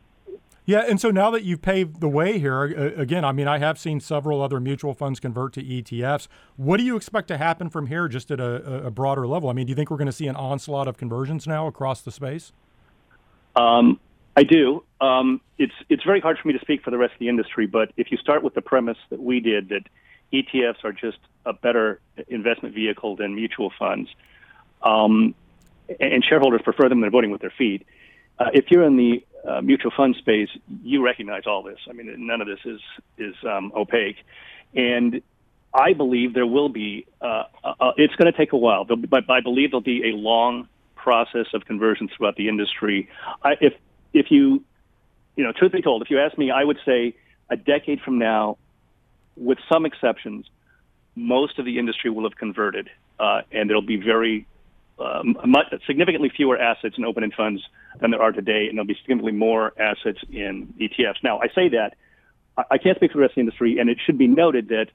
Yeah, 0.73 0.87
and 0.89 0.99
so 0.99 1.11
now 1.11 1.31
that 1.33 1.43
you've 1.43 1.61
paved 1.61 2.01
the 2.01 2.09
way 2.09 2.39
here, 2.39 2.65
again, 2.65 3.27
I 3.27 3.33
mean, 3.33 3.47
I 3.47 3.59
have 3.59 3.79
seen 3.79 4.01
several 4.01 4.41
other 4.41 4.59
mutual 4.59 4.95
funds 4.95 5.21
convert 5.21 5.53
to 5.53 5.63
ETFs. 5.63 6.29
What 6.57 6.79
do 6.79 6.83
you 6.83 6.97
expect 6.97 7.29
to 7.29 7.37
happen 7.37 7.69
from 7.69 7.89
here, 7.89 8.09
just 8.09 8.31
at 8.31 8.41
a, 8.41 8.87
a 8.87 8.91
broader 8.91 9.27
level? 9.27 9.51
I 9.51 9.53
mean, 9.53 9.67
do 9.67 9.71
you 9.71 9.75
think 9.75 9.91
we're 9.91 9.99
going 9.99 10.07
to 10.07 10.13
see 10.13 10.29
an 10.29 10.35
onslaught 10.35 10.89
of 10.89 10.97
conversions 10.97 11.47
now 11.47 11.67
across 11.67 12.01
the 12.01 12.11
space? 12.11 12.53
Um, 13.55 14.01
I 14.35 14.45
do. 14.45 14.83
Um, 14.99 15.43
it's 15.59 15.75
it's 15.91 16.05
very 16.05 16.21
hard 16.21 16.39
for 16.39 16.49
me 16.49 16.55
to 16.55 16.61
speak 16.61 16.83
for 16.83 16.91
the 16.91 16.97
rest 16.97 17.13
of 17.13 17.19
the 17.19 17.29
industry, 17.29 17.67
but 17.67 17.93
if 17.99 18.11
you 18.11 18.17
start 18.17 18.43
with 18.43 18.55
the 18.55 18.63
premise 18.63 18.97
that 19.11 19.21
we 19.21 19.41
did 19.41 19.69
that 19.69 19.83
ETFs 20.33 20.83
are 20.85 20.93
just 20.95 21.19
a 21.45 21.53
better 21.53 22.01
investment 22.29 22.75
vehicle 22.75 23.15
than 23.15 23.35
mutual 23.35 23.71
funds, 23.79 24.09
um, 24.83 25.35
and 26.01 26.25
shareholders 26.25 26.63
prefer 26.65 26.89
them; 26.89 27.03
they're 27.03 27.11
voting 27.11 27.31
with 27.31 27.43
their 27.43 27.53
feet. 27.59 27.87
Uh, 28.39 28.47
if 28.55 28.71
you're 28.71 28.85
in 28.85 28.97
the 28.97 29.23
uh, 29.47 29.61
mutual 29.61 29.93
fund 29.97 30.17
space, 30.17 30.49
you 30.83 31.05
recognize 31.05 31.43
all 31.47 31.63
this. 31.63 31.79
I 31.89 31.93
mean, 31.93 32.15
none 32.27 32.41
of 32.41 32.47
this 32.47 32.61
is 32.65 32.81
is 33.19 33.35
um, 33.45 33.73
opaque, 33.75 34.17
and 34.75 35.23
I 35.75 35.93
believe 35.95 36.35
there 36.35 36.47
will 36.47 36.69
be. 36.69 37.07
Uh, 37.21 37.45
uh, 37.65 37.93
it's 37.97 38.15
going 38.15 38.31
to 38.31 38.37
take 38.37 38.53
a 38.53 38.57
while, 38.57 38.85
but 38.85 39.31
I 39.31 39.41
believe 39.41 39.71
there'll 39.71 39.81
be 39.81 40.11
a 40.11 40.17
long 40.17 40.69
process 40.95 41.47
of 41.55 41.65
conversion 41.65 42.09
throughout 42.17 42.37
the 42.37 42.49
industry. 42.49 43.09
I, 43.43 43.55
if 43.61 43.75
if 44.13 44.31
you, 44.31 44.63
you 45.37 45.45
know, 45.45 45.53
truth 45.53 45.73
be 45.73 45.83
told, 45.83 46.03
if 46.03 46.11
you 46.11 46.21
ask 46.21 46.37
me, 46.39 46.51
I 46.51 46.63
would 46.63 46.79
say 46.85 47.15
a 47.51 47.57
decade 47.57 48.01
from 48.01 48.19
now, 48.19 48.59
with 49.37 49.59
some 49.71 49.87
exceptions, 49.87 50.47
most 51.17 51.59
of 51.59 51.65
the 51.65 51.79
industry 51.79 52.11
will 52.11 52.25
have 52.25 52.37
converted, 52.37 52.89
uh, 53.19 53.43
and 53.51 53.69
there'll 53.69 53.83
be 53.83 53.97
very 53.97 54.47
um, 55.05 55.37
much, 55.47 55.67
significantly 55.87 56.31
fewer 56.35 56.59
assets 56.59 56.97
in 56.99 57.05
open-end 57.05 57.35
funds 57.37 57.63
than 58.01 58.11
there 58.11 58.23
are 58.23 58.33
today, 58.33 58.67
and 58.69 58.77
there'll 58.77 58.87
be 58.87 58.95
significantly 58.95 59.33
more 59.33 59.73
assets 59.79 60.19
in 60.31 60.75
ETFs. 60.81 61.23
Now, 61.23 61.41
I 61.41 61.49
say 61.55 61.69
that 61.71 61.95
I 62.71 62.79
can't 62.79 62.97
speak 62.97 63.13
for 63.13 63.19
the 63.19 63.23
rest 63.23 63.33
of 63.33 63.37
the 63.37 63.41
industry, 63.43 63.79
and 63.79 63.89
it 63.89 63.99
should 64.05 64.19
be 64.19 64.27
noted 64.27 64.69
that 64.69 64.87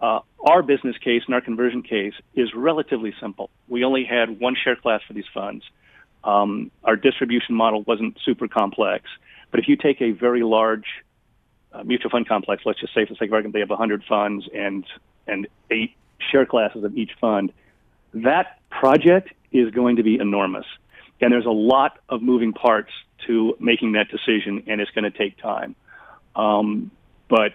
uh, 0.00 0.20
our 0.40 0.62
business 0.62 0.96
case 0.98 1.22
and 1.26 1.34
our 1.34 1.40
conversion 1.40 1.82
case 1.82 2.14
is 2.34 2.48
relatively 2.54 3.14
simple. 3.20 3.50
We 3.68 3.84
only 3.84 4.04
had 4.04 4.40
one 4.40 4.56
share 4.62 4.76
class 4.76 5.00
for 5.06 5.12
these 5.12 5.28
funds. 5.32 5.64
Um, 6.24 6.70
our 6.84 6.96
distribution 6.96 7.54
model 7.54 7.82
wasn't 7.82 8.18
super 8.24 8.48
complex, 8.48 9.04
but 9.50 9.60
if 9.60 9.68
you 9.68 9.76
take 9.76 10.00
a 10.00 10.10
very 10.10 10.42
large 10.42 10.86
uh, 11.72 11.84
mutual 11.84 12.10
fund 12.10 12.28
complex, 12.28 12.62
let's 12.64 12.80
just 12.80 12.94
say 12.94 13.04
for 13.06 13.14
the 13.14 13.18
sake 13.18 13.28
of 13.28 13.34
argument, 13.34 13.54
they 13.54 13.60
have 13.60 13.70
100 13.70 14.04
funds 14.08 14.48
and 14.54 14.84
and 15.26 15.46
eight 15.70 15.94
share 16.30 16.46
classes 16.46 16.84
of 16.84 16.96
each 16.96 17.10
fund. 17.20 17.52
That 18.14 18.60
project 18.70 19.32
is 19.52 19.70
going 19.70 19.96
to 19.96 20.02
be 20.02 20.16
enormous, 20.16 20.66
and 21.20 21.32
there's 21.32 21.46
a 21.46 21.50
lot 21.50 21.98
of 22.08 22.22
moving 22.22 22.52
parts 22.52 22.90
to 23.26 23.54
making 23.60 23.92
that 23.92 24.08
decision, 24.08 24.64
and 24.66 24.80
it's 24.80 24.90
going 24.92 25.10
to 25.10 25.16
take 25.16 25.38
time. 25.38 25.74
Um, 26.36 26.90
but 27.28 27.52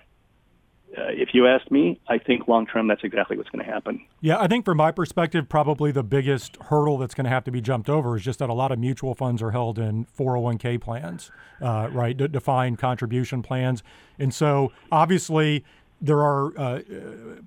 uh, 0.96 1.06
if 1.10 1.30
you 1.34 1.48
ask 1.48 1.70
me, 1.72 2.00
I 2.08 2.20
think 2.20 2.48
long 2.48 2.68
term 2.68 2.88
that's 2.88 3.04
exactly 3.04 3.36
what's 3.36 3.50
going 3.50 3.66
to 3.66 3.72
happen. 3.72 4.06
Yeah, 4.22 4.40
I 4.40 4.48
think 4.48 4.66
from 4.66 4.78
my 4.78 4.92
perspective, 4.92 5.50
probably 5.50 5.92
the 5.92 6.04
biggest 6.04 6.58
hurdle 6.70 6.98
that's 6.98 7.16
going 7.16 7.24
to 7.24 7.32
have 7.32 7.44
to 7.46 7.52
be 7.52 7.62
jumped 7.62 7.90
over 7.90 8.16
is 8.16 8.24
just 8.24 8.40
that 8.40 8.50
a 8.50 8.54
lot 8.54 8.72
of 8.72 8.78
mutual 8.78 9.16
funds 9.16 9.42
are 9.42 9.52
held 9.52 9.80
in 9.80 10.06
401k 10.06 10.80
plans, 10.80 11.32
uh, 11.62 11.90
right? 11.92 12.16
D- 12.16 12.28
defined 12.28 12.78
contribution 12.78 13.42
plans. 13.42 13.82
And 14.20 14.34
so 14.34 14.72
obviously, 14.92 15.64
there 16.04 16.22
are 16.22 16.52
uh, 16.60 16.82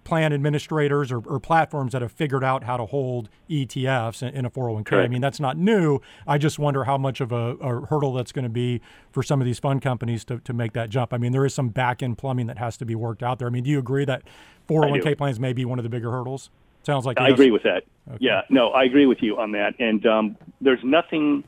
plan 0.04 0.32
administrators 0.32 1.12
or, 1.12 1.18
or, 1.26 1.38
platforms 1.38 1.92
that 1.92 2.00
have 2.00 2.10
figured 2.10 2.42
out 2.42 2.64
how 2.64 2.78
to 2.78 2.86
hold 2.86 3.28
ETFs 3.50 4.22
in, 4.22 4.30
in 4.30 4.44
a 4.46 4.50
401k. 4.50 4.86
Correct. 4.86 5.04
I 5.04 5.08
mean, 5.08 5.20
that's 5.20 5.38
not 5.38 5.58
new. 5.58 6.00
I 6.26 6.38
just 6.38 6.58
wonder 6.58 6.84
how 6.84 6.96
much 6.96 7.20
of 7.20 7.32
a, 7.32 7.56
a 7.56 7.86
hurdle 7.86 8.14
that's 8.14 8.32
going 8.32 8.44
to 8.44 8.48
be 8.48 8.80
for 9.12 9.22
some 9.22 9.42
of 9.42 9.44
these 9.44 9.58
fund 9.58 9.82
companies 9.82 10.24
to, 10.24 10.38
to 10.38 10.54
make 10.54 10.72
that 10.72 10.88
jump. 10.88 11.12
I 11.12 11.18
mean, 11.18 11.32
there 11.32 11.44
is 11.44 11.52
some 11.52 11.68
back 11.68 12.02
end 12.02 12.16
plumbing 12.16 12.46
that 12.46 12.56
has 12.56 12.78
to 12.78 12.86
be 12.86 12.94
worked 12.94 13.22
out 13.22 13.38
there. 13.38 13.46
I 13.46 13.50
mean, 13.50 13.62
do 13.62 13.70
you 13.70 13.78
agree 13.78 14.06
that 14.06 14.22
401k 14.70 15.18
plans 15.18 15.38
may 15.38 15.52
be 15.52 15.66
one 15.66 15.78
of 15.78 15.82
the 15.82 15.90
bigger 15.90 16.10
hurdles? 16.10 16.48
Sounds 16.82 17.04
like 17.04 17.20
I 17.20 17.28
agree 17.28 17.50
with 17.50 17.64
that. 17.64 17.82
Okay. 18.08 18.18
Yeah, 18.20 18.40
no, 18.48 18.70
I 18.70 18.84
agree 18.84 19.06
with 19.06 19.18
you 19.20 19.38
on 19.38 19.52
that. 19.52 19.74
And 19.78 20.06
um, 20.06 20.36
there's 20.62 20.82
nothing 20.82 21.44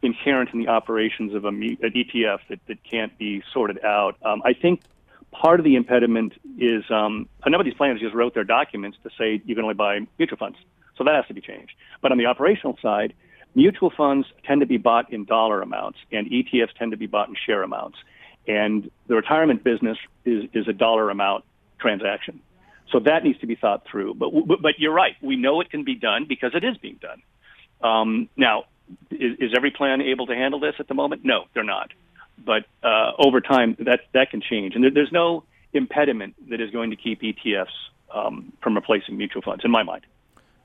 inherent 0.00 0.54
in 0.54 0.60
the 0.60 0.68
operations 0.68 1.34
of 1.34 1.44
a, 1.44 1.48
an 1.48 1.76
ETF 1.82 2.38
that, 2.48 2.60
that 2.66 2.82
can't 2.82 3.16
be 3.18 3.42
sorted 3.52 3.84
out. 3.84 4.16
Um, 4.24 4.40
I 4.42 4.54
think 4.54 4.80
part 5.40 5.58
of 5.58 5.64
the 5.64 5.74
impediment 5.76 6.34
is 6.58 6.84
um, 6.90 7.26
a 7.42 7.50
number 7.50 7.62
of 7.62 7.64
these 7.64 7.74
plans 7.74 7.98
just 7.98 8.14
wrote 8.14 8.34
their 8.34 8.44
documents 8.44 8.98
to 9.02 9.10
say 9.18 9.40
you 9.44 9.54
can 9.54 9.64
only 9.64 9.74
buy 9.74 10.00
mutual 10.18 10.36
funds. 10.36 10.58
So 10.96 11.04
that 11.04 11.14
has 11.14 11.26
to 11.28 11.34
be 11.34 11.40
changed. 11.40 11.72
But 12.02 12.12
on 12.12 12.18
the 12.18 12.26
operational 12.26 12.76
side, 12.82 13.14
mutual 13.54 13.90
funds 13.96 14.26
tend 14.46 14.60
to 14.60 14.66
be 14.66 14.76
bought 14.76 15.10
in 15.12 15.24
dollar 15.24 15.62
amounts, 15.62 15.98
and 16.12 16.30
ETFs 16.30 16.74
tend 16.78 16.90
to 16.90 16.98
be 16.98 17.06
bought 17.06 17.30
in 17.30 17.36
share 17.46 17.62
amounts. 17.62 17.96
And 18.46 18.90
the 19.06 19.14
retirement 19.14 19.64
business 19.64 19.96
is, 20.26 20.44
is 20.52 20.68
a 20.68 20.74
dollar 20.74 21.08
amount 21.08 21.44
transaction. 21.78 22.40
So 22.92 23.00
that 23.00 23.24
needs 23.24 23.38
to 23.40 23.46
be 23.46 23.54
thought 23.54 23.86
through. 23.90 24.14
But, 24.14 24.30
but, 24.46 24.60
but 24.60 24.72
you're 24.78 24.92
right. 24.92 25.14
We 25.22 25.36
know 25.36 25.62
it 25.62 25.70
can 25.70 25.84
be 25.84 25.94
done 25.94 26.26
because 26.28 26.52
it 26.54 26.64
is 26.64 26.76
being 26.76 26.98
done. 27.00 27.22
Um, 27.80 28.28
now, 28.36 28.64
is, 29.10 29.38
is 29.38 29.52
every 29.56 29.70
plan 29.70 30.02
able 30.02 30.26
to 30.26 30.34
handle 30.34 30.60
this 30.60 30.74
at 30.78 30.88
the 30.88 30.94
moment? 30.94 31.24
No, 31.24 31.44
they're 31.54 31.64
not 31.64 31.92
but 32.44 32.64
uh, 32.82 33.12
over 33.18 33.40
time 33.40 33.76
that 33.80 34.00
that 34.12 34.30
can 34.30 34.40
change, 34.40 34.74
and 34.74 34.84
there, 34.84 34.90
there's 34.90 35.12
no 35.12 35.44
impediment 35.72 36.34
that 36.50 36.60
is 36.60 36.70
going 36.70 36.90
to 36.90 36.96
keep 36.96 37.22
ETFs 37.22 37.66
um, 38.14 38.52
from 38.62 38.74
replacing 38.74 39.16
mutual 39.16 39.42
funds, 39.42 39.64
in 39.64 39.70
my 39.70 39.82
mind. 39.82 40.04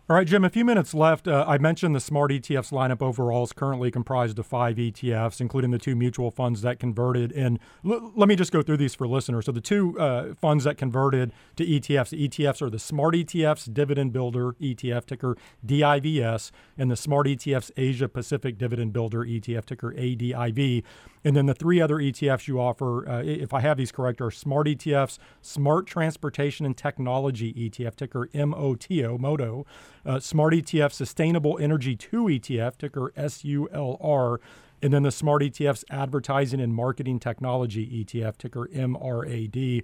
All 0.08 0.16
right, 0.16 0.28
Jim, 0.28 0.46
a 0.46 0.52
few 0.52 0.64
minutes 0.64 0.94
left. 0.94 1.28
Uh, 1.28 1.44
I 1.48 1.58
mentioned 1.58 1.96
the 1.96 2.00
Smart 2.00 2.30
ETFs 2.30 2.72
lineup 2.72 3.02
overall 3.02 3.44
is 3.44 3.52
currently 3.52 3.90
comprised 3.90 4.38
of 4.38 4.46
five 4.46 4.76
ETFs, 4.76 5.42
including 5.42 5.72
the 5.72 5.80
two 5.80 5.96
mutual 5.96 6.30
funds 6.30 6.62
that 6.62 6.80
converted. 6.80 7.32
And 7.32 7.58
l- 7.84 8.12
let 8.16 8.30
me 8.30 8.36
just 8.36 8.52
go 8.52 8.62
through 8.62 8.78
these 8.78 8.94
for 8.94 9.08
listeners. 9.08 9.48
So, 9.48 9.52
the 9.52 9.62
two 9.62 10.00
uh, 10.00 10.36
funds 10.36 10.66
that 10.66 10.78
converted 10.78 11.34
to 11.56 11.66
ETFs, 11.66 12.10
the 12.10 12.30
ETFs 12.30 12.62
are 12.62 12.70
the 12.70 12.78
Smart 12.78 13.16
ETFs 13.16 13.74
Dividend 13.74 14.14
Builder 14.14 14.54
ETF, 14.62 15.08
ticker 15.08 15.38
DIVS, 15.66 16.52
and 16.78 16.92
the 16.92 16.96
Smart 16.96 17.26
ETFs 17.26 17.72
Asia 17.76 18.08
Pacific 18.08 18.60
Dividend 18.60 18.94
Builder 18.94 19.26
ETF, 19.26 19.66
ticker 19.66 19.92
ADIV. 19.94 20.84
And 21.26 21.36
then 21.36 21.48
the 21.48 21.56
three 21.56 21.82
other 21.82 21.96
ETFs 21.96 22.48
you 22.48 22.62
offer, 22.62 23.10
uh, 23.10 23.24
if 23.24 23.52
I 23.52 23.60
have 23.62 23.78
these 23.78 23.92
correct, 23.92 24.22
are 24.22 24.30
Smart 24.30 24.68
ETFs, 24.68 25.18
Smart 25.42 25.88
Transportation 25.88 26.68
and 26.68 26.78
Technology 26.78 27.52
ETF, 27.52 27.96
ticker 27.96 28.30
MOTO, 28.32 29.18
MOTO, 29.18 29.66
uh, 30.06 30.20
Smart 30.20 30.54
ETF, 30.54 30.92
Sustainable 30.92 31.58
Energy 31.60 31.96
2 31.96 32.26
ETF, 32.26 32.78
ticker 32.78 33.12
SULR, 33.18 34.38
and 34.84 34.94
then 34.94 35.02
the 35.02 35.12
Smart 35.12 35.42
ETFs, 35.42 35.84
Advertising 35.90 36.62
and 36.62 36.76
Marketing 36.76 37.20
Technology 37.20 38.06
ETF, 38.06 38.38
ticker 38.38 38.70
MRAD 38.72 39.84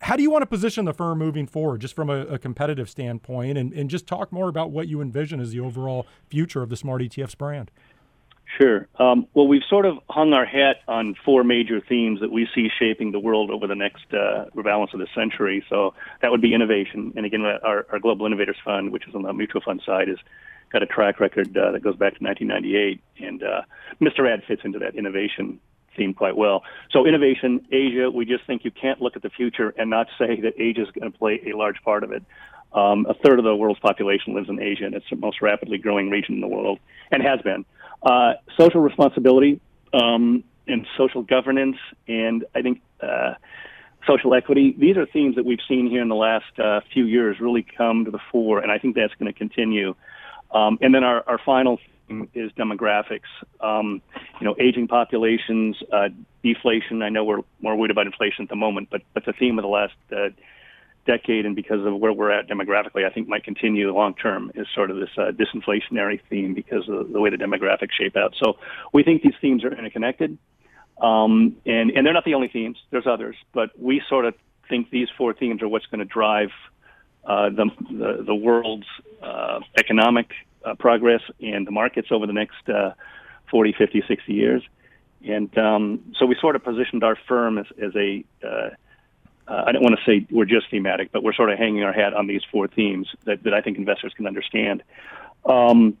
how 0.00 0.16
do 0.16 0.22
you 0.22 0.30
want 0.30 0.42
to 0.42 0.46
position 0.46 0.84
the 0.84 0.94
firm 0.94 1.18
moving 1.18 1.46
forward, 1.46 1.80
just 1.80 1.94
from 1.94 2.08
a, 2.08 2.20
a 2.20 2.38
competitive 2.38 2.88
standpoint, 2.88 3.58
and, 3.58 3.72
and, 3.72 3.90
just 3.90 4.06
talk 4.06 4.32
more 4.32 4.48
about 4.48 4.70
what 4.70 4.88
you 4.88 5.00
envision 5.00 5.40
as 5.40 5.50
the 5.50 5.60
overall 5.60 6.06
future 6.28 6.62
of 6.62 6.68
the 6.68 6.76
Smart 6.76 7.02
ETFs 7.02 7.36
brand? 7.36 7.70
Sure. 8.56 8.88
Um, 8.98 9.26
well, 9.34 9.46
we've 9.46 9.62
sort 9.68 9.84
of 9.84 9.98
hung 10.08 10.32
our 10.32 10.46
hat 10.46 10.78
on 10.88 11.14
four 11.24 11.44
major 11.44 11.80
themes 11.80 12.20
that 12.20 12.32
we 12.32 12.48
see 12.54 12.68
shaping 12.78 13.12
the 13.12 13.20
world 13.20 13.50
over 13.50 13.66
the 13.66 13.74
next 13.74 14.12
uh, 14.14 14.46
balance 14.62 14.92
of 14.94 15.00
the 15.00 15.06
century. 15.14 15.64
So 15.68 15.94
that 16.22 16.30
would 16.30 16.40
be 16.40 16.54
innovation. 16.54 17.12
And 17.14 17.26
again, 17.26 17.42
our, 17.42 17.86
our 17.92 17.98
Global 17.98 18.26
Innovators 18.26 18.56
Fund, 18.64 18.90
which 18.90 19.06
is 19.06 19.14
on 19.14 19.22
the 19.22 19.32
mutual 19.32 19.60
fund 19.60 19.82
side, 19.84 20.08
has 20.08 20.18
got 20.72 20.82
a 20.82 20.86
track 20.86 21.20
record 21.20 21.56
uh, 21.56 21.72
that 21.72 21.82
goes 21.82 21.96
back 21.96 22.16
to 22.18 22.24
1998. 22.24 23.00
And 23.20 23.42
uh, 23.42 23.62
MRAD 24.00 24.46
fits 24.46 24.62
into 24.64 24.78
that 24.78 24.94
innovation 24.94 25.60
theme 25.96 26.14
quite 26.14 26.36
well. 26.36 26.62
So 26.90 27.06
innovation, 27.06 27.66
Asia, 27.70 28.10
we 28.10 28.24
just 28.24 28.46
think 28.46 28.64
you 28.64 28.70
can't 28.70 29.02
look 29.02 29.14
at 29.14 29.22
the 29.22 29.30
future 29.30 29.74
and 29.76 29.90
not 29.90 30.06
say 30.18 30.40
that 30.40 30.54
Asia 30.56 30.82
is 30.82 30.88
going 30.90 31.12
to 31.12 31.18
play 31.18 31.42
a 31.52 31.56
large 31.56 31.82
part 31.82 32.02
of 32.02 32.12
it. 32.12 32.22
Um, 32.72 33.06
a 33.08 33.14
third 33.14 33.38
of 33.38 33.44
the 33.44 33.56
world's 33.56 33.80
population 33.80 34.34
lives 34.34 34.48
in 34.48 34.60
Asia, 34.60 34.84
and 34.84 34.94
it's 34.94 35.08
the 35.10 35.16
most 35.16 35.40
rapidly 35.40 35.78
growing 35.78 36.10
region 36.10 36.34
in 36.34 36.40
the 36.40 36.48
world, 36.48 36.78
and 37.10 37.22
has 37.22 37.40
been. 37.40 37.64
Uh, 38.02 38.34
social 38.56 38.80
responsibility 38.80 39.60
um, 39.92 40.44
and 40.66 40.86
social 40.96 41.22
governance, 41.22 41.76
and 42.06 42.44
I 42.54 42.62
think 42.62 42.80
uh, 43.02 43.34
social 44.06 44.34
equity. 44.34 44.74
These 44.78 44.96
are 44.96 45.06
themes 45.06 45.36
that 45.36 45.44
we've 45.44 45.60
seen 45.68 45.88
here 45.88 46.02
in 46.02 46.08
the 46.08 46.14
last 46.14 46.58
uh, 46.58 46.80
few 46.92 47.04
years 47.04 47.40
really 47.40 47.66
come 47.76 48.04
to 48.04 48.10
the 48.10 48.20
fore, 48.30 48.60
and 48.60 48.70
I 48.70 48.78
think 48.78 48.94
that's 48.94 49.14
going 49.14 49.32
to 49.32 49.36
continue. 49.36 49.94
Um, 50.52 50.78
and 50.80 50.94
then 50.94 51.04
our, 51.04 51.24
our 51.26 51.38
final 51.38 51.78
theme 52.06 52.28
is 52.34 52.52
demographics. 52.52 53.28
Um, 53.60 54.00
you 54.40 54.46
know, 54.46 54.54
aging 54.60 54.88
populations, 54.88 55.76
uh, 55.92 56.08
deflation. 56.42 57.02
I 57.02 57.08
know 57.08 57.24
we're 57.24 57.42
more 57.60 57.76
worried 57.76 57.90
about 57.90 58.06
inflation 58.06 58.44
at 58.44 58.48
the 58.48 58.56
moment, 58.56 58.88
but 58.90 59.02
but 59.12 59.24
the 59.24 59.32
theme 59.32 59.58
of 59.58 59.62
the 59.62 59.68
last 59.68 59.94
uh, 60.12 60.28
decade 61.08 61.46
and 61.46 61.56
because 61.56 61.84
of 61.86 61.96
where 61.96 62.12
we're 62.12 62.30
at 62.30 62.48
demographically, 62.48 63.04
I 63.06 63.10
think 63.10 63.28
might 63.28 63.42
continue 63.42 63.90
long 63.92 64.14
term 64.14 64.52
is 64.54 64.66
sort 64.74 64.90
of 64.90 64.98
this 64.98 65.08
uh, 65.16 65.32
disinflationary 65.32 66.20
theme 66.28 66.52
because 66.52 66.86
of 66.88 67.10
the 67.10 67.20
way 67.20 67.30
the 67.30 67.36
demographics 67.36 67.92
shape 67.98 68.16
out. 68.16 68.34
So 68.36 68.58
we 68.92 69.02
think 69.02 69.22
these 69.22 69.34
themes 69.40 69.64
are 69.64 69.72
interconnected. 69.72 70.36
Um, 71.00 71.56
and, 71.64 71.90
and 71.90 72.04
they're 72.04 72.12
not 72.12 72.24
the 72.24 72.34
only 72.34 72.48
themes. 72.48 72.76
There's 72.90 73.06
others, 73.06 73.36
but 73.52 73.70
we 73.80 74.02
sort 74.08 74.26
of 74.26 74.34
think 74.68 74.90
these 74.90 75.08
four 75.16 75.32
themes 75.32 75.62
are 75.62 75.68
what's 75.68 75.86
going 75.86 76.00
to 76.00 76.04
drive 76.04 76.50
uh, 77.24 77.50
the, 77.50 77.70
the, 77.90 78.24
the 78.26 78.34
world's 78.34 78.86
uh, 79.22 79.60
economic 79.78 80.32
uh, 80.64 80.74
progress 80.74 81.22
and 81.40 81.66
the 81.66 81.70
markets 81.70 82.08
over 82.10 82.26
the 82.26 82.32
next 82.32 82.68
uh, 82.68 82.92
40, 83.50 83.74
50, 83.78 84.02
60 84.06 84.32
years. 84.32 84.62
And 85.26 85.56
um, 85.56 86.12
so 86.18 86.26
we 86.26 86.36
sort 86.40 86.54
of 86.54 86.64
positioned 86.64 87.02
our 87.02 87.16
firm 87.26 87.58
as, 87.58 87.66
as 87.82 87.94
a, 87.96 88.24
uh, 89.48 89.64
I 89.66 89.72
don't 89.72 89.82
want 89.82 89.98
to 89.98 90.04
say 90.04 90.26
we're 90.30 90.44
just 90.44 90.70
thematic, 90.70 91.10
but 91.10 91.22
we're 91.22 91.32
sort 91.32 91.50
of 91.50 91.58
hanging 91.58 91.82
our 91.82 91.92
hat 91.92 92.12
on 92.12 92.26
these 92.26 92.42
four 92.52 92.68
themes 92.68 93.08
that, 93.24 93.42
that 93.44 93.54
I 93.54 93.62
think 93.62 93.78
investors 93.78 94.12
can 94.14 94.26
understand. 94.26 94.82
Um, 95.46 95.96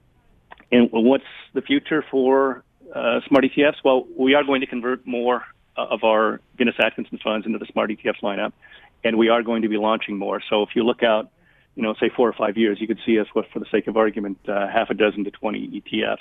and 0.70 0.90
what's 0.92 1.24
the 1.54 1.62
future 1.62 2.04
for 2.10 2.62
uh, 2.94 3.20
smart 3.26 3.44
ETFs? 3.44 3.76
Well, 3.82 4.06
we 4.16 4.34
are 4.34 4.44
going 4.44 4.60
to 4.60 4.66
convert 4.66 5.06
more 5.06 5.44
uh, 5.76 5.86
of 5.86 6.04
our 6.04 6.40
Guinness 6.58 6.74
Atkinson 6.78 7.18
funds 7.24 7.46
into 7.46 7.58
the 7.58 7.66
smart 7.72 7.90
ETFs 7.90 8.20
lineup, 8.22 8.52
and 9.02 9.16
we 9.16 9.30
are 9.30 9.42
going 9.42 9.62
to 9.62 9.68
be 9.68 9.78
launching 9.78 10.18
more. 10.18 10.42
So 10.50 10.62
if 10.62 10.70
you 10.74 10.84
look 10.84 11.02
out, 11.02 11.30
you 11.74 11.82
know, 11.82 11.94
say 11.94 12.10
four 12.14 12.28
or 12.28 12.34
five 12.34 12.58
years, 12.58 12.78
you 12.80 12.86
could 12.86 12.98
see 13.06 13.18
us, 13.18 13.28
for 13.32 13.58
the 13.58 13.66
sake 13.70 13.86
of 13.86 13.96
argument, 13.96 14.38
uh, 14.46 14.66
half 14.66 14.90
a 14.90 14.94
dozen 14.94 15.24
to 15.24 15.30
20 15.30 15.80
ETFs. 15.80 16.16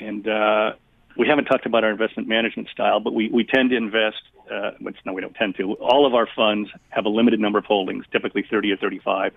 And 0.00 0.26
uh, 0.26 0.72
we 1.20 1.28
haven't 1.28 1.44
talked 1.44 1.66
about 1.66 1.84
our 1.84 1.90
investment 1.90 2.26
management 2.28 2.70
style, 2.70 2.98
but 2.98 3.12
we, 3.12 3.28
we 3.28 3.44
tend 3.44 3.68
to 3.68 3.76
invest, 3.76 4.22
uh, 4.50 4.70
no, 5.04 5.12
we 5.12 5.20
don't 5.20 5.34
tend 5.34 5.54
to. 5.54 5.74
All 5.74 6.06
of 6.06 6.14
our 6.14 6.26
funds 6.34 6.70
have 6.88 7.04
a 7.04 7.10
limited 7.10 7.38
number 7.38 7.58
of 7.58 7.66
holdings, 7.66 8.06
typically 8.10 8.42
30 8.50 8.72
or 8.72 8.78
35, 8.78 9.34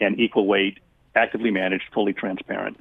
and 0.00 0.18
equal 0.18 0.48
weight, 0.48 0.78
actively 1.14 1.52
managed, 1.52 1.84
fully 1.94 2.12
transparent. 2.12 2.80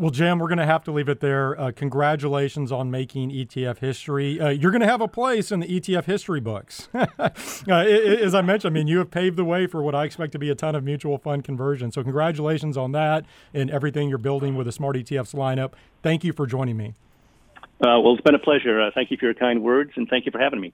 Well, 0.00 0.08
Jim, 0.08 0.38
we're 0.38 0.48
going 0.48 0.56
to 0.56 0.64
have 0.64 0.82
to 0.84 0.92
leave 0.92 1.10
it 1.10 1.20
there. 1.20 1.60
Uh, 1.60 1.72
congratulations 1.72 2.72
on 2.72 2.90
making 2.90 3.32
ETF 3.32 3.80
history. 3.80 4.40
Uh, 4.40 4.48
you're 4.48 4.70
going 4.70 4.80
to 4.80 4.86
have 4.86 5.02
a 5.02 5.08
place 5.08 5.52
in 5.52 5.60
the 5.60 5.66
ETF 5.66 6.06
history 6.06 6.40
books. 6.40 6.88
uh, 6.94 7.28
as 7.68 8.34
I 8.34 8.40
mentioned, 8.40 8.74
I 8.74 8.78
mean, 8.78 8.86
you 8.86 8.96
have 8.96 9.10
paved 9.10 9.36
the 9.36 9.44
way 9.44 9.66
for 9.66 9.82
what 9.82 9.94
I 9.94 10.06
expect 10.06 10.32
to 10.32 10.38
be 10.38 10.48
a 10.48 10.54
ton 10.54 10.74
of 10.74 10.84
mutual 10.84 11.18
fund 11.18 11.44
conversion. 11.44 11.92
So, 11.92 12.02
congratulations 12.02 12.78
on 12.78 12.92
that 12.92 13.26
and 13.52 13.70
everything 13.70 14.08
you're 14.08 14.16
building 14.16 14.56
with 14.56 14.64
the 14.64 14.72
Smart 14.72 14.96
ETFs 14.96 15.34
lineup. 15.34 15.74
Thank 16.02 16.24
you 16.24 16.32
for 16.32 16.46
joining 16.46 16.78
me. 16.78 16.94
Uh, 17.58 18.00
well, 18.00 18.14
it's 18.14 18.22
been 18.22 18.34
a 18.34 18.38
pleasure. 18.38 18.80
Uh, 18.80 18.90
thank 18.94 19.10
you 19.10 19.18
for 19.18 19.26
your 19.26 19.34
kind 19.34 19.62
words, 19.62 19.90
and 19.96 20.08
thank 20.08 20.24
you 20.24 20.32
for 20.32 20.38
having 20.38 20.62
me. 20.62 20.72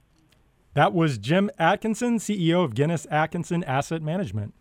That 0.73 0.93
was 0.93 1.17
Jim 1.17 1.51
Atkinson, 1.59 2.19
CEO 2.19 2.63
of 2.63 2.75
Guinness 2.75 3.05
Atkinson 3.11 3.65
Asset 3.65 4.01
Management. 4.01 4.53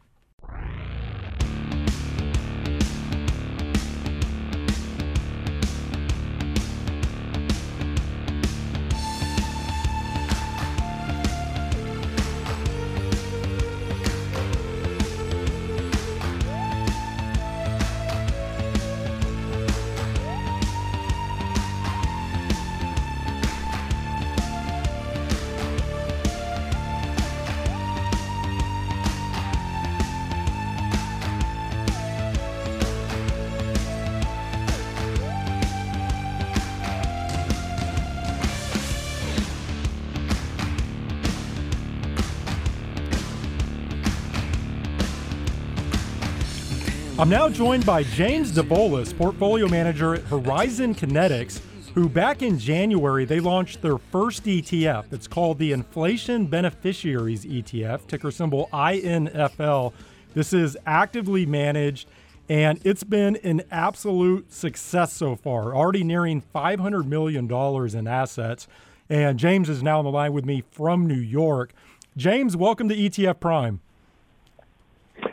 I'm 47.26 47.30
now 47.30 47.48
joined 47.48 47.84
by 47.84 48.04
James 48.04 48.52
Davolos, 48.52 49.12
portfolio 49.18 49.66
manager 49.66 50.14
at 50.14 50.22
Horizon 50.22 50.94
Kinetics, 50.94 51.60
who 51.92 52.08
back 52.08 52.40
in 52.40 52.56
January 52.56 53.24
they 53.24 53.40
launched 53.40 53.82
their 53.82 53.98
first 53.98 54.44
ETF. 54.44 55.12
It's 55.12 55.26
called 55.26 55.58
the 55.58 55.72
Inflation 55.72 56.46
Beneficiaries 56.46 57.44
ETF, 57.44 58.06
ticker 58.06 58.30
symbol 58.30 58.68
INFL. 58.72 59.92
This 60.34 60.52
is 60.52 60.78
actively 60.86 61.44
managed 61.44 62.06
and 62.48 62.78
it's 62.84 63.02
been 63.02 63.34
an 63.42 63.62
absolute 63.72 64.52
success 64.52 65.12
so 65.12 65.34
far, 65.34 65.74
already 65.74 66.04
nearing 66.04 66.44
$500 66.54 67.06
million 67.06 67.52
in 67.98 68.06
assets. 68.06 68.68
And 69.10 69.36
James 69.36 69.68
is 69.68 69.82
now 69.82 69.98
on 69.98 70.04
the 70.04 70.12
line 70.12 70.32
with 70.32 70.44
me 70.44 70.62
from 70.70 71.08
New 71.08 71.14
York. 71.14 71.72
James, 72.16 72.56
welcome 72.56 72.88
to 72.88 72.94
ETF 72.94 73.40
Prime. 73.40 73.80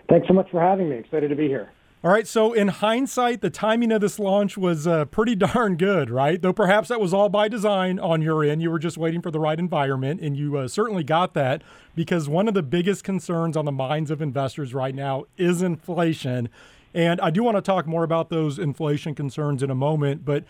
Thanks 0.10 0.28
so 0.28 0.34
much 0.34 0.50
for 0.50 0.60
having 0.60 0.90
me. 0.90 0.96
Excited 0.96 1.28
to 1.28 1.36
be 1.36 1.48
here. 1.48 1.70
All 2.06 2.12
right, 2.12 2.28
so 2.28 2.52
in 2.52 2.68
hindsight, 2.68 3.40
the 3.40 3.50
timing 3.50 3.90
of 3.94 4.02
this 4.02 4.20
launch 4.20 4.58
was 4.58 4.86
uh, 4.86 5.06
pretty 5.06 5.36
darn 5.38 5.78
good, 5.78 6.10
right? 6.10 6.42
Though 6.42 6.52
perhaps 6.52 6.90
that 6.90 7.00
was 7.00 7.14
all 7.14 7.30
by 7.30 7.48
design 7.48 7.98
on 7.98 8.22
your 8.22 8.44
end. 8.44 8.62
You 8.62 8.72
were 8.72 8.80
just 8.80 8.98
waiting 8.98 9.22
for 9.22 9.32
the 9.32 9.40
right 9.40 9.58
environment, 9.58 10.20
and 10.20 10.36
you 10.36 10.58
uh, 10.58 10.68
certainly 10.68 11.06
got 11.06 11.34
that 11.36 11.62
because 11.96 12.28
one 12.28 12.50
of 12.50 12.56
the 12.56 12.62
biggest 12.62 13.06
concerns 13.06 13.56
on 13.56 13.64
the 13.64 13.72
minds 13.72 14.12
of 14.12 14.22
investors 14.22 14.74
right 14.74 14.94
now 14.94 15.24
is 15.38 15.62
inflation. 15.62 16.50
And 16.94 17.22
I 17.22 17.30
do 17.30 17.42
want 17.42 17.56
to 17.56 17.62
talk 17.62 17.88
more 17.88 18.04
about 18.04 18.30
those 18.30 18.60
inflation 18.60 19.16
concerns 19.16 19.64
in 19.64 19.70
a 19.72 19.76
moment, 19.76 20.26
but 20.26 20.44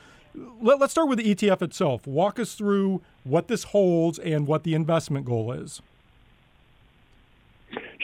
let, 0.60 0.82
us 0.82 0.90
start 0.90 1.08
with 1.08 1.20
the 1.20 1.36
ETF 1.36 1.62
itself. 1.62 2.08
Walk 2.08 2.40
us 2.40 2.56
through 2.56 3.04
what 3.24 3.48
this 3.48 3.66
holds 3.66 4.18
and 4.18 4.48
what 4.48 4.64
the 4.64 4.74
investment 4.74 5.28
goal 5.28 5.52
is. 5.52 5.84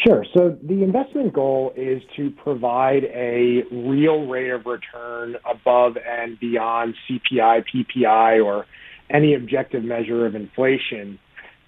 Sure. 0.06 0.26
So 0.34 0.58
the 0.64 0.82
investment 0.84 1.34
goal 1.34 1.74
is 1.76 2.02
to 2.16 2.30
provide 2.30 3.04
a 3.04 3.64
real 3.70 4.28
rate 4.28 4.50
of 4.52 4.66
return 4.66 5.36
above 5.50 5.98
and 5.98 6.40
beyond 6.40 6.96
CPI, 7.10 7.66
PPI, 7.74 8.44
or 8.44 8.66
any 9.10 9.34
objective 9.34 9.84
measure 9.84 10.26
of 10.26 10.36
inflation. 10.36 11.20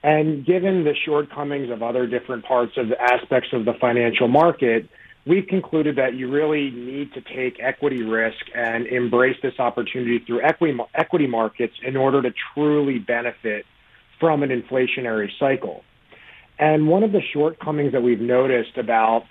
And 0.03 0.45
given 0.45 0.85
the 0.85 0.93
shortcomings 1.05 1.69
of 1.69 1.83
other 1.83 2.07
different 2.07 2.45
parts 2.45 2.73
of 2.77 2.87
the 2.87 2.99
aspects 3.01 3.49
of 3.51 3.65
the 3.65 3.73
financial 3.81 4.29
market, 4.29 4.87
we've 5.27 5.45
concluded 5.47 5.97
that 5.97 6.15
you 6.15 6.31
really 6.31 6.71
need 6.71 7.13
to 7.13 7.21
take 7.21 7.59
equity 7.61 8.01
risk 8.01 8.39
and 8.55 8.87
embrace 8.87 9.37
this 9.43 9.59
opportunity 9.59 10.19
through 10.25 10.41
equity, 10.41 10.77
equity 10.95 11.27
markets 11.27 11.73
in 11.85 11.97
order 11.97 12.21
to 12.21 12.31
truly 12.53 12.97
benefit 12.97 13.65
from 14.19 14.41
an 14.41 14.49
inflationary 14.49 15.27
cycle. 15.37 15.83
And 16.61 16.87
one 16.87 17.01
of 17.01 17.11
the 17.11 17.21
shortcomings 17.33 17.91
that 17.91 18.03
we've 18.03 18.21
noticed 18.21 18.77
about 18.77 19.23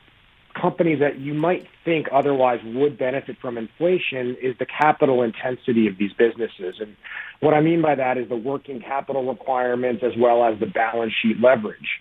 companies 0.60 0.98
that 0.98 1.20
you 1.20 1.32
might 1.32 1.64
think 1.84 2.08
otherwise 2.12 2.58
would 2.64 2.98
benefit 2.98 3.36
from 3.40 3.56
inflation 3.56 4.36
is 4.42 4.56
the 4.58 4.66
capital 4.66 5.22
intensity 5.22 5.86
of 5.86 5.96
these 5.96 6.12
businesses. 6.12 6.80
And 6.80 6.96
what 7.38 7.54
I 7.54 7.60
mean 7.60 7.82
by 7.82 7.94
that 7.94 8.18
is 8.18 8.28
the 8.28 8.36
working 8.36 8.80
capital 8.80 9.24
requirements 9.24 10.02
as 10.04 10.12
well 10.18 10.44
as 10.44 10.58
the 10.58 10.66
balance 10.66 11.12
sheet 11.22 11.40
leverage. 11.40 12.00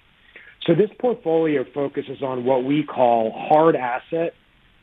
So 0.65 0.73
this 0.73 0.89
portfolio 0.99 1.63
focuses 1.73 2.23
on 2.23 2.43
what 2.43 2.63
we 2.63 2.83
call 2.83 3.31
hard 3.31 3.75
asset 3.75 4.33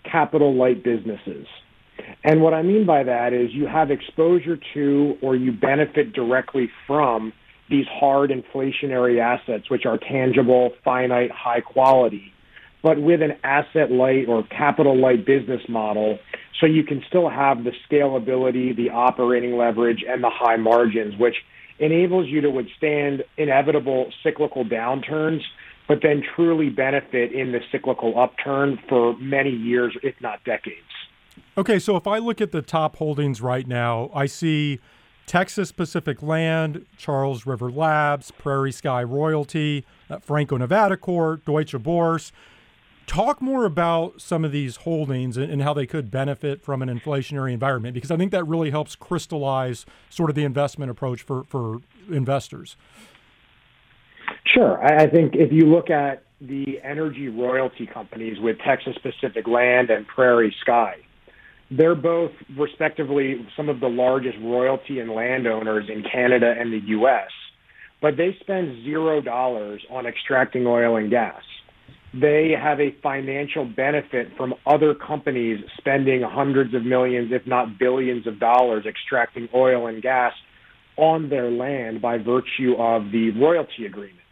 capital 0.04 0.54
light 0.54 0.84
businesses. 0.84 1.46
And 2.22 2.40
what 2.40 2.54
I 2.54 2.62
mean 2.62 2.86
by 2.86 3.02
that 3.02 3.32
is 3.32 3.52
you 3.52 3.66
have 3.66 3.90
exposure 3.90 4.58
to 4.74 5.18
or 5.22 5.34
you 5.34 5.50
benefit 5.50 6.12
directly 6.12 6.70
from 6.86 7.32
these 7.68 7.86
hard 7.88 8.30
inflationary 8.30 9.20
assets, 9.20 9.70
which 9.70 9.86
are 9.86 9.98
tangible, 9.98 10.70
finite, 10.84 11.30
high 11.30 11.60
quality, 11.60 12.32
but 12.82 13.00
with 13.00 13.22
an 13.22 13.32
asset 13.42 13.90
light 13.90 14.28
or 14.28 14.44
capital 14.44 14.96
light 14.96 15.26
business 15.26 15.62
model 15.68 16.18
So 16.60 16.66
you 16.66 16.84
can 16.84 17.02
still 17.06 17.28
have 17.28 17.64
the 17.64 17.72
scalability, 17.88 18.74
the 18.74 18.90
operating 18.90 19.56
leverage, 19.56 20.04
and 20.08 20.22
the 20.24 20.30
high 20.30 20.56
margins, 20.56 21.18
which 21.18 21.36
enables 21.78 22.28
you 22.28 22.40
to 22.40 22.50
withstand 22.50 23.22
inevitable 23.36 24.10
cyclical 24.22 24.64
downturns, 24.64 25.42
but 25.86 25.98
then 26.02 26.22
truly 26.34 26.70
benefit 26.70 27.32
in 27.32 27.52
the 27.52 27.60
cyclical 27.70 28.18
upturn 28.18 28.78
for 28.88 29.16
many 29.18 29.50
years, 29.50 29.96
if 30.02 30.14
not 30.20 30.42
decades. 30.44 30.80
Okay, 31.58 31.78
so 31.78 31.96
if 31.96 32.06
I 32.06 32.18
look 32.18 32.40
at 32.40 32.52
the 32.52 32.62
top 32.62 32.96
holdings 32.96 33.42
right 33.42 33.66
now, 33.66 34.10
I 34.14 34.26
see 34.26 34.80
Texas 35.26 35.72
Pacific 35.72 36.22
Land, 36.22 36.86
Charles 36.96 37.46
River 37.46 37.70
Labs, 37.70 38.30
Prairie 38.30 38.72
Sky 38.72 39.02
Royalty, 39.02 39.84
uh, 40.08 40.20
Franco 40.20 40.56
Nevada 40.56 40.96
Corp, 40.96 41.44
Deutsche 41.44 41.72
Börse. 41.72 42.30
Talk 43.08 43.42
more 43.42 43.64
about 43.64 44.20
some 44.20 44.44
of 44.44 44.52
these 44.52 44.76
holdings 44.76 45.36
and, 45.36 45.50
and, 45.50 45.62
how 45.62 45.72
they 45.72 45.86
could 45.86 46.10
benefit 46.10 46.62
from 46.62 46.82
an 46.82 46.88
inflationary 46.88 47.52
environment, 47.52 47.94
because 47.94 48.10
I 48.10 48.16
think 48.16 48.32
that 48.32 48.44
really 48.44 48.70
helps 48.70 48.96
crystallize 48.96 49.86
sort 50.10 50.28
of 50.28 50.34
the 50.34 50.42
investment 50.42 50.90
approach 50.90 51.22
for, 51.22 51.44
for 51.44 51.80
investors. 52.10 52.76
Sure. 54.44 54.84
I 54.84 55.06
think 55.08 55.34
if 55.36 55.52
you 55.52 55.66
look 55.66 55.88
at 55.90 56.24
the 56.40 56.80
energy 56.82 57.28
royalty 57.28 57.86
companies 57.86 58.38
with 58.40 58.58
Texas 58.58 58.96
Pacific 59.02 59.46
Land 59.46 59.90
and 59.90 60.06
Prairie 60.06 60.54
Sky, 60.60 60.96
they're 61.70 61.94
both 61.94 62.32
respectively 62.56 63.46
some 63.56 63.68
of 63.68 63.80
the 63.80 63.88
largest 63.88 64.36
royalty 64.40 65.00
and 65.00 65.10
landowners 65.10 65.88
in 65.88 66.04
Canada 66.10 66.54
and 66.58 66.72
the 66.72 66.86
U.S., 66.88 67.30
but 68.00 68.16
they 68.16 68.36
spend 68.40 68.84
zero 68.84 69.20
dollars 69.20 69.82
on 69.90 70.06
extracting 70.06 70.66
oil 70.66 70.96
and 70.96 71.10
gas 71.10 71.42
they 72.20 72.52
have 72.58 72.80
a 72.80 72.94
financial 73.02 73.64
benefit 73.64 74.28
from 74.36 74.54
other 74.66 74.94
companies 74.94 75.62
spending 75.76 76.22
hundreds 76.22 76.74
of 76.74 76.84
millions, 76.84 77.30
if 77.32 77.46
not 77.46 77.78
billions 77.78 78.26
of 78.26 78.38
dollars 78.40 78.86
extracting 78.86 79.48
oil 79.54 79.86
and 79.86 80.02
gas 80.02 80.32
on 80.96 81.28
their 81.28 81.50
land 81.50 82.00
by 82.00 82.16
virtue 82.16 82.74
of 82.78 83.10
the 83.12 83.30
royalty 83.38 83.84
agreements. 83.84 84.22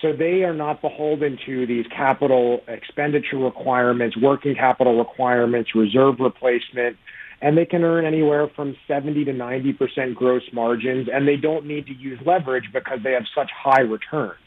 So 0.00 0.12
they 0.12 0.44
are 0.44 0.54
not 0.54 0.80
beholden 0.80 1.38
to 1.46 1.66
these 1.66 1.86
capital 1.88 2.60
expenditure 2.68 3.38
requirements, 3.38 4.16
working 4.16 4.54
capital 4.54 4.96
requirements, 4.96 5.74
reserve 5.74 6.20
replacement, 6.20 6.96
and 7.40 7.56
they 7.58 7.66
can 7.66 7.82
earn 7.82 8.04
anywhere 8.04 8.48
from 8.54 8.76
70 8.86 9.24
to 9.24 9.32
90% 9.32 10.14
gross 10.14 10.42
margins, 10.52 11.08
and 11.12 11.26
they 11.26 11.36
don't 11.36 11.66
need 11.66 11.86
to 11.86 11.94
use 11.94 12.18
leverage 12.24 12.70
because 12.72 12.98
they 13.02 13.12
have 13.12 13.24
such 13.34 13.50
high 13.50 13.80
returns. 13.80 14.38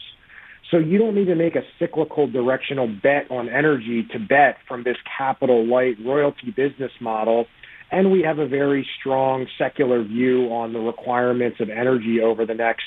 So 0.70 0.78
you 0.78 0.98
don't 0.98 1.16
need 1.16 1.26
to 1.26 1.36
make 1.36 1.56
a 1.56 1.64
cyclical 1.80 2.28
directional 2.28 2.88
bet 2.88 3.30
on 3.30 3.50
energy 3.50 4.08
to 4.14 4.20
bet 4.20 4.58
from 4.68 4.84
this 4.84 4.96
capital 5.18 5.66
light 5.68 5.98
royalty 6.06 6.52
business 6.52 6.92
model. 7.02 7.46
And 7.92 8.10
we 8.10 8.22
have 8.22 8.40
a 8.40 8.48
very 8.48 8.88
strong 8.98 9.48
secular 9.58 10.02
view 10.02 10.46
on 10.46 10.72
the 10.72 10.80
requirements 10.80 11.60
of 11.60 11.70
energy 11.70 12.22
over 12.22 12.46
the 12.46 12.54
next 12.54 12.86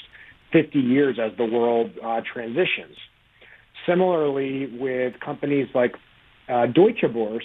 50 0.55 0.79
years 0.79 1.19
as 1.19 1.37
the 1.37 1.45
world 1.45 1.91
uh, 2.03 2.23
transitions. 2.23 2.97
Similarly, 3.87 4.67
with 4.67 5.21
companies 5.21 5.69
like 5.75 5.97
uh, 6.49 6.65
Deutsche 6.67 7.03
Börse, 7.03 7.43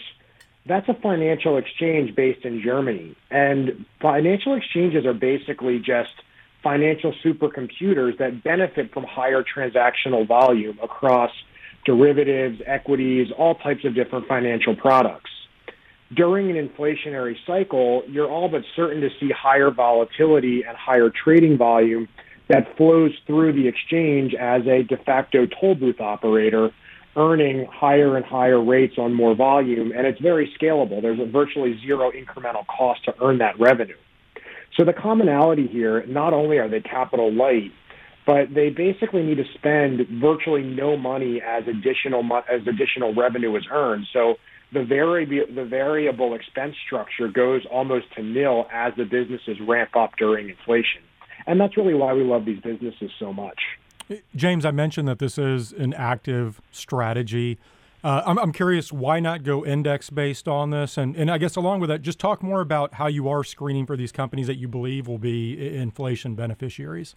that's 0.65 0.87
a 0.87 0.93
financial 0.93 1.57
exchange 1.57 2.15
based 2.15 2.45
in 2.45 2.61
Germany. 2.61 3.17
And 3.29 3.85
financial 4.01 4.53
exchanges 4.53 5.05
are 5.05 5.13
basically 5.13 5.79
just– 5.79 6.13
financial 6.63 7.13
supercomputers 7.23 8.17
that 8.17 8.43
benefit 8.43 8.93
from 8.93 9.03
higher 9.03 9.43
transactional 9.43 10.27
volume 10.27 10.77
across 10.83 11.31
derivatives, 11.85 12.61
equities, 12.65 13.31
all 13.37 13.55
types 13.55 13.85
of 13.85 13.95
different 13.95 14.27
financial 14.27 14.75
products. 14.75 15.31
During 16.13 16.49
an 16.49 16.67
inflationary 16.67 17.35
cycle, 17.45 18.03
you're 18.07 18.29
all 18.29 18.49
but 18.49 18.63
certain 18.75 19.01
to 19.01 19.09
see 19.19 19.29
higher 19.29 19.71
volatility 19.71 20.63
and 20.67 20.75
higher 20.75 21.09
trading 21.09 21.57
volume 21.57 22.07
that 22.49 22.75
flows 22.75 23.11
through 23.25 23.53
the 23.53 23.67
exchange 23.67 24.33
as 24.33 24.63
a 24.67 24.83
de 24.83 24.97
facto 24.97 25.45
toll 25.45 25.75
booth 25.75 26.01
operator, 26.01 26.71
earning 27.15 27.67
higher 27.71 28.17
and 28.17 28.25
higher 28.25 28.61
rates 28.61 28.95
on 28.97 29.13
more 29.13 29.35
volume, 29.35 29.91
and 29.95 30.05
it's 30.05 30.19
very 30.19 30.51
scalable. 30.59 31.01
There's 31.01 31.19
a 31.19 31.25
virtually 31.25 31.79
zero 31.85 32.11
incremental 32.11 32.65
cost 32.67 33.05
to 33.05 33.13
earn 33.21 33.37
that 33.37 33.59
revenue. 33.59 33.97
So 34.77 34.83
the 34.85 34.93
commonality 34.93 35.67
here, 35.67 36.05
not 36.05 36.33
only 36.33 36.57
are 36.57 36.69
they 36.69 36.81
capital 36.81 37.33
light, 37.33 37.71
but 38.25 38.53
they 38.53 38.69
basically 38.69 39.23
need 39.23 39.37
to 39.37 39.45
spend 39.55 40.07
virtually 40.21 40.61
no 40.61 40.95
money 40.95 41.41
as 41.41 41.63
additional 41.67 42.23
as 42.49 42.61
additional 42.67 43.13
revenue 43.13 43.55
is 43.55 43.63
earned. 43.71 44.05
So 44.13 44.35
the 44.71 44.83
vari- 44.83 45.25
the 45.25 45.65
variable 45.65 46.35
expense 46.35 46.75
structure 46.85 47.27
goes 47.27 47.65
almost 47.71 48.05
to 48.15 48.23
nil 48.23 48.67
as 48.71 48.93
the 48.95 49.05
businesses 49.05 49.57
ramp 49.67 49.95
up 49.95 50.11
during 50.17 50.49
inflation. 50.49 51.01
And 51.49 51.59
that's 51.59 51.75
really 51.75 51.95
why 51.95 52.13
we 52.13 52.23
love 52.23 52.45
these 52.45 52.59
businesses 52.59 53.09
so 53.17 53.33
much. 53.33 53.59
James, 54.35 54.65
I 54.65 54.71
mentioned 54.71 55.07
that 55.07 55.17
this 55.17 55.39
is 55.39 55.71
an 55.71 55.95
active 55.95 56.61
strategy. 56.71 57.57
Uh, 58.03 58.21
I'm, 58.23 58.37
I'm 58.37 58.53
curious, 58.53 58.93
why 58.93 59.19
not 59.19 59.41
go 59.41 59.65
index 59.65 60.11
based 60.11 60.47
on 60.47 60.69
this? 60.69 60.95
And, 60.95 61.15
and 61.15 61.31
I 61.31 61.39
guess 61.39 61.55
along 61.55 61.79
with 61.79 61.89
that, 61.89 62.03
just 62.03 62.19
talk 62.19 62.43
more 62.43 62.61
about 62.61 62.93
how 62.93 63.07
you 63.07 63.27
are 63.27 63.43
screening 63.43 63.87
for 63.87 63.97
these 63.97 64.11
companies 64.11 64.45
that 64.45 64.57
you 64.57 64.67
believe 64.67 65.07
will 65.07 65.17
be 65.17 65.75
inflation 65.75 66.35
beneficiaries. 66.35 67.15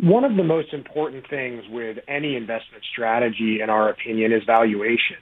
One 0.00 0.22
of 0.22 0.36
the 0.36 0.44
most 0.44 0.72
important 0.72 1.28
things 1.28 1.64
with 1.68 1.98
any 2.06 2.36
investment 2.36 2.84
strategy, 2.92 3.60
in 3.60 3.70
our 3.70 3.88
opinion, 3.88 4.32
is 4.32 4.44
valuation. 4.44 5.16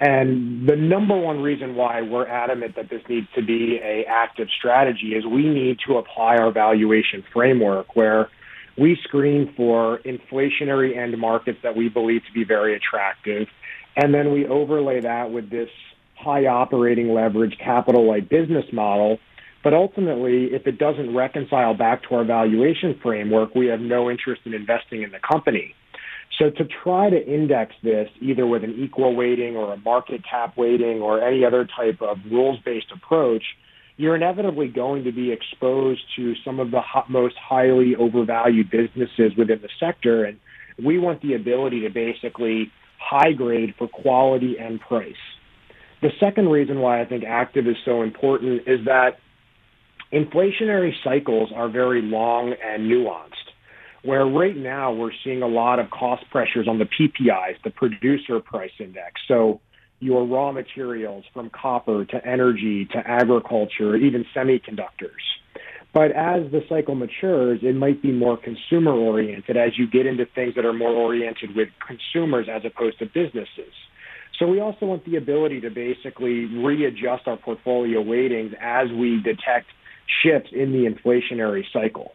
And 0.00 0.68
the 0.68 0.76
number 0.76 1.16
one 1.16 1.42
reason 1.42 1.74
why 1.74 2.02
we're 2.02 2.26
adamant 2.26 2.76
that 2.76 2.88
this 2.88 3.02
needs 3.08 3.26
to 3.34 3.42
be 3.42 3.80
a 3.82 4.04
active 4.08 4.46
strategy 4.56 5.14
is 5.16 5.26
we 5.26 5.48
need 5.48 5.78
to 5.88 5.96
apply 5.96 6.36
our 6.36 6.52
valuation 6.52 7.24
framework 7.32 7.96
where 7.96 8.28
we 8.78 8.96
screen 9.02 9.52
for 9.56 9.98
inflationary 10.04 10.96
end 10.96 11.18
markets 11.18 11.58
that 11.64 11.76
we 11.76 11.88
believe 11.88 12.22
to 12.26 12.32
be 12.32 12.44
very 12.44 12.76
attractive. 12.76 13.48
And 13.96 14.14
then 14.14 14.32
we 14.32 14.46
overlay 14.46 15.00
that 15.00 15.32
with 15.32 15.50
this 15.50 15.70
high 16.16 16.46
operating 16.46 17.12
leverage 17.12 17.56
capital 17.58 18.08
light 18.08 18.28
business 18.28 18.66
model. 18.72 19.18
But 19.64 19.74
ultimately, 19.74 20.54
if 20.54 20.68
it 20.68 20.78
doesn't 20.78 21.14
reconcile 21.14 21.74
back 21.74 22.04
to 22.08 22.14
our 22.14 22.24
valuation 22.24 23.00
framework, 23.02 23.56
we 23.56 23.66
have 23.66 23.80
no 23.80 24.08
interest 24.08 24.42
in 24.44 24.54
investing 24.54 25.02
in 25.02 25.10
the 25.10 25.18
company. 25.18 25.74
So 26.38 26.50
to 26.50 26.64
try 26.82 27.10
to 27.10 27.26
index 27.26 27.74
this 27.82 28.08
either 28.20 28.46
with 28.46 28.64
an 28.64 28.74
equal 28.78 29.14
weighting 29.16 29.56
or 29.56 29.72
a 29.72 29.76
market 29.78 30.22
cap 30.28 30.56
weighting 30.56 31.00
or 31.00 31.22
any 31.22 31.44
other 31.44 31.66
type 31.66 32.00
of 32.00 32.18
rules 32.30 32.58
based 32.64 32.92
approach 32.94 33.42
you're 33.98 34.14
inevitably 34.14 34.68
going 34.68 35.04
to 35.04 35.12
be 35.12 35.32
exposed 35.32 36.00
to 36.16 36.34
some 36.44 36.60
of 36.60 36.70
the 36.70 36.80
most 37.08 37.34
highly 37.36 37.94
overvalued 37.96 38.70
businesses 38.70 39.36
within 39.36 39.60
the 39.60 39.68
sector. 39.78 40.24
And 40.24 40.38
we 40.82 40.98
want 40.98 41.20
the 41.20 41.34
ability 41.34 41.80
to 41.80 41.90
basically 41.90 42.70
high 42.98 43.32
grade 43.32 43.74
for 43.76 43.88
quality 43.88 44.56
and 44.58 44.80
price. 44.80 45.12
The 46.00 46.10
second 46.20 46.48
reason 46.48 46.78
why 46.78 47.02
I 47.02 47.06
think 47.06 47.24
active 47.24 47.66
is 47.66 47.74
so 47.84 48.02
important 48.02 48.62
is 48.68 48.84
that 48.84 49.18
inflationary 50.12 50.92
cycles 51.02 51.50
are 51.54 51.68
very 51.68 52.00
long 52.00 52.54
and 52.64 52.88
nuanced. 52.88 53.47
Where 54.02 54.24
right 54.24 54.56
now 54.56 54.92
we're 54.92 55.12
seeing 55.24 55.42
a 55.42 55.48
lot 55.48 55.78
of 55.78 55.90
cost 55.90 56.24
pressures 56.30 56.68
on 56.68 56.78
the 56.78 56.84
PPIs, 56.84 57.62
the 57.64 57.70
producer 57.70 58.40
price 58.40 58.70
index. 58.78 59.20
So 59.26 59.60
your 60.00 60.24
raw 60.24 60.52
materials 60.52 61.24
from 61.34 61.50
copper 61.50 62.04
to 62.04 62.26
energy 62.26 62.86
to 62.92 62.98
agriculture, 62.98 63.96
even 63.96 64.24
semiconductors. 64.34 65.24
But 65.92 66.12
as 66.12 66.50
the 66.52 66.62
cycle 66.68 66.94
matures, 66.94 67.60
it 67.62 67.74
might 67.74 68.02
be 68.02 68.12
more 68.12 68.36
consumer 68.36 68.92
oriented 68.92 69.56
as 69.56 69.76
you 69.78 69.88
get 69.90 70.06
into 70.06 70.26
things 70.26 70.54
that 70.54 70.64
are 70.64 70.72
more 70.72 70.92
oriented 70.92 71.56
with 71.56 71.68
consumers 71.84 72.46
as 72.48 72.62
opposed 72.64 72.98
to 73.00 73.06
businesses. 73.06 73.72
So 74.38 74.46
we 74.46 74.60
also 74.60 74.86
want 74.86 75.04
the 75.04 75.16
ability 75.16 75.62
to 75.62 75.70
basically 75.70 76.44
readjust 76.44 77.26
our 77.26 77.36
portfolio 77.36 78.02
weightings 78.02 78.54
as 78.60 78.88
we 78.92 79.20
detect 79.20 79.66
shifts 80.22 80.50
in 80.52 80.72
the 80.72 80.88
inflationary 80.88 81.64
cycle. 81.72 82.12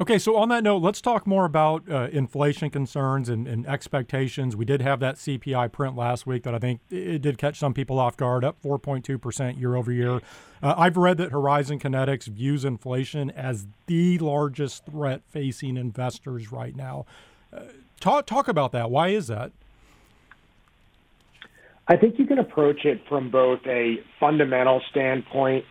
Okay, 0.00 0.18
so 0.18 0.36
on 0.36 0.48
that 0.48 0.64
note, 0.64 0.78
let's 0.78 1.00
talk 1.00 1.26
more 1.26 1.44
about 1.44 1.88
uh, 1.88 2.08
inflation 2.10 2.70
concerns 2.70 3.28
and, 3.28 3.46
and, 3.46 3.66
expectations. 3.66 4.56
We 4.56 4.64
did 4.64 4.80
have 4.80 5.00
that 5.00 5.16
CPI 5.16 5.70
print 5.70 5.94
last 5.96 6.26
week 6.26 6.42
that 6.44 6.54
I 6.54 6.58
think 6.58 6.80
it 6.90 7.20
did 7.20 7.36
catch 7.38 7.58
some 7.58 7.74
people 7.74 8.00
off 8.00 8.16
guard, 8.16 8.42
up 8.42 8.60
4.2% 8.62 9.60
year 9.60 9.76
over 9.76 9.92
year. 9.92 10.20
Uh, 10.62 10.74
I've 10.76 10.96
read 10.96 11.18
that 11.18 11.30
Horizon 11.30 11.78
Kinetics 11.78 12.26
views 12.26 12.64
inflation 12.64 13.30
as 13.30 13.66
the 13.86 14.18
largest 14.18 14.86
threat 14.86 15.22
facing 15.28 15.76
investors 15.76 16.50
right 16.50 16.74
now. 16.74 17.04
Uh, 17.52 17.60
talk, 18.00 18.26
talk 18.26 18.48
about 18.48 18.72
that. 18.72 18.90
Why 18.90 19.08
is 19.08 19.26
that? 19.26 19.52
I 21.86 21.96
think 21.96 22.18
you 22.18 22.26
can 22.26 22.38
approach 22.38 22.86
it 22.86 23.02
from 23.08 23.30
both 23.30 23.60
a 23.66 23.96
fundamental 24.18 24.80
standpoint 24.90 25.64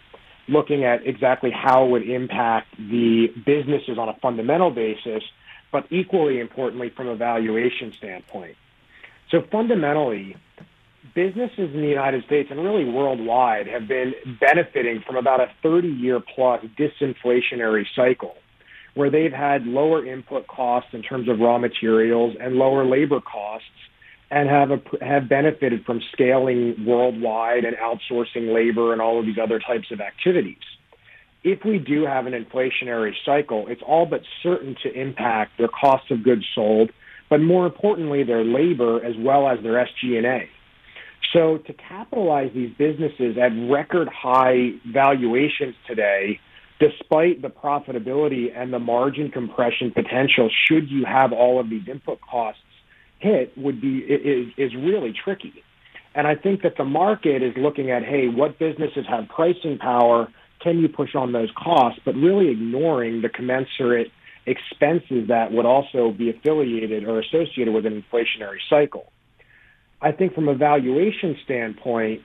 looking 0.48 0.84
at 0.84 1.06
exactly 1.06 1.52
how 1.52 1.86
it 1.86 1.90
would 1.90 2.10
impact 2.10 2.76
the 2.78 3.28
businesses 3.46 3.98
on 3.98 4.10
a 4.10 4.14
fundamental 4.22 4.72
basis, 4.72 5.24
but 5.72 5.86
equally 5.92 6.40
importantly 6.40 6.90
from 6.90 7.08
a 7.08 7.16
valuation 7.16 7.94
standpoint. 7.94 8.56
So 9.30 9.42
fundamentally, 9.52 10.36
businesses 11.16 11.74
in 11.74 11.82
the 11.82 11.88
United 11.88 12.26
States 12.26 12.50
and 12.52 12.60
really 12.60 12.86
worldwide 12.86 13.68
have 13.68 13.88
been 13.88 14.14
benefiting 14.40 15.02
from 15.06 15.16
about 15.16 15.40
a 15.40 15.50
30 15.64 15.88
year 15.88 16.20
plus 16.20 16.64
disinflationary 16.78 17.86
cycle 17.96 18.36
where 18.94 19.10
they've 19.10 19.32
had 19.32 19.66
lower 19.66 20.06
input 20.06 20.48
costs 20.48 20.90
in 20.94 21.02
terms 21.02 21.30
of 21.30 21.40
raw 21.40 21.58
materials 21.58 22.36
and 22.40 22.56
lower 22.56 22.86
labor 22.86 23.22
costs 23.22 23.68
and 24.32 24.50
have 24.50 24.72
a, 24.72 24.82
have 25.06 25.28
benefited 25.28 25.86
from 25.86 26.02
scaling 26.14 26.86
worldwide 26.86 27.66
and 27.66 27.76
outsourcing 27.76 28.54
labor 28.54 28.94
and 28.94 29.02
all 29.02 29.20
of 29.20 29.26
these 29.26 29.38
other 29.38 29.60
types 29.60 29.92
of 29.92 30.00
activities. 30.00 30.58
If 31.44 31.66
we 31.66 31.80
do 31.80 32.06
have 32.06 32.28
an 32.28 32.34
inflationary 32.34 33.12
cycle, 33.26 33.68
it's 33.68 33.82
all 33.86 34.06
but 34.06 34.22
certain 34.42 34.78
to 34.84 34.94
impact 34.94 35.58
their 35.58 35.68
cost 35.68 36.10
of 36.12 36.24
goods 36.24 36.46
sold, 36.56 36.92
but 37.30 37.42
more 37.42 37.66
importantly, 37.66 38.24
their 38.24 38.46
labor 38.46 39.04
as 39.04 39.16
well 39.18 39.50
as 39.50 39.62
their 39.64 39.86
SG&A. 39.86 40.50
So 41.34 41.58
to 41.58 41.74
capitalize 41.74 42.52
these 42.54 42.72
businesses 42.78 43.38
at 43.38 43.52
record 43.70 44.08
high 44.08 44.72
valuations 44.92 45.76
today, 45.88 46.40
despite 46.80 47.42
the 47.42 47.50
profitability 47.50 48.56
and 48.56 48.72
the 48.72 48.80
margin 48.80 49.30
compression 49.30 49.92
potential, 49.92 50.50
should 50.68 50.90
you 50.90 51.06
have 51.06 51.34
all 51.34 51.60
of 51.60 51.70
these 51.70 51.88
input 51.88 52.22
costs 52.22 52.62
hit, 53.22 53.58
would 53.58 53.80
be 53.80 54.00
is, 54.00 54.48
is 54.58 54.76
really 54.76 55.14
tricky. 55.24 55.54
And 56.14 56.28
I 56.28 56.36
think 56.36 56.64
that 56.64 56.74
the 56.78 56.84
market 56.84 57.42
is 57.42 57.54
looking 57.58 57.90
at, 57.92 58.04
hey, 58.04 58.28
what 58.28 58.60
businesses 58.60 59.06
have 59.10 59.30
pricing 59.30 59.78
power? 59.78 60.28
Can 60.62 60.80
you 60.80 60.90
push 60.90 61.16
on 61.16 61.32
those 61.32 61.50
costs? 61.56 62.02
But 62.04 62.16
really 62.16 62.50
ignoring 62.52 63.22
the 63.22 63.30
commensurate 63.30 64.12
expenses 64.46 65.28
that 65.30 65.52
would 65.52 65.66
also 65.66 66.12
be 66.12 66.30
affiliated 66.30 67.06
or 67.06 67.20
associated 67.20 67.74
with 67.74 67.86
an 67.86 68.04
inflationary 68.04 68.58
cycle. 68.70 69.12
I 70.02 70.12
think 70.12 70.34
from 70.34 70.50
a 70.50 70.56
valuation 70.56 71.38
standpoint, 71.46 72.22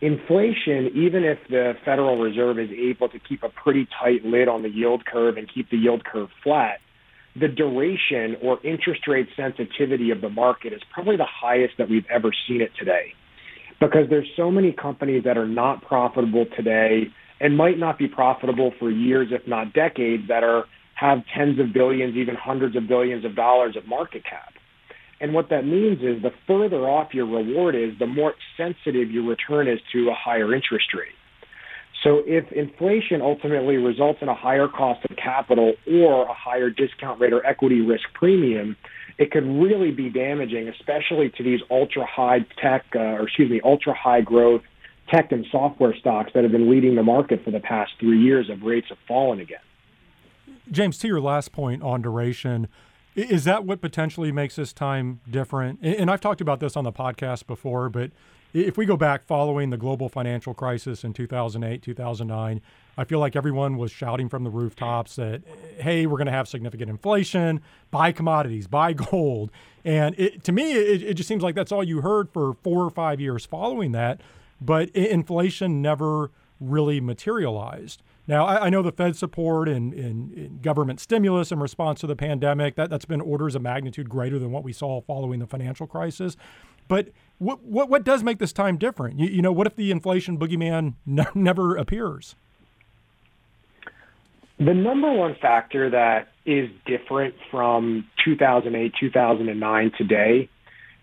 inflation, 0.00 0.90
even 0.94 1.22
if 1.24 1.38
the 1.48 1.74
Federal 1.84 2.18
Reserve 2.18 2.58
is 2.58 2.70
able 2.70 3.08
to 3.08 3.18
keep 3.20 3.44
a 3.44 3.48
pretty 3.48 3.86
tight 3.98 4.24
lid 4.24 4.48
on 4.48 4.62
the 4.62 4.68
yield 4.68 5.06
curve 5.06 5.36
and 5.36 5.48
keep 5.52 5.70
the 5.70 5.78
yield 5.78 6.04
curve 6.04 6.28
flat, 6.42 6.80
the 7.38 7.48
duration 7.48 8.36
or 8.42 8.58
interest 8.64 9.06
rate 9.08 9.28
sensitivity 9.36 10.10
of 10.10 10.20
the 10.20 10.28
market 10.28 10.72
is 10.72 10.80
probably 10.92 11.16
the 11.16 11.26
highest 11.28 11.74
that 11.78 11.88
we've 11.88 12.06
ever 12.10 12.30
seen 12.46 12.60
it 12.60 12.70
today. 12.78 13.14
Because 13.80 14.08
there's 14.10 14.28
so 14.36 14.50
many 14.50 14.72
companies 14.72 15.24
that 15.24 15.38
are 15.38 15.48
not 15.48 15.82
profitable 15.82 16.44
today 16.56 17.04
and 17.40 17.56
might 17.56 17.78
not 17.78 17.98
be 17.98 18.06
profitable 18.06 18.72
for 18.78 18.90
years, 18.90 19.28
if 19.30 19.46
not 19.48 19.72
decades, 19.72 20.24
that 20.28 20.44
are 20.44 20.64
have 20.94 21.18
tens 21.36 21.58
of 21.58 21.72
billions, 21.72 22.16
even 22.16 22.36
hundreds 22.36 22.76
of 22.76 22.86
billions 22.86 23.24
of 23.24 23.34
dollars 23.34 23.76
of 23.76 23.86
market 23.88 24.22
cap. 24.24 24.52
And 25.20 25.32
what 25.32 25.48
that 25.50 25.64
means 25.64 25.98
is 25.98 26.22
the 26.22 26.30
further 26.46 26.88
off 26.88 27.14
your 27.14 27.26
reward 27.26 27.74
is, 27.74 27.98
the 27.98 28.06
more 28.06 28.34
sensitive 28.56 29.10
your 29.10 29.24
return 29.24 29.68
is 29.68 29.78
to 29.92 30.10
a 30.10 30.14
higher 30.14 30.54
interest 30.54 30.86
rate. 30.94 31.14
So 32.02 32.22
if 32.26 32.50
inflation 32.52 33.22
ultimately 33.22 33.76
results 33.76 34.18
in 34.22 34.28
a 34.28 34.34
higher 34.34 34.66
cost 34.66 35.04
of 35.08 35.16
capital 35.16 35.74
or 35.86 36.24
a 36.24 36.34
higher 36.34 36.68
discount 36.68 37.20
rate 37.20 37.32
or 37.32 37.44
equity 37.46 37.80
risk 37.80 38.04
premium, 38.14 38.76
it 39.18 39.30
could 39.30 39.44
really 39.44 39.92
be 39.92 40.10
damaging, 40.10 40.68
especially 40.68 41.30
to 41.36 41.42
these 41.44 41.60
ultra 41.70 42.04
high 42.04 42.40
tech, 42.60 42.84
uh, 42.96 42.98
or 42.98 43.24
excuse 43.24 43.50
me, 43.50 43.60
ultra 43.64 43.94
high 43.94 44.20
growth 44.20 44.62
tech 45.08 45.30
and 45.30 45.46
software 45.50 45.94
stocks 45.96 46.30
that 46.34 46.42
have 46.42 46.52
been 46.52 46.70
leading 46.70 46.94
the 46.94 47.02
market 47.02 47.44
for 47.44 47.50
the 47.50 47.60
past 47.60 47.92
three 48.00 48.20
years 48.20 48.48
of 48.48 48.62
rates 48.62 48.88
have 48.88 48.98
fallen 49.06 49.40
again. 49.40 49.60
James, 50.70 50.96
to 50.98 51.08
your 51.08 51.20
last 51.20 51.52
point 51.52 51.82
on 51.82 52.02
duration, 52.02 52.68
is 53.14 53.44
that 53.44 53.64
what 53.64 53.80
potentially 53.80 54.32
makes 54.32 54.56
this 54.56 54.72
time 54.72 55.20
different? 55.30 55.78
And 55.82 56.10
I've 56.10 56.20
talked 56.20 56.40
about 56.40 56.60
this 56.60 56.76
on 56.76 56.84
the 56.84 56.92
podcast 56.92 57.46
before, 57.46 57.88
but 57.88 58.10
if 58.52 58.76
we 58.76 58.86
go 58.86 58.96
back 58.96 59.24
following 59.24 59.70
the 59.70 59.76
global 59.76 60.08
financial 60.08 60.54
crisis 60.54 61.04
in 61.04 61.12
2008, 61.12 61.82
2009, 61.82 62.60
I 62.96 63.04
feel 63.04 63.18
like 63.18 63.34
everyone 63.34 63.78
was 63.78 63.90
shouting 63.90 64.28
from 64.28 64.44
the 64.44 64.50
rooftops 64.50 65.16
that, 65.16 65.42
hey, 65.78 66.06
we're 66.06 66.18
going 66.18 66.26
to 66.26 66.32
have 66.32 66.46
significant 66.46 66.90
inflation, 66.90 67.62
buy 67.90 68.12
commodities, 68.12 68.66
buy 68.66 68.92
gold. 68.92 69.50
And 69.84 70.14
it, 70.18 70.44
to 70.44 70.52
me, 70.52 70.72
it, 70.72 71.02
it 71.02 71.14
just 71.14 71.28
seems 71.28 71.42
like 71.42 71.54
that's 71.54 71.72
all 71.72 71.82
you 71.82 72.02
heard 72.02 72.30
for 72.30 72.54
four 72.62 72.84
or 72.84 72.90
five 72.90 73.20
years 73.20 73.46
following 73.46 73.92
that. 73.92 74.20
But 74.60 74.90
inflation 74.90 75.82
never 75.82 76.30
really 76.60 77.00
materialized. 77.00 78.02
Now, 78.28 78.46
I, 78.46 78.66
I 78.66 78.70
know 78.70 78.82
the 78.82 78.92
Fed 78.92 79.16
support 79.16 79.68
and, 79.68 79.92
and, 79.92 80.32
and, 80.32 80.62
government 80.62 81.00
stimulus 81.00 81.50
in 81.50 81.58
response 81.58 82.00
to 82.00 82.06
the 82.06 82.14
pandemic, 82.14 82.76
that, 82.76 82.88
that's 82.88 83.04
been 83.04 83.20
orders 83.20 83.56
of 83.56 83.62
magnitude 83.62 84.08
greater 84.08 84.38
than 84.38 84.52
what 84.52 84.62
we 84.62 84.72
saw 84.72 85.00
following 85.00 85.40
the 85.40 85.46
financial 85.46 85.88
crisis. 85.88 86.36
But 86.86 87.08
what, 87.42 87.62
what, 87.62 87.88
what 87.88 88.04
does 88.04 88.22
make 88.22 88.38
this 88.38 88.52
time 88.52 88.76
different? 88.78 89.18
You, 89.18 89.26
you 89.28 89.42
know, 89.42 89.52
what 89.52 89.66
if 89.66 89.76
the 89.76 89.90
inflation 89.90 90.38
boogeyman 90.38 90.94
n- 91.08 91.26
never 91.34 91.76
appears? 91.76 92.36
The 94.58 94.74
number 94.74 95.10
one 95.12 95.34
factor 95.40 95.90
that 95.90 96.28
is 96.46 96.70
different 96.86 97.34
from 97.50 98.06
2008, 98.24 98.92
2009 98.98 99.92
today 99.98 100.48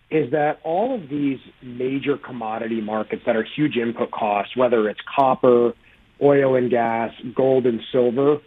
is 0.09 0.31
that 0.31 0.59
all 0.63 0.95
of 0.95 1.09
these 1.09 1.39
major 1.61 2.17
commodity 2.17 2.81
markets 2.81 3.21
that 3.25 3.35
are 3.35 3.45
huge 3.55 3.75
input 3.75 4.11
costs, 4.11 4.55
whether 4.55 4.89
it's 4.89 4.99
copper, 5.13 5.73
oil 6.21 6.55
and 6.55 6.71
gas, 6.71 7.11
gold 7.35 7.65
and 7.65 7.81
silver, 7.91 8.37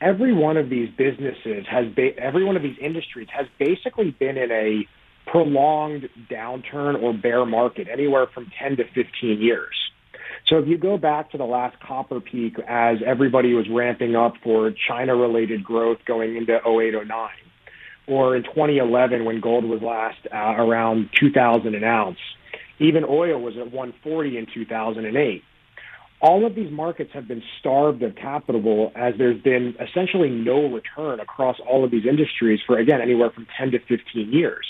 every 0.00 0.32
one 0.32 0.56
of 0.56 0.68
these 0.68 0.88
businesses 0.96 1.64
has 1.70 1.86
ba- 1.94 2.18
every 2.18 2.44
one 2.44 2.56
of 2.56 2.62
these 2.62 2.76
industries 2.80 3.28
has 3.32 3.46
basically 3.58 4.10
been 4.10 4.36
in 4.36 4.50
a 4.50 4.86
prolonged 5.30 6.08
downturn 6.30 7.00
or 7.00 7.12
bear 7.12 7.44
market 7.44 7.88
anywhere 7.90 8.26
from 8.32 8.50
10 8.60 8.76
to 8.78 8.84
15 8.94 9.40
years. 9.40 9.74
So 10.48 10.58
if 10.58 10.66
you 10.66 10.78
go 10.78 10.98
back 10.98 11.30
to 11.30 11.38
the 11.38 11.44
last 11.44 11.78
copper 11.80 12.20
peak 12.20 12.56
as 12.66 12.98
everybody 13.06 13.54
was 13.54 13.66
ramping 13.70 14.16
up 14.16 14.34
for 14.42 14.72
China 14.88 15.14
related 15.14 15.62
growth 15.62 15.98
going 16.06 16.36
into 16.36 16.54
0809 16.56 17.30
or 18.08 18.34
in 18.34 18.42
2011 18.42 19.24
when 19.24 19.40
gold 19.40 19.64
was 19.64 19.80
last 19.82 20.18
uh, 20.32 20.36
around 20.36 21.10
2000 21.18 21.74
an 21.74 21.84
ounce, 21.84 22.18
even 22.78 23.04
oil 23.04 23.40
was 23.40 23.56
at 23.56 23.70
140 23.70 24.38
in 24.38 24.46
2008 24.52 25.44
all 26.20 26.46
of 26.46 26.54
these 26.54 26.70
markets 26.70 27.10
have 27.14 27.26
been 27.26 27.42
starved 27.58 28.02
of 28.02 28.14
capital 28.14 28.92
as 28.94 29.14
there's 29.16 29.40
been 29.40 29.74
essentially 29.80 30.28
no 30.28 30.66
return 30.66 31.18
across 31.18 31.56
all 31.66 31.82
of 31.84 31.90
these 31.90 32.04
industries 32.06 32.60
for 32.66 32.78
again 32.78 33.00
anywhere 33.00 33.30
from 33.30 33.46
10 33.58 33.70
to 33.70 33.78
15 33.78 34.30
years. 34.32 34.66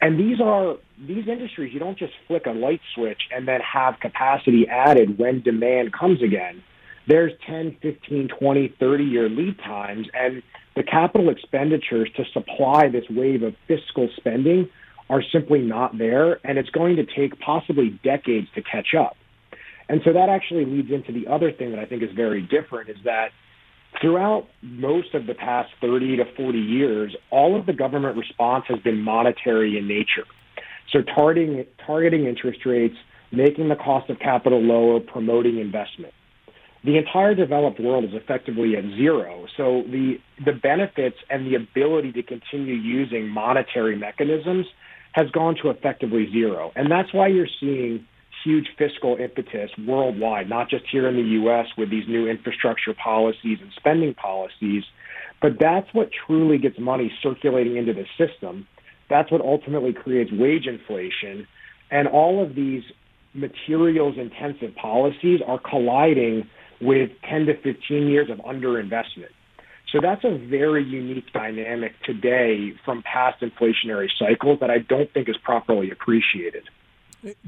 And 0.00 0.18
these 0.18 0.40
are 0.40 0.76
these 0.98 1.26
industries 1.28 1.72
you 1.72 1.80
don't 1.80 1.98
just 1.98 2.12
flick 2.26 2.46
a 2.46 2.50
light 2.50 2.80
switch 2.94 3.22
and 3.34 3.48
then 3.48 3.60
have 3.60 4.00
capacity 4.00 4.66
added 4.68 5.18
when 5.18 5.42
demand 5.42 5.92
comes 5.92 6.22
again. 6.22 6.62
There's 7.06 7.32
10, 7.46 7.76
15, 7.82 8.28
20, 8.28 8.74
30 8.78 9.04
year 9.04 9.28
lead 9.28 9.58
times 9.58 10.06
and 10.14 10.42
the 10.76 10.82
capital 10.82 11.28
expenditures 11.30 12.10
to 12.16 12.24
supply 12.32 12.88
this 12.88 13.04
wave 13.08 13.42
of 13.42 13.54
fiscal 13.68 14.08
spending 14.16 14.68
are 15.08 15.22
simply 15.32 15.60
not 15.60 15.96
there 15.96 16.40
and 16.46 16.58
it's 16.58 16.70
going 16.70 16.96
to 16.96 17.06
take 17.06 17.38
possibly 17.40 17.98
decades 18.02 18.48
to 18.54 18.62
catch 18.62 18.94
up. 18.98 19.16
And 19.88 20.00
so 20.04 20.12
that 20.12 20.28
actually 20.28 20.64
leads 20.64 20.90
into 20.90 21.12
the 21.12 21.28
other 21.28 21.52
thing 21.52 21.70
that 21.70 21.78
I 21.78 21.84
think 21.84 22.02
is 22.02 22.10
very 22.12 22.42
different 22.42 22.88
is 22.88 22.96
that 23.04 23.30
throughout 24.00 24.46
most 24.62 25.14
of 25.14 25.26
the 25.26 25.34
past 25.34 25.70
30 25.80 26.16
to 26.16 26.24
40 26.36 26.58
years, 26.58 27.16
all 27.30 27.58
of 27.58 27.66
the 27.66 27.72
government 27.72 28.16
response 28.16 28.64
has 28.68 28.78
been 28.80 29.00
monetary 29.00 29.78
in 29.78 29.88
nature. 29.88 30.26
So 30.92 31.00
targeting, 31.02 31.64
targeting 31.86 32.26
interest 32.26 32.60
rates, 32.66 32.96
making 33.32 33.68
the 33.68 33.76
cost 33.76 34.10
of 34.10 34.18
capital 34.18 34.60
lower, 34.60 35.00
promoting 35.00 35.58
investment. 35.58 36.12
The 36.84 36.98
entire 36.98 37.34
developed 37.34 37.80
world 37.80 38.04
is 38.04 38.10
effectively 38.12 38.76
at 38.76 38.84
zero. 38.96 39.46
So 39.56 39.82
the, 39.90 40.18
the 40.44 40.52
benefits 40.52 41.16
and 41.30 41.46
the 41.46 41.54
ability 41.54 42.12
to 42.12 42.22
continue 42.22 42.74
using 42.74 43.26
monetary 43.28 43.96
mechanisms 43.96 44.66
has 45.12 45.30
gone 45.30 45.56
to 45.62 45.70
effectively 45.70 46.28
zero. 46.30 46.72
And 46.76 46.90
that's 46.90 47.12
why 47.14 47.28
you're 47.28 47.48
seeing 47.58 48.06
huge 48.44 48.68
fiscal 48.78 49.16
impetus 49.16 49.70
worldwide, 49.86 50.48
not 50.48 50.68
just 50.68 50.84
here 50.90 51.08
in 51.08 51.16
the 51.16 51.30
U.S. 51.40 51.66
with 51.76 51.90
these 51.90 52.06
new 52.06 52.28
infrastructure 52.28 52.94
policies 52.94 53.58
and 53.60 53.72
spending 53.76 54.14
policies, 54.14 54.84
but 55.40 55.52
that's 55.58 55.92
what 55.92 56.10
truly 56.26 56.58
gets 56.58 56.78
money 56.78 57.12
circulating 57.22 57.76
into 57.76 57.92
the 57.92 58.04
system. 58.16 58.66
That's 59.10 59.30
what 59.30 59.40
ultimately 59.40 59.92
creates 59.92 60.30
wage 60.32 60.66
inflation. 60.66 61.46
And 61.90 62.08
all 62.08 62.42
of 62.42 62.54
these 62.54 62.82
materials 63.34 64.16
intensive 64.18 64.74
policies 64.76 65.40
are 65.46 65.58
colliding 65.58 66.48
with 66.80 67.10
10 67.28 67.46
to 67.46 67.54
15 67.60 68.06
years 68.08 68.30
of 68.30 68.38
underinvestment. 68.38 69.32
So 69.92 70.00
that's 70.02 70.24
a 70.24 70.36
very 70.36 70.82
unique 70.82 71.32
dynamic 71.32 71.92
today 72.04 72.72
from 72.84 73.02
past 73.02 73.42
inflationary 73.42 74.08
cycles 74.18 74.58
that 74.60 74.70
I 74.70 74.78
don't 74.78 75.12
think 75.12 75.28
is 75.28 75.36
properly 75.36 75.90
appreciated 75.90 76.64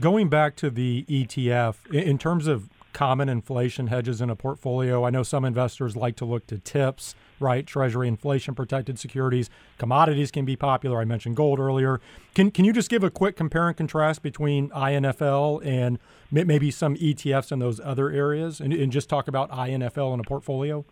going 0.01 0.29
back 0.29 0.57
to 0.57 0.71
the 0.71 1.05
ETF, 1.09 1.93
in 1.93 2.19
terms 2.19 2.47
of 2.47 2.69
common 2.97 3.29
inflation 3.29 3.89
hedges 3.89 4.23
in 4.23 4.31
a 4.31 4.35
portfolio? 4.35 5.05
I 5.05 5.11
know 5.11 5.23
some 5.23 5.45
investors 5.45 5.97
like 5.97 6.17
to 6.17 6.25
look 6.25 6.47
to 6.47 6.59
TIPS, 6.59 7.15
right? 7.39 7.67
Treasury 7.67 8.09
inflation 8.09 8.55
protected 8.55 8.99
securities. 8.99 9.51
Commodities 9.77 10.31
can 10.31 10.47
be 10.47 10.57
popular. 10.57 10.99
I 10.99 11.05
mentioned 11.05 11.37
gold 11.37 11.59
earlier. 11.59 12.01
Can, 12.35 12.51
can 12.51 12.65
you 12.65 12.73
just 12.73 12.89
give 12.89 13.05
a 13.05 13.11
quick 13.11 13.37
compare 13.37 13.69
and 13.69 13.77
contrast 13.77 14.23
between 14.23 14.71
INFL 14.71 15.63
and 15.63 15.99
maybe 16.31 16.71
some 16.71 16.97
ETFs 16.97 17.53
in 17.53 17.59
those 17.59 17.81
other 17.81 18.09
areas 18.11 18.61
and, 18.61 18.73
and 18.73 18.91
just 18.91 19.11
talk 19.11 19.29
about 19.29 19.51
INFL 19.51 20.15
in 20.15 20.21
a 20.21 20.25
portfolio? 20.25 20.83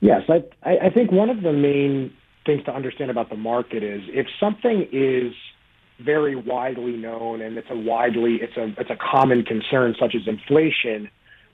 Yes, 0.00 0.22
I, 0.28 0.42
I 0.86 0.90
think 0.90 1.12
one 1.12 1.30
of 1.30 1.40
the 1.40 1.52
main 1.54 2.12
things 2.44 2.62
to 2.64 2.74
understand 2.74 3.10
about 3.10 3.30
the 3.30 3.36
market 3.36 3.82
is 3.82 4.02
if 4.08 4.26
something 4.38 4.86
is 4.92 5.32
very 6.04 6.36
widely 6.36 6.96
known 6.96 7.40
and 7.42 7.56
it's 7.58 7.70
a 7.70 7.76
widely 7.76 8.36
it's 8.40 8.56
a 8.56 8.74
it's 8.80 8.90
a 8.90 8.96
common 8.96 9.44
concern 9.44 9.94
such 9.98 10.14
as 10.14 10.26
inflation 10.26 11.10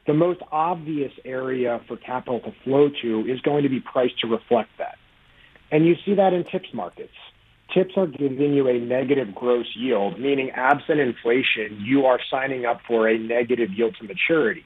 the 0.06 0.14
most 0.14 0.40
obvious 0.52 1.12
area 1.24 1.80
for 1.88 1.96
capital 1.96 2.40
to 2.40 2.52
flow 2.62 2.88
to 3.02 3.26
is 3.26 3.40
going 3.40 3.64
to 3.64 3.68
be 3.68 3.80
priced 3.80 4.20
to 4.20 4.28
reflect 4.28 4.70
that. 4.78 4.96
And 5.72 5.84
you 5.84 5.96
see 6.04 6.14
that 6.14 6.32
in 6.32 6.44
tips 6.44 6.72
markets. 6.72 7.12
Tips 7.74 7.94
are 7.96 8.06
giving 8.06 8.54
you 8.54 8.68
a 8.68 8.78
negative 8.78 9.34
gross 9.34 9.66
yield 9.74 10.20
meaning 10.20 10.50
absent 10.50 11.00
inflation 11.00 11.80
you 11.80 12.06
are 12.06 12.20
signing 12.30 12.64
up 12.64 12.80
for 12.86 13.08
a 13.08 13.18
negative 13.18 13.72
yield 13.72 13.96
to 14.00 14.04
maturity. 14.04 14.64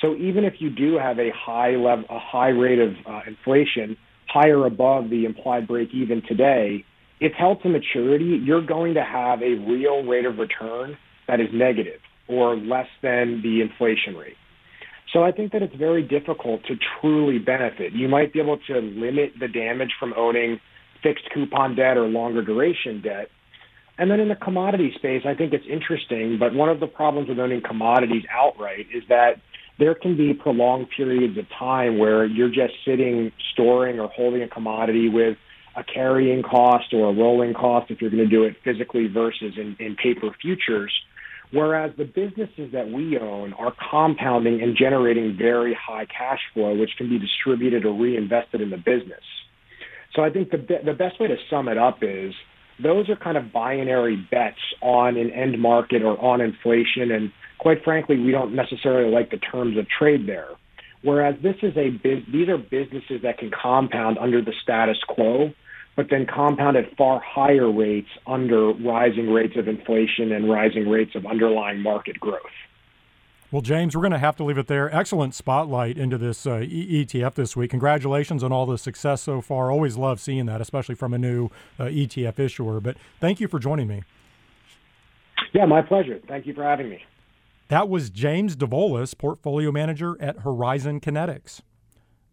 So 0.00 0.16
even 0.16 0.44
if 0.44 0.54
you 0.60 0.68
do 0.68 0.98
have 0.98 1.18
a 1.20 1.30
high 1.30 1.76
level 1.76 2.04
a 2.10 2.18
high 2.18 2.48
rate 2.48 2.80
of 2.80 2.94
uh, 3.06 3.20
inflation 3.26 3.96
higher 4.28 4.66
above 4.66 5.08
the 5.08 5.24
implied 5.24 5.68
break 5.68 5.94
even 5.94 6.20
today 6.22 6.84
if 7.20 7.32
held 7.32 7.62
to 7.62 7.68
maturity, 7.68 8.40
you're 8.44 8.64
going 8.64 8.94
to 8.94 9.04
have 9.04 9.42
a 9.42 9.54
real 9.54 10.02
rate 10.02 10.26
of 10.26 10.38
return 10.38 10.96
that 11.28 11.40
is 11.40 11.48
negative 11.52 12.00
or 12.28 12.56
less 12.56 12.88
than 13.02 13.40
the 13.42 13.60
inflation 13.60 14.16
rate. 14.16 14.36
So 15.12 15.22
I 15.22 15.32
think 15.32 15.52
that 15.52 15.62
it's 15.62 15.74
very 15.76 16.02
difficult 16.02 16.64
to 16.66 16.74
truly 17.00 17.38
benefit. 17.38 17.92
You 17.92 18.08
might 18.08 18.32
be 18.32 18.40
able 18.40 18.58
to 18.66 18.80
limit 18.80 19.32
the 19.38 19.48
damage 19.48 19.92
from 19.98 20.12
owning 20.16 20.60
fixed 21.02 21.24
coupon 21.32 21.76
debt 21.76 21.96
or 21.96 22.06
longer 22.06 22.42
duration 22.42 23.00
debt. 23.02 23.28
And 23.98 24.10
then 24.10 24.20
in 24.20 24.28
the 24.28 24.34
commodity 24.34 24.92
space, 24.96 25.22
I 25.24 25.34
think 25.34 25.54
it's 25.54 25.64
interesting, 25.70 26.36
but 26.38 26.52
one 26.52 26.68
of 26.68 26.80
the 26.80 26.86
problems 26.86 27.28
with 27.28 27.38
owning 27.38 27.62
commodities 27.66 28.24
outright 28.30 28.86
is 28.92 29.04
that 29.08 29.40
there 29.78 29.94
can 29.94 30.16
be 30.16 30.34
prolonged 30.34 30.88
periods 30.94 31.38
of 31.38 31.46
time 31.58 31.98
where 31.98 32.26
you're 32.26 32.48
just 32.48 32.74
sitting, 32.84 33.32
storing, 33.52 34.00
or 34.00 34.08
holding 34.08 34.42
a 34.42 34.48
commodity 34.48 35.08
with 35.08 35.38
a 35.76 35.84
carrying 35.84 36.42
cost 36.42 36.92
or 36.92 37.10
a 37.10 37.12
rolling 37.12 37.52
cost 37.52 37.90
if 37.90 38.00
you're 38.00 38.10
going 38.10 38.24
to 38.24 38.28
do 38.28 38.44
it 38.44 38.56
physically 38.64 39.06
versus 39.08 39.54
in, 39.56 39.76
in 39.78 39.94
paper 39.96 40.30
futures. 40.40 40.92
Whereas 41.52 41.92
the 41.96 42.04
businesses 42.04 42.72
that 42.72 42.90
we 42.90 43.18
own 43.18 43.52
are 43.52 43.72
compounding 43.90 44.62
and 44.62 44.76
generating 44.76 45.36
very 45.36 45.74
high 45.74 46.06
cash 46.06 46.40
flow, 46.54 46.74
which 46.74 46.90
can 46.96 47.08
be 47.08 47.18
distributed 47.18 47.84
or 47.84 47.92
reinvested 47.92 48.60
in 48.60 48.70
the 48.70 48.78
business. 48.78 49.22
So 50.14 50.24
I 50.24 50.30
think 50.30 50.50
the, 50.50 50.58
the 50.84 50.94
best 50.94 51.20
way 51.20 51.28
to 51.28 51.36
sum 51.48 51.68
it 51.68 51.78
up 51.78 51.98
is 52.02 52.32
those 52.82 53.08
are 53.08 53.16
kind 53.16 53.36
of 53.36 53.52
binary 53.52 54.16
bets 54.16 54.58
on 54.82 55.16
an 55.16 55.30
end 55.30 55.60
market 55.60 56.02
or 56.02 56.18
on 56.20 56.40
inflation. 56.40 57.12
And 57.12 57.30
quite 57.58 57.84
frankly, 57.84 58.18
we 58.18 58.32
don't 58.32 58.54
necessarily 58.54 59.12
like 59.12 59.30
the 59.30 59.38
terms 59.38 59.78
of 59.78 59.86
trade 59.88 60.26
there. 60.26 60.48
Whereas 61.02 61.36
this 61.42 61.56
is 61.62 61.76
a 61.76 61.90
these 62.32 62.48
are 62.48 62.58
businesses 62.58 63.22
that 63.22 63.38
can 63.38 63.50
compound 63.50 64.18
under 64.18 64.42
the 64.42 64.52
status 64.62 64.96
quo 65.06 65.52
but 65.96 66.08
then 66.10 66.26
compound 66.26 66.76
at 66.76 66.94
far 66.96 67.20
higher 67.20 67.70
rates 67.70 68.08
under 68.26 68.72
rising 68.74 69.30
rates 69.30 69.56
of 69.56 69.66
inflation 69.66 70.30
and 70.30 70.48
rising 70.48 70.88
rates 70.88 71.14
of 71.14 71.26
underlying 71.26 71.80
market 71.80 72.20
growth. 72.20 72.42
Well, 73.50 73.62
James, 73.62 73.94
we're 73.94 74.02
going 74.02 74.12
to 74.12 74.18
have 74.18 74.36
to 74.36 74.44
leave 74.44 74.58
it 74.58 74.66
there. 74.66 74.94
Excellent 74.94 75.34
spotlight 75.34 75.96
into 75.96 76.18
this 76.18 76.46
uh, 76.46 76.58
ETF 76.58 77.34
this 77.34 77.56
week. 77.56 77.70
Congratulations 77.70 78.42
on 78.42 78.52
all 78.52 78.66
the 78.66 78.76
success 78.76 79.22
so 79.22 79.40
far. 79.40 79.70
Always 79.70 79.96
love 79.96 80.20
seeing 80.20 80.46
that, 80.46 80.60
especially 80.60 80.96
from 80.96 81.14
a 81.14 81.18
new 81.18 81.46
uh, 81.78 81.84
ETF 81.84 82.40
issuer. 82.40 82.80
But 82.80 82.96
thank 83.20 83.40
you 83.40 83.46
for 83.46 83.58
joining 83.58 83.86
me. 83.86 84.02
Yeah, 85.52 85.64
my 85.64 85.80
pleasure. 85.80 86.20
Thank 86.26 86.46
you 86.46 86.54
for 86.54 86.64
having 86.64 86.90
me. 86.90 87.04
That 87.68 87.88
was 87.88 88.10
James 88.10 88.56
Davolos, 88.56 89.16
portfolio 89.16 89.72
manager 89.72 90.16
at 90.20 90.40
Horizon 90.40 91.00
Kinetics. 91.00 91.62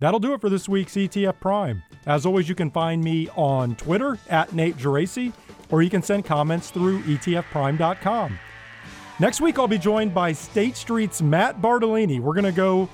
That'll 0.03 0.19
do 0.19 0.33
it 0.33 0.41
for 0.41 0.49
this 0.49 0.67
week's 0.67 0.95
ETF 0.95 1.39
Prime. 1.39 1.81
As 2.05 2.25
always, 2.25 2.49
you 2.49 2.55
can 2.55 2.69
find 2.69 3.01
me 3.01 3.29
on 3.37 3.77
Twitter 3.77 4.19
at 4.29 4.51
Nate 4.51 4.75
Geraci, 4.75 5.31
or 5.69 5.81
you 5.81 5.89
can 5.89 6.03
send 6.03 6.25
comments 6.25 6.71
through 6.71 7.03
etfprime.com. 7.03 8.37
Next 9.21 9.39
week, 9.39 9.57
I'll 9.57 9.69
be 9.69 9.77
joined 9.77 10.13
by 10.13 10.33
State 10.33 10.75
Street's 10.75 11.21
Matt 11.21 11.61
Bartolini. 11.61 12.19
We're 12.19 12.33
going 12.33 12.43
to 12.43 12.51
go 12.51 12.89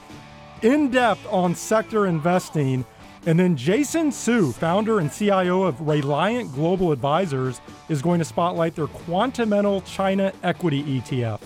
in 0.61 0.91
depth 0.91 1.25
on 1.31 1.55
sector 1.55 2.05
investing. 2.05 2.85
And 3.25 3.39
then 3.39 3.57
Jason 3.57 4.11
Hsu, 4.11 4.51
founder 4.51 4.99
and 4.99 5.11
CIO 5.11 5.63
of 5.63 5.77
Rayliant 5.77 6.53
Global 6.53 6.91
Advisors, 6.91 7.59
is 7.89 8.03
going 8.03 8.19
to 8.19 8.25
spotlight 8.25 8.75
their 8.75 8.85
Quantamental 8.85 9.83
China 9.83 10.31
Equity 10.43 10.83
ETF. 10.83 11.41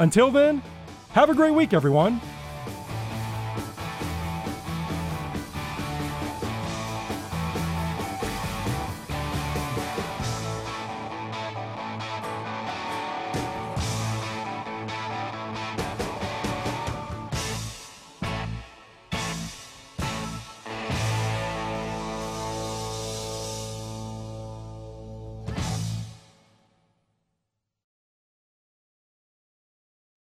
Until 0.00 0.32
then, 0.32 0.60
have 1.12 1.30
a 1.30 1.34
great 1.34 1.54
week, 1.54 1.72
everyone. 1.72 2.20